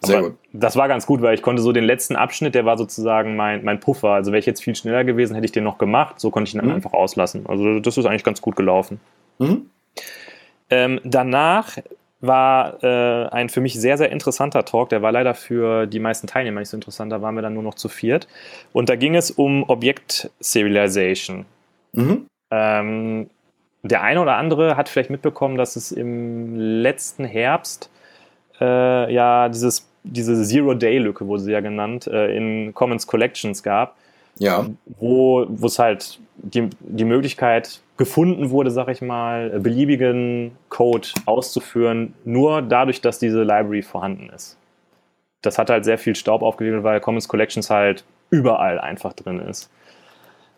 Sehr 0.02 0.22
gut. 0.22 0.34
Das 0.52 0.76
war 0.76 0.88
ganz 0.88 1.06
gut, 1.06 1.22
weil 1.22 1.34
ich 1.34 1.42
konnte 1.42 1.62
so 1.62 1.72
den 1.72 1.84
letzten 1.84 2.16
Abschnitt, 2.16 2.54
der 2.54 2.64
war 2.64 2.78
sozusagen 2.78 3.36
mein, 3.36 3.64
mein 3.64 3.80
Puffer. 3.80 4.10
Also 4.10 4.32
wäre 4.32 4.38
ich 4.38 4.46
jetzt 4.46 4.62
viel 4.62 4.74
schneller 4.74 5.04
gewesen, 5.04 5.34
hätte 5.34 5.44
ich 5.44 5.52
den 5.52 5.64
noch 5.64 5.78
gemacht. 5.78 6.20
So 6.20 6.30
konnte 6.30 6.48
ich 6.48 6.54
ihn 6.54 6.58
dann 6.58 6.68
mhm. 6.68 6.76
einfach 6.76 6.92
auslassen. 6.92 7.46
Also 7.46 7.80
das 7.80 7.96
ist 7.96 8.06
eigentlich 8.06 8.24
ganz 8.24 8.40
gut 8.40 8.56
gelaufen. 8.56 9.00
Mhm. 9.38 9.70
Ähm, 10.70 11.00
danach 11.04 11.78
war 12.20 12.82
äh, 12.82 13.28
ein 13.28 13.48
für 13.48 13.60
mich 13.60 13.74
sehr, 13.74 13.98
sehr 13.98 14.10
interessanter 14.10 14.64
Talk. 14.64 14.88
Der 14.88 15.02
war 15.02 15.12
leider 15.12 15.34
für 15.34 15.86
die 15.86 16.00
meisten 16.00 16.26
Teilnehmer 16.26 16.60
nicht 16.60 16.70
so 16.70 16.76
interessant. 16.76 17.12
Da 17.12 17.22
waren 17.22 17.34
wir 17.34 17.42
dann 17.42 17.54
nur 17.54 17.62
noch 17.62 17.74
zu 17.74 17.88
viert. 17.88 18.26
Und 18.72 18.88
da 18.88 18.96
ging 18.96 19.14
es 19.14 19.30
um 19.30 19.68
Objekt-Serialization. 19.68 21.44
Mhm. 21.92 22.26
Ähm, 22.50 23.30
der 23.82 24.02
eine 24.02 24.20
oder 24.20 24.36
andere 24.36 24.76
hat 24.76 24.88
vielleicht 24.88 25.10
mitbekommen, 25.10 25.56
dass 25.56 25.76
es 25.76 25.92
im 25.92 26.56
letzten 26.56 27.24
Herbst 27.24 27.90
äh, 28.60 29.12
ja 29.12 29.48
dieses, 29.48 29.88
diese 30.02 30.42
Zero-Day-Lücke, 30.42 31.26
wurde 31.26 31.42
sie 31.42 31.52
ja 31.52 31.60
genannt, 31.60 32.06
äh, 32.06 32.36
in 32.36 32.74
Commons 32.74 33.06
Collections 33.06 33.62
gab. 33.62 33.96
Ja. 34.38 34.66
Wo 34.98 35.44
es 35.44 35.78
halt 35.78 36.18
die, 36.36 36.68
die 36.80 37.04
Möglichkeit 37.04 37.80
gefunden 37.96 38.50
wurde, 38.50 38.70
sag 38.70 38.88
ich 38.88 39.00
mal, 39.00 39.60
beliebigen 39.60 40.52
Code 40.68 41.08
auszuführen, 41.24 42.14
nur 42.24 42.60
dadurch, 42.60 43.00
dass 43.00 43.18
diese 43.18 43.42
Library 43.42 43.82
vorhanden 43.82 44.28
ist. 44.34 44.58
Das 45.40 45.58
hat 45.58 45.70
halt 45.70 45.84
sehr 45.84 45.96
viel 45.96 46.14
Staub 46.14 46.42
aufgewiegelt, 46.42 46.82
weil 46.82 47.00
Commons 47.00 47.28
Collections 47.28 47.70
halt 47.70 48.04
überall 48.30 48.78
einfach 48.78 49.14
drin 49.14 49.40
ist. 49.40 49.70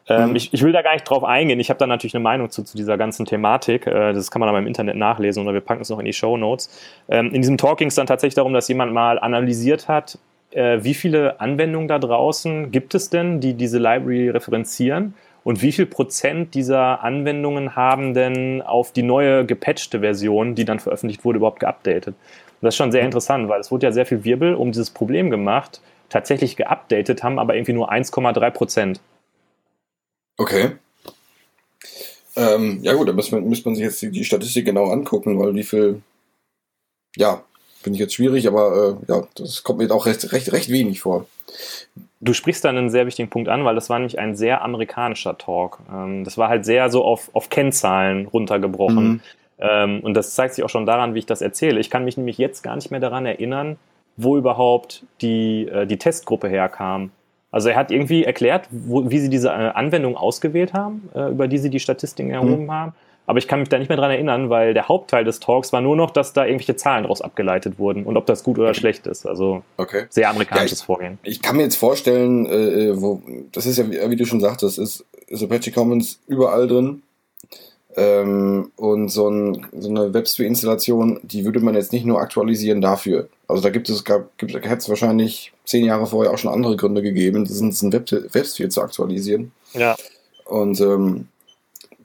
Ähm, 0.09 0.31
mhm. 0.31 0.37
ich, 0.37 0.55
ich, 0.55 0.63
will 0.63 0.73
da 0.73 0.83
gar 0.83 0.95
nicht 0.95 1.05
drauf 1.05 1.23
eingehen. 1.23 1.61
Ich 1.61 1.69
habe 1.71 1.79
da 1.79 1.87
natürlich 1.87 2.15
eine 2.15 2.23
Meinung 2.23 2.51
zu, 2.51 2.63
zu 2.63 2.77
dieser 2.77 2.97
ganzen 2.97 3.27
Thematik. 3.27 3.87
Äh, 3.87 4.13
das 4.13 4.31
kann 4.31 4.41
man 4.41 4.49
aber 4.49 4.59
im 4.59 4.67
Internet 4.67 4.97
nachlesen 4.97 5.43
oder 5.43 5.53
wir 5.53 5.61
packen 5.61 5.83
es 5.83 5.91
noch 5.91 5.99
in 5.99 6.07
die 6.07 6.13
Show 6.13 6.37
Notes. 6.37 6.71
Ähm, 7.09 7.27
in 7.27 7.43
diesem 7.43 7.59
Talk 7.59 7.79
ging 7.79 7.89
es 7.89 7.95
dann 7.95 8.07
tatsächlich 8.07 8.35
darum, 8.35 8.55
dass 8.55 8.69
jemand 8.69 8.93
mal 8.93 9.19
analysiert 9.19 9.87
hat, 9.89 10.19
äh, 10.51 10.79
wie 10.83 10.95
viele 10.95 11.41
Anwendungen 11.41 11.89
da 11.89 11.99
draußen 11.99 12.71
gibt 12.71 12.95
es 12.95 13.11
denn, 13.11 13.41
die 13.41 13.55
diese 13.55 13.79
Library 13.79 14.31
referenzieren 14.31 15.15
und 15.45 15.63
wie 15.63 15.73
viel 15.73 15.87
Prozent 15.87 16.55
dieser 16.55 17.03
Anwendungen 17.03 17.77
haben 17.77 18.15
denn 18.15 18.63
auf 18.63 18.93
die 18.93 19.03
neue 19.03 19.45
gepatchte 19.45 20.01
Version, 20.01 20.55
die 20.55 20.65
dann 20.65 20.79
veröffentlicht 20.79 21.25
wurde, 21.25 21.39
überhaupt 21.39 21.61
geupdatet. 21.61 22.09
Und 22.15 22.17
das 22.63 22.75
ist 22.75 22.79
schon 22.79 22.93
sehr 22.93 23.03
mhm. 23.03 23.07
interessant, 23.07 23.49
weil 23.49 23.61
es 23.61 23.71
wurde 23.71 23.87
ja 23.87 23.93
sehr 23.93 24.07
viel 24.07 24.25
Wirbel 24.25 24.55
um 24.55 24.73
dieses 24.73 24.91
Problem 24.91 25.31
gemacht. 25.31 25.81
Tatsächlich 26.09 26.57
geupdatet 26.57 27.23
haben 27.23 27.39
aber 27.39 27.55
irgendwie 27.55 27.75
nur 27.75 27.93
1,3 27.93 28.51
Prozent. 28.51 29.01
Okay. 30.39 30.71
Ähm, 32.37 32.79
ja 32.83 32.95
gut, 32.95 33.09
da 33.09 33.13
muss 33.13 33.33
man, 33.33 33.47
muss 33.49 33.65
man 33.65 33.75
sich 33.75 33.85
jetzt 33.85 34.01
die, 34.01 34.11
die, 34.11 34.25
Statistik 34.25 34.65
genau 34.65 34.91
angucken, 34.91 35.39
weil 35.41 35.55
wie 35.57 35.65
viel, 35.65 36.01
ja, 37.17 37.43
finde 37.83 37.97
ich 37.97 38.01
jetzt 38.01 38.15
schwierig, 38.15 38.47
aber 38.47 38.99
äh, 39.03 39.13
ja, 39.13 39.27
das 39.35 39.65
kommt 39.65 39.81
mir 39.81 39.91
auch 39.91 40.07
recht, 40.07 40.33
recht, 40.33 40.53
recht 40.53 40.69
wenig 40.69 41.01
vor. 41.01 41.27
Du 42.21 42.33
sprichst 42.33 42.65
da 42.65 42.69
einen 42.69 42.91
sehr 42.91 43.07
wichtigen 43.07 43.29
Punkt 43.29 43.49
an, 43.49 43.65
weil 43.65 43.75
das 43.75 43.91
war 43.91 43.99
nämlich 43.99 44.19
ein 44.21 44.37
sehr 44.37 44.63
amerikanischer 44.63 45.37
Talk. 45.37 45.81
Ähm, 45.93 46.23
das 46.23 46.39
war 46.39 46.49
halt 46.49 46.65
sehr 46.65 46.91
so 46.91 47.05
auf, 47.05 47.31
auf 47.33 47.51
Kennzahlen 47.51 48.27
runtergebrochen. 48.27 49.09
Mhm. 49.09 49.21
Ähm, 49.59 50.01
und 50.01 50.15
das 50.15 50.35
zeigt 50.35 50.55
sich 50.55 50.65
auch 50.65 50.71
schon 50.71 50.87
daran, 50.87 51.15
wie 51.15 51.21
ich 51.21 51.27
das 51.27 51.43
erzähle. 51.43 51.81
Ich 51.81 51.91
kann 51.91 52.05
mich 52.05 52.17
nämlich 52.17 52.39
jetzt 52.39 52.63
gar 52.63 52.77
nicht 52.77 52.93
mehr 52.93 53.01
daran 53.01 53.27
erinnern, 53.27 53.77
wo 54.17 54.37
überhaupt 54.37 55.03
die, 55.21 55.67
äh, 55.67 55.87
die 55.87 55.99
Testgruppe 55.99 56.49
herkam. 56.49 57.11
Also 57.51 57.71
er 57.71 57.77
hat 57.77 57.91
irgendwie 57.91 58.25
erklärt, 58.25 58.69
wo, 58.71 59.11
wie 59.11 59.19
sie 59.19 59.31
diese 59.31 59.49
äh, 59.49 59.53
Anwendung 59.53 60.17
ausgewählt 60.17 60.75
haben, 60.75 61.09
äh, 61.15 61.31
über 61.31 61.49
die 61.49 61.59
sie 61.59 61.71
die 61.71 61.81
Statistiken 61.81 62.31
erhoben 62.31 62.65
mhm. 62.65 62.73
haben. 62.73 62.93
Aber 63.27 63.39
ich 63.39 63.47
kann 63.47 63.61
mich 63.61 63.69
da 63.69 63.79
nicht 63.79 63.89
mehr 63.91 63.99
dran 63.99 64.11
erinnern, 64.11 64.49
weil 64.49 64.73
der 64.73 64.89
Hauptteil 64.89 65.23
des 65.23 65.39
Talks 65.39 65.71
war 65.71 65.83
nur 65.83 65.97
noch, 65.97 66.11
dass 66.11 66.33
da 66.33 66.47
irgendwelche 66.47 66.77
Zahlen 66.77 67.03
daraus 67.03 67.21
abgeleitet 67.21 67.79
wurden 67.79 68.05
und 68.05 68.17
ob 68.17 68.25
das 68.25 68.43
gut 68.43 68.59
oder 68.59 68.73
schlecht 68.73 69.07
ist. 69.07 69.27
Also 69.27 69.63
okay. 69.77 70.07
sehr 70.09 70.31
amerikanisches 70.31 70.79
ja, 70.79 70.83
ich, 70.83 70.87
Vorgehen. 70.87 71.19
Ich 71.25 71.43
kann 71.43 71.57
mir 71.57 71.63
jetzt 71.63 71.77
vorstellen, 71.77 72.47
äh, 72.47 72.99
wo 73.01 73.21
das 73.53 73.67
ist 73.67 73.77
ja, 73.77 73.91
wie, 73.91 73.99
wie 74.11 74.17
du 74.17 74.25
schon 74.25 74.41
sagtest, 74.41 74.79
ist, 74.79 75.05
ist 75.27 75.43
Apache 75.43 75.71
Commons 75.73 76.21
überall 76.27 76.67
drin. 76.69 77.03
Ähm, 77.99 78.71
und 78.77 79.09
so, 79.09 79.29
ein, 79.29 79.67
so 79.77 79.89
eine 79.89 80.15
WebSphere-Installation, 80.15 81.19
die 81.25 81.45
würde 81.45 81.59
man 81.59 81.75
jetzt 81.75 81.93
nicht 81.93 82.07
nur 82.07 82.21
aktualisieren 82.21 82.81
dafür. 82.81 83.29
Also 83.49 83.61
da 83.61 83.71
gibt 83.71 83.89
es, 83.89 84.05
gab, 84.05 84.39
gibt, 84.39 84.55
hätte 84.55 84.77
es 84.77 84.89
wahrscheinlich 84.89 85.53
zehn 85.65 85.85
Jahre 85.85 86.07
vorher 86.07 86.33
auch 86.33 86.39
schon 86.39 86.53
andere 86.53 86.77
Gründe 86.77 87.03
gegeben, 87.03 87.45
diesen 87.45 87.93
Web, 87.93 88.13
WebSphere 88.13 88.69
zu 88.69 88.83
aktualisieren. 88.83 89.51
Ja. 89.73 89.97
Und 90.45 90.81
ähm, 90.81 91.27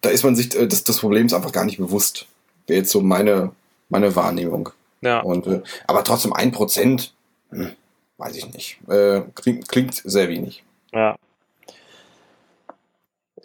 da 0.02 0.10
ist 0.10 0.24
man 0.24 0.36
sich 0.36 0.56
äh, 0.56 0.66
des, 0.66 0.84
des 0.84 1.00
Problems 1.00 1.32
einfach 1.32 1.52
gar 1.52 1.66
nicht 1.66 1.78
bewusst. 1.78 2.26
Wäre 2.66 2.80
jetzt 2.80 2.92
so 2.92 3.02
meine, 3.02 3.52
meine 3.90 4.16
Wahrnehmung. 4.16 4.70
Ja. 5.02 5.20
Und, 5.20 5.46
äh, 5.46 5.62
aber 5.86 6.04
trotzdem 6.04 6.34
ein 6.34 6.52
Prozent, 6.52 7.14
hm, 7.52 7.70
weiß 8.18 8.36
ich 8.36 8.52
nicht. 8.52 8.80
Äh, 8.90 9.22
klingt, 9.36 9.70
klingt 9.70 10.02
sehr 10.04 10.28
wenig. 10.28 10.64
Ja. 10.92 11.16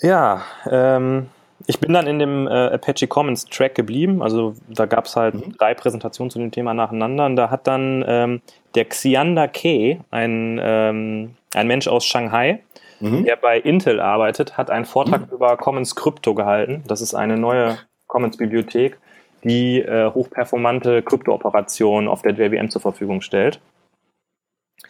Ja, 0.01 0.45
ähm, 0.71 1.27
ich 1.69 1.81
bin 1.81 1.93
dann 1.93 2.07
in 2.07 2.19
dem 2.19 2.47
äh, 2.47 2.51
Apache 2.51 3.07
Commons 3.07 3.45
Track 3.45 3.75
geblieben. 3.75 4.23
Also 4.23 4.55
da 4.69 4.87
gab 4.87 5.05
es 5.05 5.17
halt 5.17 5.35
mhm. 5.35 5.53
drei 5.59 5.75
Präsentationen 5.75 6.31
zu 6.31 6.39
dem 6.39 6.51
Thema 6.51 6.73
nacheinander. 6.73 7.27
Und 7.27 7.37
da 7.37 7.51
hat 7.51 7.67
dann 7.67 8.03
ähm, 8.09 8.41
der 8.75 8.87
Xiander 8.87 9.49
Ke, 9.49 10.01
ein, 10.11 10.59
ähm, 10.63 11.35
ein 11.55 11.67
Mensch 11.67 11.87
aus 11.87 12.07
Shanghai, 12.07 12.61
mhm. 13.01 13.25
der 13.25 13.37
bei 13.37 13.61
Intel 13.61 14.01
arbeitet, 14.01 14.57
hat 14.57 14.71
einen 14.71 14.87
Vortrag 14.87 15.27
mhm. 15.27 15.35
über 15.35 15.59
Commons 15.59 15.95
Crypto 15.95 16.35
gehalten. 16.35 16.85
Das 16.89 17.03
ist 17.03 17.15
eine 17.15 17.37
neue 17.37 17.77
Commons-Bibliothek, 18.07 18.97
die 19.45 19.83
äh, 19.83 20.11
hochperformante 20.11 21.03
Krypto-Operationen 21.03 22.09
auf 22.09 22.23
der 22.23 22.33
JVM 22.33 22.71
zur 22.71 22.81
Verfügung 22.81 23.21
stellt. 23.21 23.61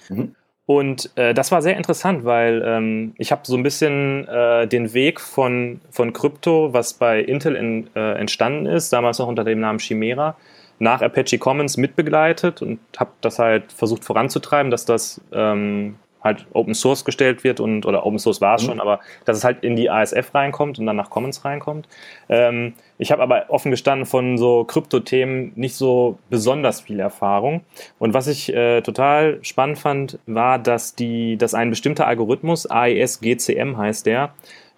Mhm. 0.08 0.36
Und 0.68 1.10
äh, 1.16 1.32
das 1.32 1.50
war 1.50 1.62
sehr 1.62 1.78
interessant, 1.78 2.26
weil 2.26 2.62
ähm, 2.62 3.14
ich 3.16 3.32
habe 3.32 3.40
so 3.46 3.56
ein 3.56 3.62
bisschen 3.62 4.28
äh, 4.28 4.68
den 4.68 4.92
Weg 4.92 5.18
von, 5.18 5.80
von 5.90 6.12
Krypto, 6.12 6.74
was 6.74 6.92
bei 6.92 7.20
Intel 7.20 7.56
in, 7.56 7.88
äh, 7.96 8.18
entstanden 8.18 8.66
ist, 8.66 8.92
damals 8.92 9.18
noch 9.18 9.28
unter 9.28 9.44
dem 9.44 9.60
Namen 9.60 9.78
Chimera, 9.78 10.36
nach 10.78 11.00
Apache 11.00 11.38
Commons 11.38 11.78
mitbegleitet 11.78 12.60
und 12.60 12.80
habe 12.98 13.12
das 13.22 13.38
halt 13.38 13.72
versucht 13.72 14.04
voranzutreiben, 14.04 14.70
dass 14.70 14.84
das 14.84 15.22
ähm, 15.32 15.96
halt 16.22 16.46
Open 16.52 16.74
Source 16.74 17.04
gestellt 17.04 17.44
wird 17.44 17.60
und 17.60 17.86
oder 17.86 18.04
Open 18.04 18.18
Source 18.18 18.40
war 18.40 18.56
es 18.56 18.62
mhm. 18.62 18.66
schon, 18.66 18.80
aber 18.80 19.00
dass 19.24 19.36
es 19.36 19.44
halt 19.44 19.62
in 19.62 19.76
die 19.76 19.90
ASF 19.90 20.34
reinkommt 20.34 20.78
und 20.78 20.86
dann 20.86 20.96
nach 20.96 21.10
Commons 21.10 21.44
reinkommt. 21.44 21.88
Ähm, 22.28 22.74
ich 22.98 23.12
habe 23.12 23.22
aber 23.22 23.46
offen 23.48 23.70
gestanden 23.70 24.06
von 24.06 24.38
so 24.38 24.64
Krypto-Themen 24.64 25.52
nicht 25.54 25.76
so 25.76 26.18
besonders 26.30 26.80
viel 26.80 27.00
Erfahrung. 27.00 27.62
Und 27.98 28.14
was 28.14 28.26
ich 28.26 28.52
äh, 28.52 28.82
total 28.82 29.38
spannend 29.42 29.78
fand, 29.78 30.18
war, 30.26 30.58
dass 30.58 30.94
die, 30.94 31.36
dass 31.36 31.54
ein 31.54 31.70
bestimmter 31.70 32.06
Algorithmus, 32.06 32.66
AES 32.68 33.20
GCM 33.20 33.76
heißt 33.76 34.06
der, 34.06 34.34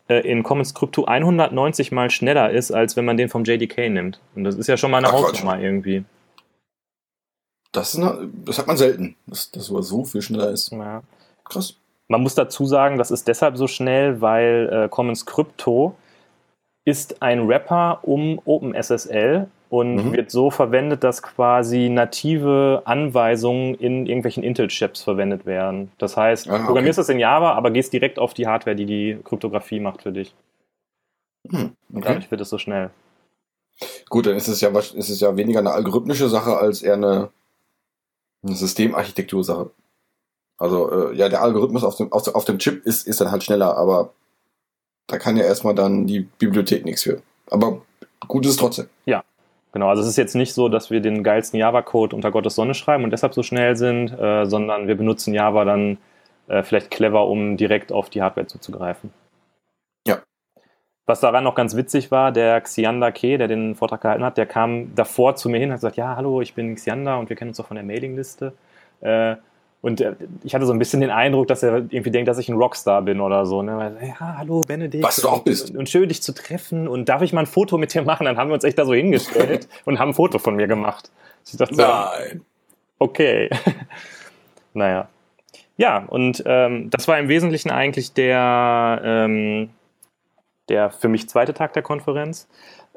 äh, 0.09 0.20
in 0.29 0.42
Commons 0.42 0.74
Crypto 0.74 1.05
190 1.05 1.92
mal 1.92 2.11
schneller 2.11 2.50
ist, 2.50 2.72
als 2.72 2.96
wenn 2.96 3.05
man 3.05 3.16
den 3.16 3.29
vom 3.29 3.44
JDK 3.44 3.88
nimmt. 3.88 4.20
Und 4.35 4.44
das 4.44 4.57
ist 4.57 4.66
ja 4.66 4.76
schon 4.76 4.90
mal 4.90 4.98
eine 4.98 5.12
Hausnummer 5.12 5.59
irgendwie. 5.59 6.05
Das, 7.72 7.96
eine, 7.96 8.29
das, 8.44 8.59
hat 8.59 8.66
man 8.66 8.76
selten, 8.76 9.14
dass 9.26 9.53
das 9.53 9.66
so 9.66 10.05
viel 10.05 10.22
schneller 10.22 10.50
ist. 10.50 10.72
Ja. 10.72 11.03
Krass. 11.51 11.77
Man 12.09 12.23
muss 12.23 12.35
dazu 12.35 12.65
sagen, 12.65 12.99
das 12.99 13.11
ist 13.11 13.29
deshalb 13.29 13.57
so 13.57 13.67
schnell, 13.67 14.21
weil 14.21 14.69
äh, 14.73 14.89
Commons 14.89 15.27
Crypto 15.27 15.95
ist 16.85 17.23
ein 17.23 17.47
Wrapper 17.47 18.01
um 18.03 18.41
OpenSSL 18.45 19.49
und 19.69 19.95
mhm. 19.95 20.13
wird 20.13 20.31
so 20.31 20.51
verwendet, 20.51 21.05
dass 21.05 21.23
quasi 21.23 21.89
native 21.89 22.83
Anweisungen 22.85 23.75
in 23.77 24.07
irgendwelchen 24.07 24.43
Intel-Chips 24.43 25.03
verwendet 25.03 25.47
werden. 25.47 25.93
Das 25.99 26.17
heißt, 26.17 26.49
ah, 26.49 26.55
okay. 26.55 26.65
programmierst 26.65 26.99
das 26.99 27.09
in 27.09 27.21
Java, 27.21 27.53
aber 27.53 27.71
gehst 27.71 27.93
direkt 27.93 28.19
auf 28.19 28.35
die 28.35 28.49
Hardware, 28.49 28.75
die 28.75 28.87
die 28.87 29.19
Kryptographie 29.23 29.79
macht 29.79 30.03
für 30.03 30.11
dich. 30.11 30.35
Mhm. 31.49 31.57
Okay. 31.59 31.71
Und 31.93 32.05
dadurch 32.05 32.31
wird 32.31 32.41
es 32.41 32.51
so 32.51 32.59
schnell. 32.59 32.91
Gut, 34.09 34.27
dann 34.27 34.37
ist 34.37 34.49
es 34.49 34.61
ja, 34.61 34.77
ist 34.77 34.95
es 34.95 35.21
ja 35.21 35.37
weniger 35.37 35.61
eine 35.61 35.71
algorithmische 35.71 36.29
Sache 36.29 36.59
als 36.59 36.83
eher 36.83 36.95
eine, 36.95 37.31
eine 38.43 38.57
Systemarchitektursache. 38.57 39.71
Also 40.61 41.11
äh, 41.11 41.16
ja, 41.16 41.31
der 41.31 41.40
Algorithmus 41.42 41.83
auf 41.83 41.96
dem, 41.96 42.12
auf, 42.12 42.33
auf 42.35 42.44
dem 42.44 42.59
Chip 42.59 42.85
ist, 42.85 43.09
ist 43.09 43.20
dann 43.20 43.31
halt 43.31 43.42
schneller, 43.42 43.79
aber 43.79 44.12
da 45.07 45.18
kann 45.18 45.38
ja 45.38 45.44
erstmal 45.44 45.75
dann 45.75 46.07
die 46.07 46.20
Bibliothek 46.20 46.85
nichts 46.85 47.03
für. 47.03 47.23
Aber 47.51 47.81
gut 48.29 48.44
ist 48.44 48.53
es 48.53 48.57
trotzdem. 48.59 48.87
Ja, 49.07 49.25
genau. 49.73 49.88
Also 49.88 50.03
es 50.03 50.09
ist 50.09 50.18
jetzt 50.18 50.35
nicht 50.35 50.53
so, 50.53 50.68
dass 50.68 50.90
wir 50.90 51.01
den 51.01 51.25
geilsten 51.25 51.59
Java-Code 51.59 52.14
unter 52.14 52.31
Gottes 52.31 52.55
Sonne 52.55 52.75
schreiben 52.75 53.05
und 53.05 53.11
deshalb 53.11 53.33
so 53.33 53.42
schnell 53.42 53.75
sind, 53.75 54.12
äh, 54.12 54.44
sondern 54.44 54.87
wir 54.87 54.96
benutzen 54.96 55.33
Java 55.33 55.64
dann 55.64 55.96
äh, 56.49 56.62
vielleicht 56.62 56.90
clever, 56.90 57.27
um 57.27 57.57
direkt 57.57 57.91
auf 57.91 58.11
die 58.11 58.20
Hardware 58.20 58.47
zuzugreifen. 58.47 59.14
Ja. 60.07 60.18
Was 61.07 61.20
daran 61.20 61.45
noch 61.45 61.55
ganz 61.55 61.74
witzig 61.74 62.11
war, 62.11 62.32
der 62.32 62.61
Xiander 62.61 63.12
Ke, 63.12 63.39
der 63.39 63.49
den 63.49 63.76
Vortrag 63.76 64.03
gehalten 64.03 64.24
hat, 64.24 64.37
der 64.37 64.47
kam 64.47 64.95
davor 64.95 65.37
zu 65.37 65.49
mir 65.49 65.59
hin 65.59 65.70
und 65.70 65.72
hat 65.72 65.80
gesagt, 65.80 65.97
ja, 65.97 66.16
hallo, 66.16 66.43
ich 66.43 66.53
bin 66.53 66.74
Xiander 66.74 67.18
und 67.18 67.30
wir 67.30 67.37
kennen 67.37 67.49
uns 67.49 67.57
doch 67.57 67.66
von 67.66 67.76
der 67.76 67.85
Mailingliste. 67.85 68.53
Äh, 69.01 69.37
und 69.83 70.01
äh, 70.01 70.14
ich 70.45 70.55
hatte 70.55 70.66
so 70.66 70.72
ein 70.72 70.78
bisschen 70.78 71.01
den 71.01 71.11
Eindruck, 71.11 71.49
dass 71.49 71.62
er 71.62 71.76
irgendwie 71.76 72.11
denkt, 72.11 72.28
dass 72.28 72.39
ich 72.39 72.49
ein 72.49 72.57
Rockstar 72.57 73.01
bin 73.03 73.20
oder 73.20 73.47
so. 73.47 73.62
Ne? 73.62 73.97
Ja, 74.03 74.37
hallo 74.39 74.61
Benedikt. 74.61 75.03
Was 75.03 75.16
du 75.16 75.28
auch 75.28 75.43
bist. 75.43 75.70
Und, 75.70 75.78
und, 75.78 75.89
schön, 75.89 76.09
dich 76.09 76.22
zu 76.22 76.35
treffen. 76.35 76.87
Und 76.87 77.09
darf 77.09 77.22
ich 77.22 77.33
mal 77.33 77.41
ein 77.41 77.47
Foto 77.47 77.78
mit 77.78 77.95
dir 77.95 78.03
machen? 78.03 78.24
Dann 78.26 78.37
haben 78.37 78.51
wir 78.51 78.55
uns 78.55 78.64
echt 78.64 78.78
da 78.78 78.85
so 78.85 78.93
hingestellt 78.93 79.68
und 79.87 79.99
haben 79.99 80.11
ein 80.11 80.14
Foto 80.14 80.39
von 80.39 80.57
mir 80.57 80.66
gemacht. 80.66 81.11
Ich 81.47 81.57
dachte, 81.57 81.76
Nein. 81.76 82.43
Okay. 82.99 83.49
naja. 84.74 85.09
Ja, 85.78 86.05
und 86.09 86.43
ähm, 86.45 86.91
das 86.91 87.09
war 87.09 87.18
im 87.18 87.28
Wesentlichen 87.28 87.70
eigentlich 87.70 88.12
der, 88.12 89.01
ähm, 89.03 89.70
der 90.68 90.91
für 90.91 91.09
mich 91.09 91.26
zweite 91.31 91.55
Tag 91.55 91.72
der 91.72 91.83
Konferenz. 91.83 92.49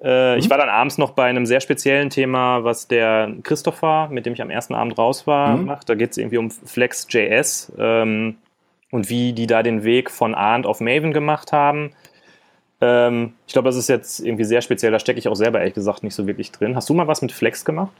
Äh, 0.03 0.33
mhm. 0.33 0.39
Ich 0.39 0.49
war 0.49 0.57
dann 0.57 0.69
abends 0.69 0.97
noch 0.97 1.11
bei 1.11 1.25
einem 1.25 1.45
sehr 1.45 1.61
speziellen 1.61 2.09
Thema, 2.09 2.63
was 2.63 2.87
der 2.87 3.33
Christopher, 3.43 4.09
mit 4.11 4.25
dem 4.25 4.33
ich 4.33 4.41
am 4.41 4.49
ersten 4.49 4.75
Abend 4.75 4.97
raus 4.97 5.25
war, 5.25 5.55
mhm. 5.55 5.65
macht. 5.65 5.89
Da 5.89 5.95
geht 5.95 6.11
es 6.11 6.17
irgendwie 6.17 6.37
um 6.37 6.51
Flex.js 6.51 7.71
ähm, 7.77 8.35
und 8.91 9.09
wie 9.09 9.31
die 9.31 9.47
da 9.47 9.63
den 9.63 9.83
Weg 9.83 10.11
von 10.11 10.35
Arndt 10.35 10.67
auf 10.67 10.81
Maven 10.81 11.13
gemacht 11.13 11.53
haben. 11.53 11.93
Ähm, 12.81 13.33
ich 13.47 13.53
glaube, 13.53 13.69
das 13.69 13.77
ist 13.77 13.87
jetzt 13.87 14.19
irgendwie 14.19 14.43
sehr 14.43 14.61
speziell. 14.61 14.91
Da 14.91 14.99
stecke 14.99 15.19
ich 15.19 15.29
auch 15.29 15.35
selber 15.35 15.59
ehrlich 15.59 15.73
gesagt 15.73 16.03
nicht 16.03 16.15
so 16.15 16.27
wirklich 16.27 16.51
drin. 16.51 16.75
Hast 16.75 16.89
du 16.89 16.93
mal 16.93 17.07
was 17.07 17.21
mit 17.21 17.31
Flex 17.31 17.63
gemacht? 17.63 17.93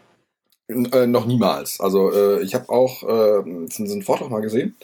Äh, 0.68 1.08
noch 1.08 1.26
niemals. 1.26 1.80
Also 1.80 2.12
äh, 2.12 2.42
ich 2.42 2.54
habe 2.54 2.68
auch 2.68 3.04
äh, 3.04 3.44
einen 3.44 4.02
Vortrag 4.02 4.30
mal 4.30 4.42
gesehen. 4.42 4.76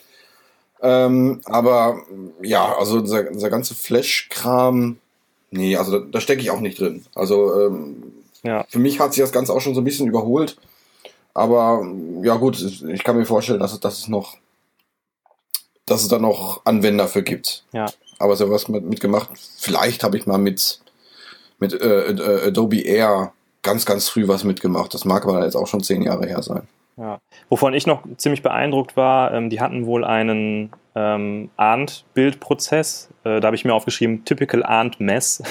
Ähm, 0.82 1.41
aber 1.43 2.01
ja, 2.41 2.78
also 2.78 3.01
dieser, 3.01 3.24
dieser 3.24 3.49
ganze 3.49 3.76
Flash-Kram, 3.76 4.97
nee, 5.52 5.76
also 5.76 6.00
da, 6.00 6.06
da 6.12 6.20
stecke 6.20 6.41
ich 6.41 6.52
auch 6.52 6.60
nicht 6.60 6.80
drin. 6.80 7.06
Also 7.16 7.60
ähm, 7.62 8.14
ja. 8.43 8.66
für 8.70 8.80
mich 8.80 9.00
hat 9.00 9.14
sich 9.14 9.22
das 9.22 9.32
Ganze 9.32 9.54
auch 9.54 9.62
schon 9.62 9.76
so 9.76 9.82
ein 9.82 9.86
bisschen 9.86 10.08
überholt. 10.08 10.58
Aber 11.34 11.86
ja 12.24 12.36
gut, 12.36 12.60
ich 12.60 13.04
kann 13.04 13.18
mir 13.18 13.26
vorstellen, 13.26 13.60
dass, 13.60 13.80
dass 13.80 14.00
es 14.00 14.08
noch, 14.08 14.38
dass 15.86 16.02
es 16.02 16.08
da 16.08 16.20
noch 16.20 16.66
Anwender 16.66 17.08
für 17.08 17.24
gibt. 17.24 17.64
Ja. 17.72 17.88
Aber 18.18 18.36
so 18.36 18.50
was 18.50 18.68
mit, 18.68 18.84
mitgemacht. 18.84 19.30
Vielleicht 19.58 20.04
habe 20.04 20.18
ich 20.18 20.26
mal 20.26 20.38
mit 20.38 20.82
mit 21.60 21.74
äh, 21.74 22.12
äh, 22.12 22.47
Adobe 22.47 22.82
Air 22.82 23.34
ganz, 23.62 23.86
ganz 23.86 24.10
früh 24.10 24.28
was 24.28 24.43
mitgemacht. 24.43 24.93
Das 24.93 25.06
mag 25.06 25.26
aber 25.26 25.43
jetzt 25.43 25.56
auch 25.56 25.68
schon 25.68 25.84
zehn 25.84 26.02
Jahre 26.02 26.26
her 26.26 26.41
sein. 26.41 26.68
Ja. 26.97 27.20
Wovon 27.50 27.74
ich 27.74 27.86
noch 27.86 28.04
ziemlich 28.18 28.41
beeindruckt 28.41 28.97
war, 28.97 29.34
ähm, 29.34 29.50
die 29.50 29.62
hatten 29.62 29.86
wohl 29.86 30.04
einen 30.04 30.72
ähm, 30.96 31.50
Arndt-Bildprozess. 31.58 33.10
Äh, 33.24 33.40
da 33.40 33.48
habe 33.48 33.56
ich 33.56 33.66
mir 33.66 33.74
aufgeschrieben, 33.74 34.26
typical 34.26 34.64
Arndt-Mess. 34.64 35.44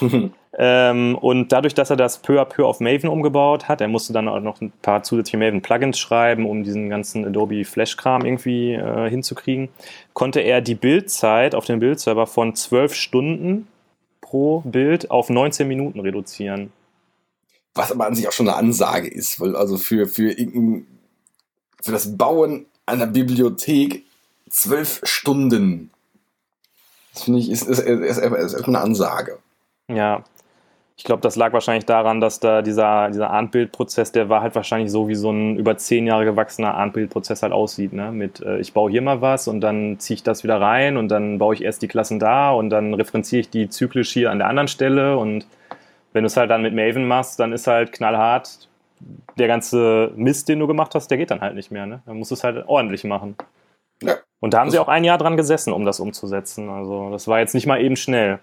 ähm, 0.58 1.16
und 1.16 1.52
dadurch, 1.52 1.74
dass 1.74 1.90
er 1.90 1.96
das 1.96 2.18
peu 2.18 2.40
à 2.40 2.44
peu 2.44 2.66
auf 2.66 2.80
Maven 2.80 3.08
umgebaut 3.08 3.68
hat, 3.68 3.80
er 3.80 3.88
musste 3.88 4.12
dann 4.12 4.28
auch 4.28 4.40
noch 4.40 4.60
ein 4.60 4.72
paar 4.82 5.02
zusätzliche 5.02 5.38
Maven-Plugins 5.38 5.98
schreiben, 5.98 6.46
um 6.46 6.64
diesen 6.64 6.88
ganzen 6.90 7.24
Adobe 7.24 7.64
Flash-Kram 7.64 8.24
irgendwie 8.24 8.74
äh, 8.74 9.08
hinzukriegen, 9.08 9.68
konnte 10.12 10.40
er 10.40 10.60
die 10.60 10.74
Bildzeit 10.74 11.54
auf 11.54 11.64
dem 11.64 11.78
Bildserver 11.78 12.26
von 12.26 12.54
12 12.54 12.94
Stunden 12.94 13.68
pro 14.20 14.60
Bild 14.60 15.10
auf 15.10 15.30
19 15.30 15.68
Minuten 15.68 16.00
reduzieren. 16.00 16.72
Was 17.74 17.92
aber 17.92 18.06
an 18.06 18.14
sich 18.14 18.26
auch 18.26 18.32
schon 18.32 18.48
eine 18.48 18.56
Ansage 18.56 19.08
ist, 19.08 19.38
weil 19.38 19.54
also 19.54 19.76
für, 19.76 20.06
für, 20.06 20.34
für 21.82 21.92
das 21.92 22.16
Bauen 22.16 22.66
einer 22.86 23.06
Bibliothek 23.06 24.05
zwölf 24.48 25.00
Stunden. 25.04 25.90
Das 27.12 27.24
finde 27.24 27.40
ich, 27.40 27.50
ist, 27.50 27.62
ist, 27.62 27.80
ist, 27.80 28.18
ist, 28.18 28.54
ist 28.54 28.68
eine 28.68 28.80
Ansage. 28.80 29.38
Ja. 29.88 30.22
Ich 30.98 31.04
glaube, 31.04 31.20
das 31.20 31.36
lag 31.36 31.52
wahrscheinlich 31.52 31.84
daran, 31.84 32.22
dass 32.22 32.40
da 32.40 32.62
dieser, 32.62 33.10
dieser 33.10 33.28
Arndt-Bildprozess, 33.28 34.12
der 34.12 34.30
war 34.30 34.40
halt 34.40 34.54
wahrscheinlich 34.54 34.90
so, 34.90 35.08
wie 35.08 35.14
so 35.14 35.30
ein 35.30 35.56
über 35.56 35.76
zehn 35.76 36.06
Jahre 36.06 36.24
gewachsener 36.24 36.74
Arndt-Bildprozess 36.74 37.42
halt 37.42 37.52
aussieht. 37.52 37.92
Ne? 37.92 38.12
Mit, 38.12 38.40
äh, 38.40 38.58
ich 38.60 38.72
baue 38.72 38.90
hier 38.90 39.02
mal 39.02 39.20
was 39.20 39.46
und 39.46 39.60
dann 39.60 39.98
ziehe 39.98 40.14
ich 40.14 40.22
das 40.22 40.42
wieder 40.42 40.58
rein 40.58 40.96
und 40.96 41.08
dann 41.08 41.36
baue 41.36 41.54
ich 41.54 41.62
erst 41.62 41.82
die 41.82 41.88
Klassen 41.88 42.18
da 42.18 42.50
und 42.50 42.70
dann 42.70 42.94
referenziere 42.94 43.40
ich 43.40 43.50
die 43.50 43.68
zyklisch 43.68 44.10
hier 44.10 44.30
an 44.30 44.38
der 44.38 44.48
anderen 44.48 44.68
Stelle 44.68 45.18
und 45.18 45.46
wenn 46.14 46.22
du 46.22 46.28
es 46.28 46.36
halt 46.38 46.50
dann 46.50 46.62
mit 46.62 46.74
Maven 46.74 47.06
machst, 47.06 47.38
dann 47.40 47.52
ist 47.52 47.66
halt 47.66 47.92
knallhart, 47.92 48.66
der 49.36 49.48
ganze 49.48 50.12
Mist, 50.16 50.48
den 50.48 50.60
du 50.60 50.66
gemacht 50.66 50.94
hast, 50.94 51.08
der 51.08 51.18
geht 51.18 51.30
dann 51.30 51.42
halt 51.42 51.54
nicht 51.54 51.70
mehr. 51.70 51.84
Ne? 51.84 52.00
Dann 52.06 52.16
musst 52.16 52.30
du 52.30 52.34
es 52.34 52.42
halt 52.42 52.66
ordentlich 52.66 53.04
machen. 53.04 53.36
Und 54.46 54.54
da 54.54 54.60
haben 54.60 54.70
sie 54.70 54.78
auch 54.78 54.86
ein 54.86 55.02
Jahr 55.02 55.18
dran 55.18 55.36
gesessen, 55.36 55.72
um 55.72 55.84
das 55.84 55.98
umzusetzen. 55.98 56.70
Also 56.70 57.10
das 57.10 57.26
war 57.26 57.40
jetzt 57.40 57.52
nicht 57.52 57.66
mal 57.66 57.82
eben 57.82 57.96
schnell. 57.96 58.38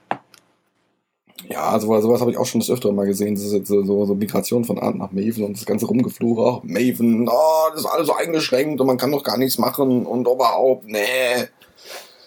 Ja, 1.47 1.69
also 1.69 1.97
sowas 2.01 2.19
habe 2.19 2.29
ich 2.29 2.35
auch 2.35 2.45
schon 2.45 2.59
das 2.59 2.69
öfter 2.69 2.91
mal 2.91 3.05
gesehen. 3.05 3.35
Das 3.35 3.43
ist 3.45 3.67
so, 3.67 3.85
so, 3.85 4.05
so 4.05 4.13
Migration 4.13 4.65
von 4.65 4.77
Art 4.79 4.97
nach 4.97 5.13
Maven 5.13 5.45
und 5.45 5.55
das 5.55 5.65
ganze 5.65 5.85
Rumgefluche. 5.85 6.41
Oh, 6.41 6.61
Maven, 6.63 7.29
oh, 7.29 7.69
das 7.71 7.85
ist 7.85 7.85
alles 7.85 8.07
so 8.07 8.15
eingeschränkt 8.15 8.81
und 8.81 8.87
man 8.87 8.97
kann 8.97 9.13
doch 9.13 9.23
gar 9.23 9.37
nichts 9.37 9.57
machen 9.57 10.05
und 10.05 10.27
überhaupt, 10.27 10.83
nee. 10.87 11.47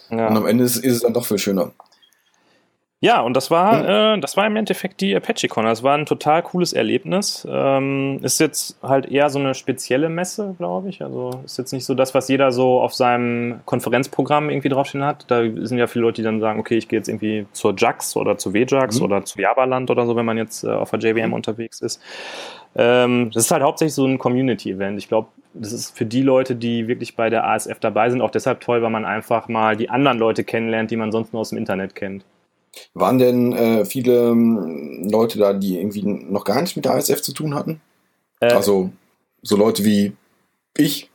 Ja. 0.09 0.27
Und 0.29 0.37
am 0.37 0.47
Ende 0.47 0.63
ist, 0.63 0.77
ist 0.77 0.95
es 0.95 1.01
dann 1.01 1.13
doch 1.13 1.27
viel 1.27 1.37
schöner. 1.37 1.71
Ja, 2.99 3.21
und 3.21 3.35
das 3.35 3.51
war, 3.51 3.83
mhm. 3.83 4.17
äh, 4.17 4.21
das 4.21 4.37
war 4.37 4.47
im 4.47 4.55
Endeffekt 4.55 5.01
die 5.01 5.15
ApacheCon. 5.15 5.65
Das 5.65 5.83
war 5.83 5.95
ein 5.95 6.07
total 6.07 6.41
cooles 6.41 6.73
Erlebnis. 6.73 7.47
Ähm, 7.47 8.19
ist 8.23 8.39
jetzt 8.39 8.79
halt 8.81 9.05
eher 9.05 9.29
so 9.29 9.37
eine 9.37 9.53
spezielle 9.53 10.09
Messe, 10.09 10.55
glaube 10.57 10.89
ich. 10.89 11.03
Also 11.03 11.29
ist 11.45 11.59
jetzt 11.59 11.73
nicht 11.73 11.85
so 11.85 11.93
das, 11.93 12.15
was 12.15 12.27
jeder 12.27 12.51
so 12.51 12.81
auf 12.81 12.95
seinem 12.95 13.59
Konferenzprogramm 13.65 14.49
irgendwie 14.49 14.69
draufstehen 14.69 15.03
hat. 15.05 15.29
Da 15.29 15.43
sind 15.43 15.77
ja 15.77 15.85
viele 15.85 16.05
Leute, 16.05 16.21
die 16.21 16.25
dann 16.25 16.39
sagen, 16.39 16.59
okay, 16.59 16.75
ich 16.75 16.87
gehe 16.87 16.97
jetzt 16.97 17.07
irgendwie 17.07 17.45
zur 17.51 17.75
JAX 17.77 18.15
oder 18.15 18.39
zu 18.39 18.55
WJAX 18.55 18.97
mhm. 18.99 19.05
oder 19.05 19.25
zu 19.25 19.39
Javaland 19.39 19.91
oder 19.91 20.07
so, 20.07 20.15
wenn 20.15 20.25
man 20.25 20.37
jetzt 20.37 20.63
äh, 20.63 20.69
auf 20.69 20.89
der 20.89 20.99
JVM 20.99 21.27
mhm. 21.27 21.33
unterwegs 21.33 21.81
ist. 21.81 22.01
Ähm, 22.75 23.29
das 23.31 23.45
ist 23.45 23.51
halt 23.51 23.61
hauptsächlich 23.61 23.93
so 23.93 24.07
ein 24.07 24.17
Community-Event. 24.17 24.97
Ich 24.97 25.07
glaube, 25.07 25.27
das 25.53 25.71
ist 25.71 25.95
für 25.95 26.05
die 26.05 26.23
Leute, 26.23 26.55
die 26.55 26.87
wirklich 26.87 27.15
bei 27.15 27.29
der 27.29 27.47
ASF 27.47 27.77
dabei 27.79 28.09
sind, 28.09 28.21
auch 28.21 28.31
deshalb 28.31 28.59
toll, 28.61 28.81
weil 28.81 28.89
man 28.89 29.05
einfach 29.05 29.49
mal 29.49 29.75
die 29.75 29.91
anderen 29.91 30.17
Leute 30.17 30.43
kennenlernt, 30.43 30.89
die 30.89 30.97
man 30.97 31.11
sonst 31.11 31.31
nur 31.31 31.41
aus 31.41 31.49
dem 31.49 31.59
Internet 31.59 31.93
kennt. 31.93 32.25
Waren 32.93 33.17
denn 33.17 33.53
äh, 33.53 33.85
viele 33.85 34.29
ähm, 34.29 35.07
Leute 35.09 35.39
da, 35.39 35.53
die 35.53 35.79
irgendwie 35.79 36.03
noch 36.03 36.43
gar 36.43 36.61
nichts 36.61 36.75
mit 36.75 36.85
der 36.85 36.97
ISF 36.97 37.21
zu 37.21 37.33
tun 37.33 37.55
hatten? 37.55 37.81
Äh, 38.39 38.53
also 38.53 38.91
so 39.41 39.55
Leute 39.55 39.83
wie 39.83 40.13
ich. 40.77 41.09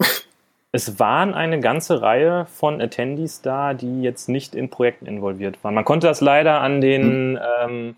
Es 0.72 0.98
waren 0.98 1.34
eine 1.34 1.60
ganze 1.60 2.00
Reihe 2.00 2.46
von 2.46 2.80
Attendees 2.80 3.42
da, 3.42 3.74
die 3.74 4.00
jetzt 4.00 4.30
nicht 4.30 4.54
in 4.54 4.70
Projekten 4.70 5.04
involviert 5.04 5.62
waren. 5.62 5.74
Man 5.74 5.84
konnte 5.84 6.06
das 6.06 6.22
leider 6.22 6.62
an 6.62 6.80
den, 6.80 7.36
hm. 7.36 7.38
ähm, 7.60 7.96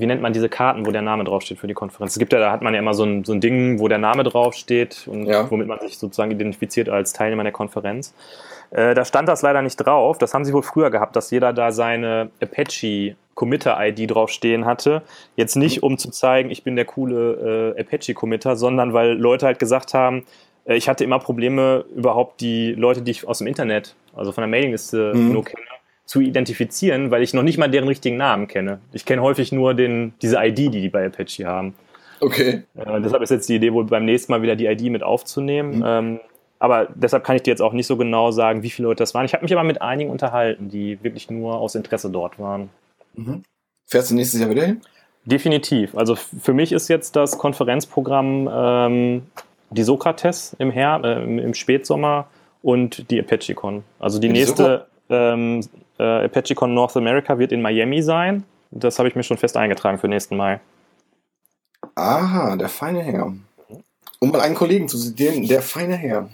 wie 0.00 0.06
nennt 0.06 0.22
man 0.22 0.32
diese 0.32 0.48
Karten, 0.48 0.86
wo 0.86 0.90
der 0.90 1.02
Name 1.02 1.24
draufsteht 1.24 1.58
für 1.58 1.66
die 1.66 1.74
Konferenz. 1.74 2.12
Es 2.12 2.18
gibt 2.18 2.32
ja, 2.32 2.38
da 2.38 2.50
hat 2.50 2.62
man 2.62 2.72
ja 2.74 2.80
immer 2.80 2.94
so 2.94 3.04
ein, 3.04 3.24
so 3.24 3.32
ein 3.32 3.40
Ding, 3.40 3.78
wo 3.78 3.86
der 3.86 3.98
Name 3.98 4.24
draufsteht 4.24 5.06
und 5.06 5.26
ja. 5.26 5.50
womit 5.50 5.68
man 5.68 5.78
sich 5.80 5.98
sozusagen 5.98 6.30
identifiziert 6.30 6.88
als 6.88 7.12
Teilnehmer 7.12 7.42
der 7.42 7.52
Konferenz. 7.52 8.14
Äh, 8.70 8.94
da 8.94 9.04
stand 9.04 9.28
das 9.28 9.42
leider 9.42 9.62
nicht 9.62 9.76
drauf. 9.76 10.18
Das 10.18 10.32
haben 10.34 10.44
sie 10.44 10.52
wohl 10.52 10.62
früher 10.62 10.90
gehabt, 10.90 11.16
dass 11.16 11.30
jeder 11.30 11.52
da 11.52 11.72
seine 11.72 12.30
Apache 12.40 13.16
Committer-ID 13.34 14.10
draufstehen 14.10 14.66
hatte. 14.66 15.02
Jetzt 15.36 15.56
nicht, 15.56 15.82
um 15.82 15.98
zu 15.98 16.10
zeigen, 16.10 16.50
ich 16.50 16.62
bin 16.62 16.76
der 16.76 16.84
coole 16.84 17.74
äh, 17.76 17.80
Apache-Committer, 17.80 18.56
sondern 18.56 18.92
weil 18.92 19.12
Leute 19.12 19.46
halt 19.46 19.58
gesagt 19.58 19.94
haben, 19.94 20.24
äh, 20.66 20.76
ich 20.76 20.88
hatte 20.88 21.04
immer 21.04 21.18
Probleme, 21.18 21.84
überhaupt 21.94 22.40
die 22.40 22.72
Leute, 22.72 23.02
die 23.02 23.12
ich 23.12 23.26
aus 23.26 23.38
dem 23.38 23.46
Internet, 23.46 23.94
also 24.14 24.32
von 24.32 24.42
der 24.42 24.48
Mailingliste 24.48 25.14
mhm. 25.14 25.32
nur 25.32 25.44
kenne, 25.44 25.62
zu 26.10 26.20
identifizieren, 26.20 27.12
weil 27.12 27.22
ich 27.22 27.34
noch 27.34 27.44
nicht 27.44 27.56
mal 27.56 27.70
deren 27.70 27.86
richtigen 27.86 28.16
Namen 28.16 28.48
kenne. 28.48 28.80
Ich 28.92 29.04
kenne 29.04 29.22
häufig 29.22 29.52
nur 29.52 29.74
den, 29.74 30.12
diese 30.22 30.38
ID, 30.44 30.58
die 30.58 30.70
die 30.70 30.88
bei 30.88 31.06
Apache 31.06 31.46
haben. 31.46 31.72
Okay. 32.18 32.64
Äh, 32.74 33.00
deshalb 33.00 33.22
ist 33.22 33.30
jetzt 33.30 33.48
die 33.48 33.54
Idee, 33.54 33.72
wohl 33.72 33.84
beim 33.84 34.04
nächsten 34.04 34.32
Mal 34.32 34.42
wieder 34.42 34.56
die 34.56 34.66
ID 34.66 34.90
mit 34.90 35.04
aufzunehmen. 35.04 35.76
Mhm. 35.76 35.84
Ähm, 35.86 36.20
aber 36.58 36.88
deshalb 36.96 37.22
kann 37.22 37.36
ich 37.36 37.42
dir 37.42 37.50
jetzt 37.50 37.62
auch 37.62 37.72
nicht 37.72 37.86
so 37.86 37.96
genau 37.96 38.32
sagen, 38.32 38.64
wie 38.64 38.70
viele 38.70 38.88
Leute 38.88 39.04
das 39.04 39.14
waren. 39.14 39.24
Ich 39.24 39.34
habe 39.34 39.44
mich 39.44 39.52
aber 39.52 39.62
mit 39.62 39.82
einigen 39.82 40.10
unterhalten, 40.10 40.68
die 40.68 40.98
wirklich 41.00 41.30
nur 41.30 41.60
aus 41.60 41.76
Interesse 41.76 42.10
dort 42.10 42.40
waren. 42.40 42.70
Mhm. 43.14 43.44
Fährst 43.86 44.10
du 44.10 44.16
nächstes 44.16 44.40
Jahr 44.40 44.50
wieder 44.50 44.66
hin? 44.66 44.80
Definitiv. 45.24 45.96
Also 45.96 46.16
für 46.16 46.52
mich 46.52 46.72
ist 46.72 46.88
jetzt 46.88 47.14
das 47.14 47.38
Konferenzprogramm 47.38 48.50
ähm, 48.52 49.22
die 49.70 49.84
Sokrates 49.84 50.56
im, 50.58 50.72
Her 50.72 51.02
äh, 51.04 51.22
im 51.22 51.54
Spätsommer 51.54 52.26
und 52.62 53.12
die 53.12 53.20
ApacheCon. 53.20 53.84
Also 54.00 54.18
die, 54.18 54.26
die 54.26 54.32
nächste 54.32 54.86
ähm, 55.08 55.60
äh, 56.00 56.24
ApacheCon 56.24 56.74
North 56.74 56.96
America 56.96 57.38
wird 57.38 57.52
in 57.52 57.62
Miami 57.62 58.02
sein. 58.02 58.44
Das 58.70 58.98
habe 58.98 59.08
ich 59.08 59.14
mir 59.14 59.22
schon 59.22 59.36
fest 59.36 59.56
eingetragen 59.56 59.98
für 59.98 60.08
nächsten 60.08 60.36
Mai. 60.36 60.60
Aha, 61.94 62.56
der 62.56 62.68
feine 62.68 63.02
Herr. 63.02 63.32
Um 64.20 64.30
mal 64.30 64.40
einen 64.40 64.54
Kollegen 64.54 64.88
zu 64.88 64.98
zitieren, 64.98 65.46
der 65.46 65.62
feine 65.62 65.96
Herr. 65.96 66.28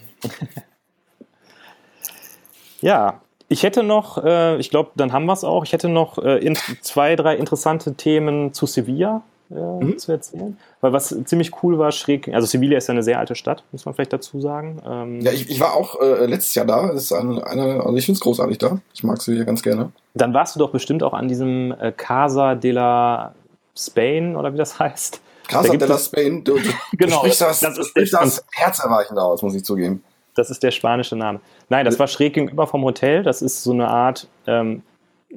ja, 2.81 3.21
ich 3.49 3.63
hätte 3.63 3.83
noch, 3.83 4.23
äh, 4.23 4.57
ich 4.59 4.71
glaube, 4.71 4.91
dann 4.97 5.13
haben 5.13 5.27
wir 5.27 5.33
es 5.33 5.45
auch, 5.45 5.65
ich 5.65 5.73
hätte 5.73 5.89
noch 5.89 6.19
äh, 6.19 6.39
in, 6.39 6.57
zwei, 6.83 7.17
drei 7.17 7.37
interessante 7.37 7.95
Themen 7.95 8.53
zu 8.53 8.67
Sevilla 8.67 9.23
äh, 9.51 9.55
mhm. 9.55 9.99
zu 9.99 10.13
erzählen. 10.13 10.57
Weil 10.81 10.93
was 10.93 11.15
ziemlich 11.25 11.63
cool 11.63 11.79
war, 11.79 11.93
schräg, 11.93 12.29
also 12.29 12.47
Sevilla 12.47 12.77
ist 12.77 12.89
ja 12.89 12.93
eine 12.93 13.03
sehr 13.03 13.19
alte 13.19 13.35
Stadt, 13.35 13.65
muss 13.73 13.85
man 13.85 13.95
vielleicht 13.95 14.13
dazu 14.13 14.41
sagen. 14.41 14.83
Ähm, 14.87 15.21
ja, 15.21 15.33
ich, 15.33 15.51
ich 15.51 15.61
war 15.61 15.75
auch 15.75 16.01
äh, 16.01 16.27
letztes 16.27 16.55
Jahr 16.55 16.67
da, 16.67 16.89
das 16.89 17.05
ist 17.05 17.13
eine, 17.13 17.47
eine 17.47 17.85
also 17.85 17.97
ich 17.97 18.07
finde 18.07 18.17
es 18.17 18.21
großartig 18.21 18.59
da, 18.59 18.79
ich 18.95 19.03
mag 19.03 19.21
Sevilla 19.21 19.45
ganz 19.45 19.63
gerne. 19.63 19.93
Dann 20.15 20.35
warst 20.35 20.55
du 20.55 20.59
doch 20.59 20.71
bestimmt 20.71 21.03
auch 21.03 21.13
an 21.13 21.29
diesem 21.29 21.73
äh, 21.73 21.93
Casa 21.93 22.55
de 22.55 22.73
la 22.73 23.35
Spain 23.77 24.37
oder 24.37 24.53
wie 24.53 24.59
das 24.59 24.79
heißt. 24.79 25.21
Casa 25.49 25.77
de 25.77 25.89
la 25.89 25.99
Spain, 25.99 26.43
du, 26.43 26.59
du, 26.59 26.69
genau, 26.93 27.17
du 27.17 27.19
sprichst 27.19 27.41
das, 27.41 27.61
das, 27.61 27.79
ist 27.79 27.89
sprichst 27.89 28.15
das 28.15 28.45
herzerweichend 28.53 29.19
aus, 29.19 29.43
muss 29.43 29.55
ich 29.55 29.65
zugeben. 29.65 30.03
Das 30.35 30.51
ist 30.51 30.63
der 30.63 30.71
spanische 30.71 31.17
Name. 31.17 31.41
Nein, 31.69 31.85
das 31.85 31.99
war 31.99 32.07
schräg 32.09 32.35
gegenüber 32.35 32.67
vom 32.67 32.85
Hotel. 32.85 33.23
Das 33.23 33.41
ist 33.41 33.63
so 33.63 33.73
eine 33.73 33.89
Art 33.89 34.29
ähm, 34.47 34.83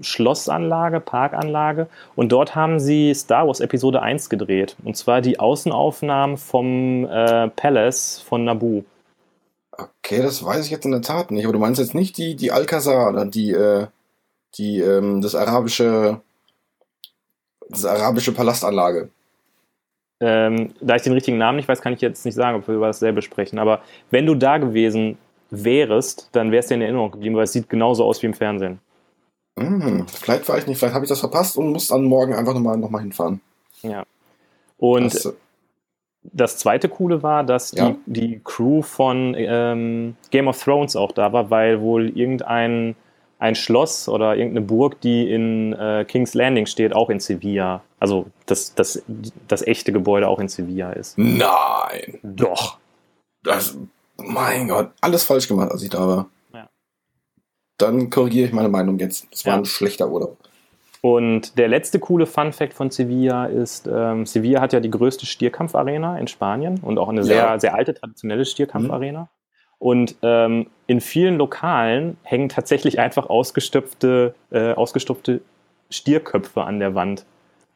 Schlossanlage, 0.01 0.99
Parkanlage. 0.99 1.87
Und 2.15 2.31
dort 2.31 2.55
haben 2.55 2.79
sie 2.79 3.13
Star 3.13 3.47
Wars 3.47 3.59
Episode 3.59 4.01
1 4.01 4.29
gedreht. 4.29 4.75
Und 4.83 4.97
zwar 4.97 5.21
die 5.21 5.39
Außenaufnahmen 5.39 6.37
vom 6.37 7.05
äh, 7.05 7.49
Palace 7.49 8.23
von 8.27 8.43
Naboo. 8.45 8.83
Okay, 9.71 10.21
das 10.21 10.43
weiß 10.43 10.65
ich 10.65 10.71
jetzt 10.71 10.85
in 10.85 10.91
der 10.91 11.01
Tat 11.01 11.31
nicht. 11.31 11.45
Aber 11.45 11.53
du 11.53 11.59
meinst 11.59 11.79
jetzt 11.79 11.95
nicht 11.95 12.17
die, 12.17 12.35
die 12.35 12.51
Alcazar 12.51 13.09
oder 13.09 13.25
die, 13.25 13.51
äh, 13.51 13.87
die, 14.55 14.79
ähm, 14.79 15.21
das 15.21 15.35
arabische, 15.35 16.21
das 17.69 17.85
arabische 17.85 18.33
Palastanlage. 18.33 19.09
Ähm, 20.21 20.73
da 20.81 20.95
ich 20.95 21.01
den 21.03 21.13
richtigen 21.13 21.37
Namen 21.37 21.55
nicht 21.55 21.69
weiß, 21.69 21.81
kann 21.81 21.93
ich 21.93 22.01
jetzt 22.01 22.25
nicht 22.25 22.35
sagen, 22.35 22.57
ob 22.57 22.67
wir 22.67 22.75
über 22.75 22.87
dasselbe 22.87 23.21
sprechen. 23.21 23.57
Aber 23.57 23.81
wenn 24.11 24.25
du 24.25 24.35
da 24.35 24.57
gewesen 24.57 25.17
wärst, 25.49 26.29
dann 26.33 26.51
wärst 26.51 26.69
du 26.69 26.75
in 26.75 26.81
Erinnerung 26.81 27.11
geblieben, 27.11 27.35
weil 27.35 27.45
es 27.45 27.53
sieht 27.53 27.69
genauso 27.69 28.03
aus 28.05 28.21
wie 28.21 28.27
im 28.27 28.33
Fernsehen. 28.33 28.79
Mhm. 29.59 30.05
Vielleicht 30.07 30.47
war 30.49 30.57
ich 30.57 30.67
nicht, 30.67 30.77
vielleicht 30.77 30.93
habe 30.93 31.05
ich 31.05 31.09
das 31.09 31.19
verpasst 31.19 31.57
und 31.57 31.71
muss 31.71 31.87
dann 31.87 32.03
morgen 32.03 32.33
einfach 32.33 32.53
nochmal 32.53 32.77
noch 32.77 32.89
mal 32.89 32.99
hinfahren. 33.01 33.41
Ja. 33.81 34.03
Und 34.77 35.13
das, 35.13 35.33
das 36.23 36.57
zweite 36.57 36.89
Coole 36.89 37.23
war, 37.23 37.43
dass 37.43 37.71
ja. 37.71 37.95
die, 38.05 38.21
die 38.29 38.41
Crew 38.43 38.81
von 38.81 39.35
ähm, 39.37 40.15
Game 40.31 40.47
of 40.47 40.61
Thrones 40.63 40.95
auch 40.95 41.11
da 41.11 41.33
war, 41.33 41.49
weil 41.49 41.81
wohl 41.81 42.09
irgendein 42.09 42.95
ein 43.39 43.55
Schloss 43.55 44.09
oder 44.09 44.35
irgendeine 44.35 44.65
Burg, 44.65 44.99
die 44.99 45.31
in 45.31 45.71
äh, 45.73 46.05
King's 46.05 46.33
Landing 46.33 46.65
steht, 46.65 46.93
auch 46.93 47.09
in 47.09 47.21
Sevilla. 47.21 47.81
Also 47.97 48.27
das, 48.45 48.75
das, 48.75 49.01
das 49.47 49.65
echte 49.65 49.93
Gebäude 49.93 50.27
auch 50.27 50.39
in 50.39 50.49
Sevilla 50.49 50.91
ist. 50.91 51.17
Nein. 51.17 52.19
Doch. 52.21 52.77
Das, 53.43 53.77
mein 54.17 54.67
Gott, 54.67 54.91
alles 54.99 55.23
falsch 55.23 55.47
gemacht, 55.47 55.71
als 55.71 55.81
ich 55.81 55.89
da 55.89 56.05
war. 56.05 56.29
Dann 57.79 58.09
korrigiere 58.11 58.47
ich 58.47 58.53
meine 58.53 58.69
Meinung 58.69 58.99
jetzt. 58.99 59.27
Das 59.31 59.45
war 59.45 59.53
ja. 59.53 59.59
ein 59.59 59.65
schlechter 59.65 60.09
Urlaub. 60.09 60.37
Und 61.01 61.57
der 61.57 61.69
letzte 61.69 61.99
coole 61.99 62.25
Fun 62.25 62.51
Fact 62.51 62.73
von 62.73 62.91
Sevilla 62.91 63.45
ist, 63.45 63.89
ähm, 63.91 64.25
Sevilla 64.25 64.59
hat 64.59 64.73
ja 64.73 64.81
die 64.81 64.91
größte 64.91 65.25
Stierkampfarena 65.25 66.17
in 66.17 66.27
Spanien 66.27 66.79
und 66.81 66.97
auch 66.97 67.07
eine 67.07 67.23
sehr, 67.23 67.37
ja. 67.37 67.59
sehr 67.59 67.73
alte 67.73 67.93
traditionelle 67.93 68.45
Stierkampfarena. 68.45 69.21
Mhm. 69.21 69.27
Und 69.79 70.15
ähm, 70.23 70.67
in 70.87 70.99
vielen 70.99 71.37
Lokalen 71.37 72.17
hängen 72.23 72.49
tatsächlich 72.49 72.99
einfach 72.99 73.29
ausgestopfte, 73.29 74.35
äh, 74.51 74.73
ausgestopfte 74.73 75.39
Stierköpfe 75.89 76.63
an 76.63 76.79
der 76.79 76.95
Wand. 76.95 77.25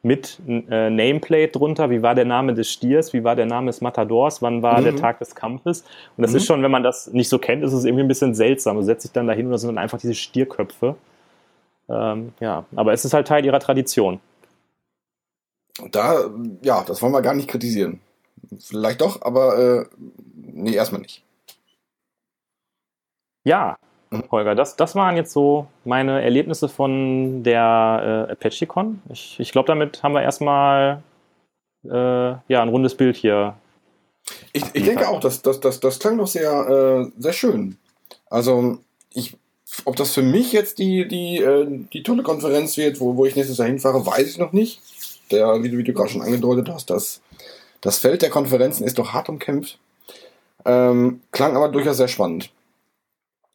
Mit 0.04 0.38
äh, 0.46 0.90
Nameplate 0.90 1.48
drunter, 1.48 1.90
wie 1.90 2.02
war 2.02 2.14
der 2.14 2.26
Name 2.26 2.54
des 2.54 2.70
Stiers, 2.70 3.12
wie 3.12 3.24
war 3.24 3.34
der 3.34 3.46
Name 3.46 3.68
des 3.68 3.80
Matadors, 3.80 4.42
wann 4.42 4.62
war 4.62 4.78
mhm. 4.78 4.84
der 4.84 4.96
Tag 4.96 5.18
des 5.18 5.34
Kampfes. 5.34 5.82
Und 6.16 6.22
das 6.22 6.32
mhm. 6.32 6.36
ist 6.36 6.46
schon, 6.46 6.62
wenn 6.62 6.70
man 6.70 6.82
das 6.82 7.12
nicht 7.12 7.28
so 7.28 7.38
kennt, 7.38 7.64
ist 7.64 7.72
es 7.72 7.84
irgendwie 7.84 8.04
ein 8.04 8.08
bisschen 8.08 8.34
seltsam. 8.34 8.76
Du 8.76 8.82
setzt 8.82 9.04
dich 9.04 9.12
dann 9.12 9.26
dahin 9.26 9.46
und 9.46 9.52
das 9.52 9.62
sind 9.62 9.68
dann 9.68 9.78
einfach 9.78 9.98
diese 9.98 10.14
Stierköpfe. 10.14 10.94
Ähm, 11.88 12.32
ja, 12.38 12.64
aber 12.76 12.92
es 12.92 13.04
ist 13.04 13.14
halt 13.14 13.26
Teil 13.26 13.44
ihrer 13.44 13.60
Tradition. 13.60 14.20
Da, 15.90 16.30
ja, 16.62 16.84
das 16.84 17.02
wollen 17.02 17.12
wir 17.12 17.22
gar 17.22 17.34
nicht 17.34 17.48
kritisieren. 17.48 18.00
Vielleicht 18.58 19.00
doch, 19.00 19.22
aber 19.22 19.58
äh, 19.58 19.84
nee, 20.36 20.74
erstmal 20.74 21.00
nicht. 21.00 21.22
Ja. 23.44 23.78
Holger, 24.30 24.54
das, 24.54 24.76
das 24.76 24.94
waren 24.94 25.16
jetzt 25.16 25.32
so 25.32 25.66
meine 25.84 26.22
Erlebnisse 26.22 26.68
von 26.68 27.42
der 27.42 28.26
äh, 28.28 28.32
ApacheCon. 28.32 29.00
Ich, 29.10 29.38
ich 29.40 29.52
glaube, 29.52 29.66
damit 29.66 30.02
haben 30.02 30.14
wir 30.14 30.22
erstmal 30.22 31.02
äh, 31.84 31.90
ja, 31.90 32.62
ein 32.62 32.68
rundes 32.68 32.96
Bild 32.96 33.16
hier. 33.16 33.54
Ich, 34.52 34.64
ich 34.72 34.84
denke 34.84 35.08
auch, 35.08 35.20
das, 35.20 35.42
das, 35.42 35.60
das, 35.60 35.80
das 35.80 35.98
klang 35.98 36.18
doch 36.18 36.26
sehr, 36.26 36.50
äh, 36.50 37.10
sehr 37.20 37.32
schön. 37.32 37.76
Also, 38.30 38.78
ich, 39.12 39.36
ob 39.84 39.96
das 39.96 40.12
für 40.12 40.22
mich 40.22 40.52
jetzt 40.52 40.78
die, 40.78 41.06
die, 41.06 41.38
äh, 41.38 41.66
die 41.92 42.02
tolle 42.02 42.22
Konferenz 42.22 42.76
wird, 42.76 43.00
wo, 43.00 43.16
wo 43.16 43.26
ich 43.26 43.36
nächstes 43.36 43.58
Jahr 43.58 43.68
hinfahre, 43.68 44.06
weiß 44.06 44.28
ich 44.28 44.38
noch 44.38 44.52
nicht. 44.52 44.80
Der, 45.30 45.62
wie 45.62 45.70
du, 45.70 45.78
wie 45.78 45.84
du 45.84 45.92
gerade 45.92 46.10
schon 46.10 46.22
angedeutet 46.22 46.68
hast, 46.68 46.90
das, 46.90 47.20
das 47.80 47.98
Feld 47.98 48.22
der 48.22 48.30
Konferenzen 48.30 48.84
ist 48.84 48.98
doch 48.98 49.12
hart 49.12 49.28
umkämpft. 49.28 49.78
Ähm, 50.64 51.20
klang 51.30 51.56
aber 51.56 51.68
durchaus 51.68 51.96
sehr 51.96 52.08
spannend. 52.08 52.50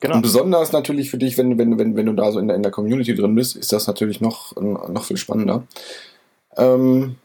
Genau. 0.01 0.15
Und 0.15 0.21
besonders 0.21 0.71
natürlich 0.71 1.09
für 1.09 1.17
dich, 1.17 1.37
wenn, 1.37 1.57
wenn, 1.57 1.77
wenn, 1.77 1.95
wenn 1.95 2.05
du 2.05 2.13
da 2.13 2.31
so 2.31 2.39
in 2.39 2.47
der, 2.47 2.55
in 2.55 2.63
der 2.63 2.71
Community 2.71 3.13
drin 3.15 3.35
bist, 3.35 3.55
ist 3.55 3.73
das 3.73 3.87
natürlich 3.87 4.21
noch, 4.21 4.55
noch 4.55 5.03
viel 5.03 5.17
spannender. 5.17 5.63
Ähm, 6.55 7.17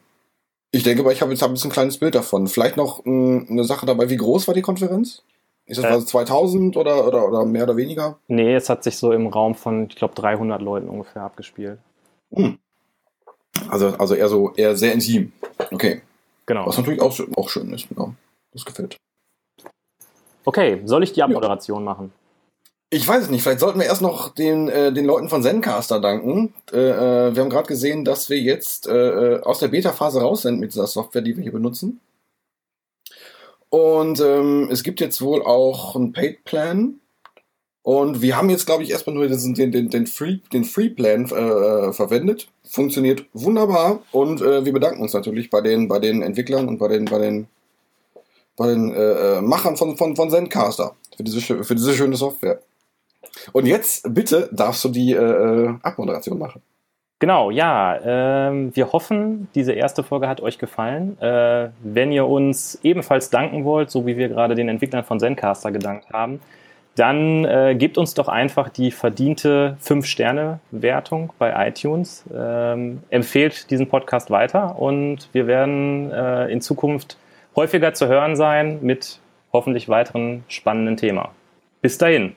ich 0.73 0.83
denke 0.83 1.03
aber, 1.03 1.13
ich 1.13 1.23
habe 1.23 1.31
jetzt 1.31 1.43
hab 1.43 1.51
jetzt 1.51 1.65
ein 1.65 1.71
kleines 1.71 1.99
Bild 1.99 2.17
davon. 2.17 2.49
Vielleicht 2.49 2.77
noch 2.77 3.07
m, 3.07 3.47
eine 3.49 3.63
Sache 3.63 3.87
dabei, 3.87 4.11
wie 4.11 4.17
groß 4.17 4.49
war 4.49 4.55
die 4.55 4.63
Konferenz? 4.63 5.23
Ist 5.67 5.79
das 5.79 5.85
äh, 5.85 5.89
also 5.89 6.05
2000 6.05 6.77
oder, 6.77 7.07
oder, 7.07 7.29
oder 7.29 7.45
mehr 7.45 7.63
oder 7.63 7.77
weniger? 7.77 8.19
Nee, 8.27 8.55
es 8.55 8.69
hat 8.69 8.83
sich 8.83 8.97
so 8.97 9.13
im 9.13 9.29
Raum 9.29 9.55
von, 9.55 9.87
ich 9.89 9.95
glaube, 9.95 10.15
300 10.15 10.61
Leuten 10.61 10.89
ungefähr 10.89 11.23
abgespielt. 11.23 11.79
Hm. 12.35 12.59
Also, 13.69 13.89
also 13.99 14.15
eher 14.15 14.29
so, 14.29 14.53
eher 14.55 14.77
sehr 14.77 14.93
intim. 14.93 15.33
Okay. 15.71 16.03
Genau. 16.47 16.67
Was 16.67 16.77
natürlich 16.77 17.01
auch, 17.01 17.17
auch 17.37 17.49
schön 17.49 17.73
ist. 17.73 17.87
Ja, 17.97 18.13
das 18.53 18.65
gefällt. 18.65 18.97
Okay, 20.45 20.83
soll 20.85 21.03
ich 21.05 21.13
die 21.13 21.23
Abmoderation 21.23 21.85
ja. 21.85 21.85
machen? 21.85 22.13
Ich 22.95 23.09
weiß 23.09 23.25
es 23.25 23.31
nicht. 23.31 23.43
Vielleicht 23.43 23.59
sollten 23.59 23.81
wir 23.81 23.87
erst 23.87 24.03
noch 24.03 24.29
den, 24.29 24.69
äh, 24.69 24.93
den 24.93 25.05
Leuten 25.05 25.29
von 25.29 25.43
Zencaster 25.43 25.99
danken. 25.99 26.55
Äh, 26.73 26.79
äh 26.79 27.35
wir 27.35 27.43
haben 27.43 27.51
gerade 27.51 27.67
gesehen, 27.67 28.05
dass 28.05 28.31
wir 28.31 28.39
jetzt 28.39 28.87
äh, 28.87 28.93
äh, 29.35 29.41
aus 29.41 29.59
der 29.59 29.67
Beta-Phase 29.67 30.21
raus 30.21 30.43
sind 30.43 30.61
mit 30.61 30.71
dieser 30.71 30.87
Software, 30.87 31.23
die 31.23 31.37
wir 31.37 31.43
hier 31.43 31.51
benutzen. 31.51 31.99
Und 33.69 34.21
ähm, 34.21 34.69
es 34.71 34.85
gibt 34.85 35.01
jetzt 35.01 35.21
wohl 35.23 35.43
auch 35.43 35.97
einen 35.97 36.13
Paid-Plan. 36.13 37.01
Und 37.83 38.23
wir 38.23 38.37
haben 38.37 38.49
jetzt, 38.49 38.65
glaube 38.65 38.85
ich, 38.85 38.91
erstmal 38.91 39.17
nur 39.17 39.27
den, 39.27 39.73
den, 39.73 39.91
den, 39.91 40.07
Free, 40.07 40.39
den 40.53 40.65
Free-Plan 40.65 41.25
äh, 41.25 41.93
verwendet. 41.93 42.47
Funktioniert 42.63 43.25
wunderbar. 43.33 44.05
Und 44.13 44.41
wir 44.41 44.73
bedanken 44.73 45.03
uns 45.03 45.13
natürlich 45.15 45.51
bei 45.51 45.61
den, 45.63 45.89
bei 45.89 45.99
den 45.99 46.23
Entwicklern 46.23 46.69
und 46.69 46.79
bei 46.79 46.87
den, 46.87 47.07
bei 47.07 47.19
den, 47.19 47.49
bei 48.57 48.69
den 48.69 49.45
Machern 49.45 49.77
von, 49.77 49.97
von, 49.97 50.15
von 50.15 50.31
Zencaster 50.31 50.95
für 51.17 51.25
diese, 51.25 51.41
für 51.41 51.75
diese 51.75 51.93
schöne 51.93 52.17
Software. 52.17 52.61
Und 53.53 53.67
jetzt 53.67 54.15
bitte 54.15 54.49
darfst 54.53 54.85
du 54.85 54.89
die 54.89 55.13
äh, 55.13 55.17
äh, 55.17 55.75
Abmoderation 55.83 56.39
machen. 56.39 56.63
Genau, 57.21 57.51
ja. 57.51 57.99
Ähm, 58.05 58.75
wir 58.75 58.93
hoffen, 58.93 59.49
diese 59.55 59.73
erste 59.73 60.03
Folge 60.03 60.29
hat 60.29 60.41
euch 60.41 60.59
gefallen. 60.59 61.19
Äh, 61.21 61.71
wenn 61.83 62.13
ihr 62.13 62.27
uns 62.27 62.79
ebenfalls 62.83 63.31
danken 63.31 63.65
wollt, 63.65 63.91
so 63.91 64.07
wie 64.07 64.17
wir 64.17 64.29
gerade 64.29 64.55
den 64.55 64.69
Entwicklern 64.69 65.05
von 65.05 65.21
Zencaster 65.21 65.73
gedankt 65.73 66.11
haben, 66.13 66.41
dann 66.97 67.45
äh, 67.45 67.75
gebt 67.77 67.99
uns 67.99 68.15
doch 68.15 68.29
einfach 68.29 68.69
die 68.69 68.91
verdiente 68.91 69.77
5-Sterne-Wertung 69.83 71.33
bei 71.39 71.69
iTunes. 71.69 72.25
Ähm, 72.33 73.03
empfehlt 73.11 73.71
diesen 73.71 73.89
Podcast 73.89 74.31
weiter 74.31 74.79
und 74.79 75.29
wir 75.33 75.47
werden 75.47 76.13
äh, 76.13 76.47
in 76.49 76.61
Zukunft 76.61 77.17
häufiger 77.57 77.95
zu 77.95 78.07
hören 78.07 78.37
sein 78.37 78.79
mit 78.83 79.19
hoffentlich 79.53 79.89
weiteren 79.89 80.45
spannenden 80.49 80.97
Themen. 80.97 81.27
Bis 81.81 81.99
dahin. 81.99 82.37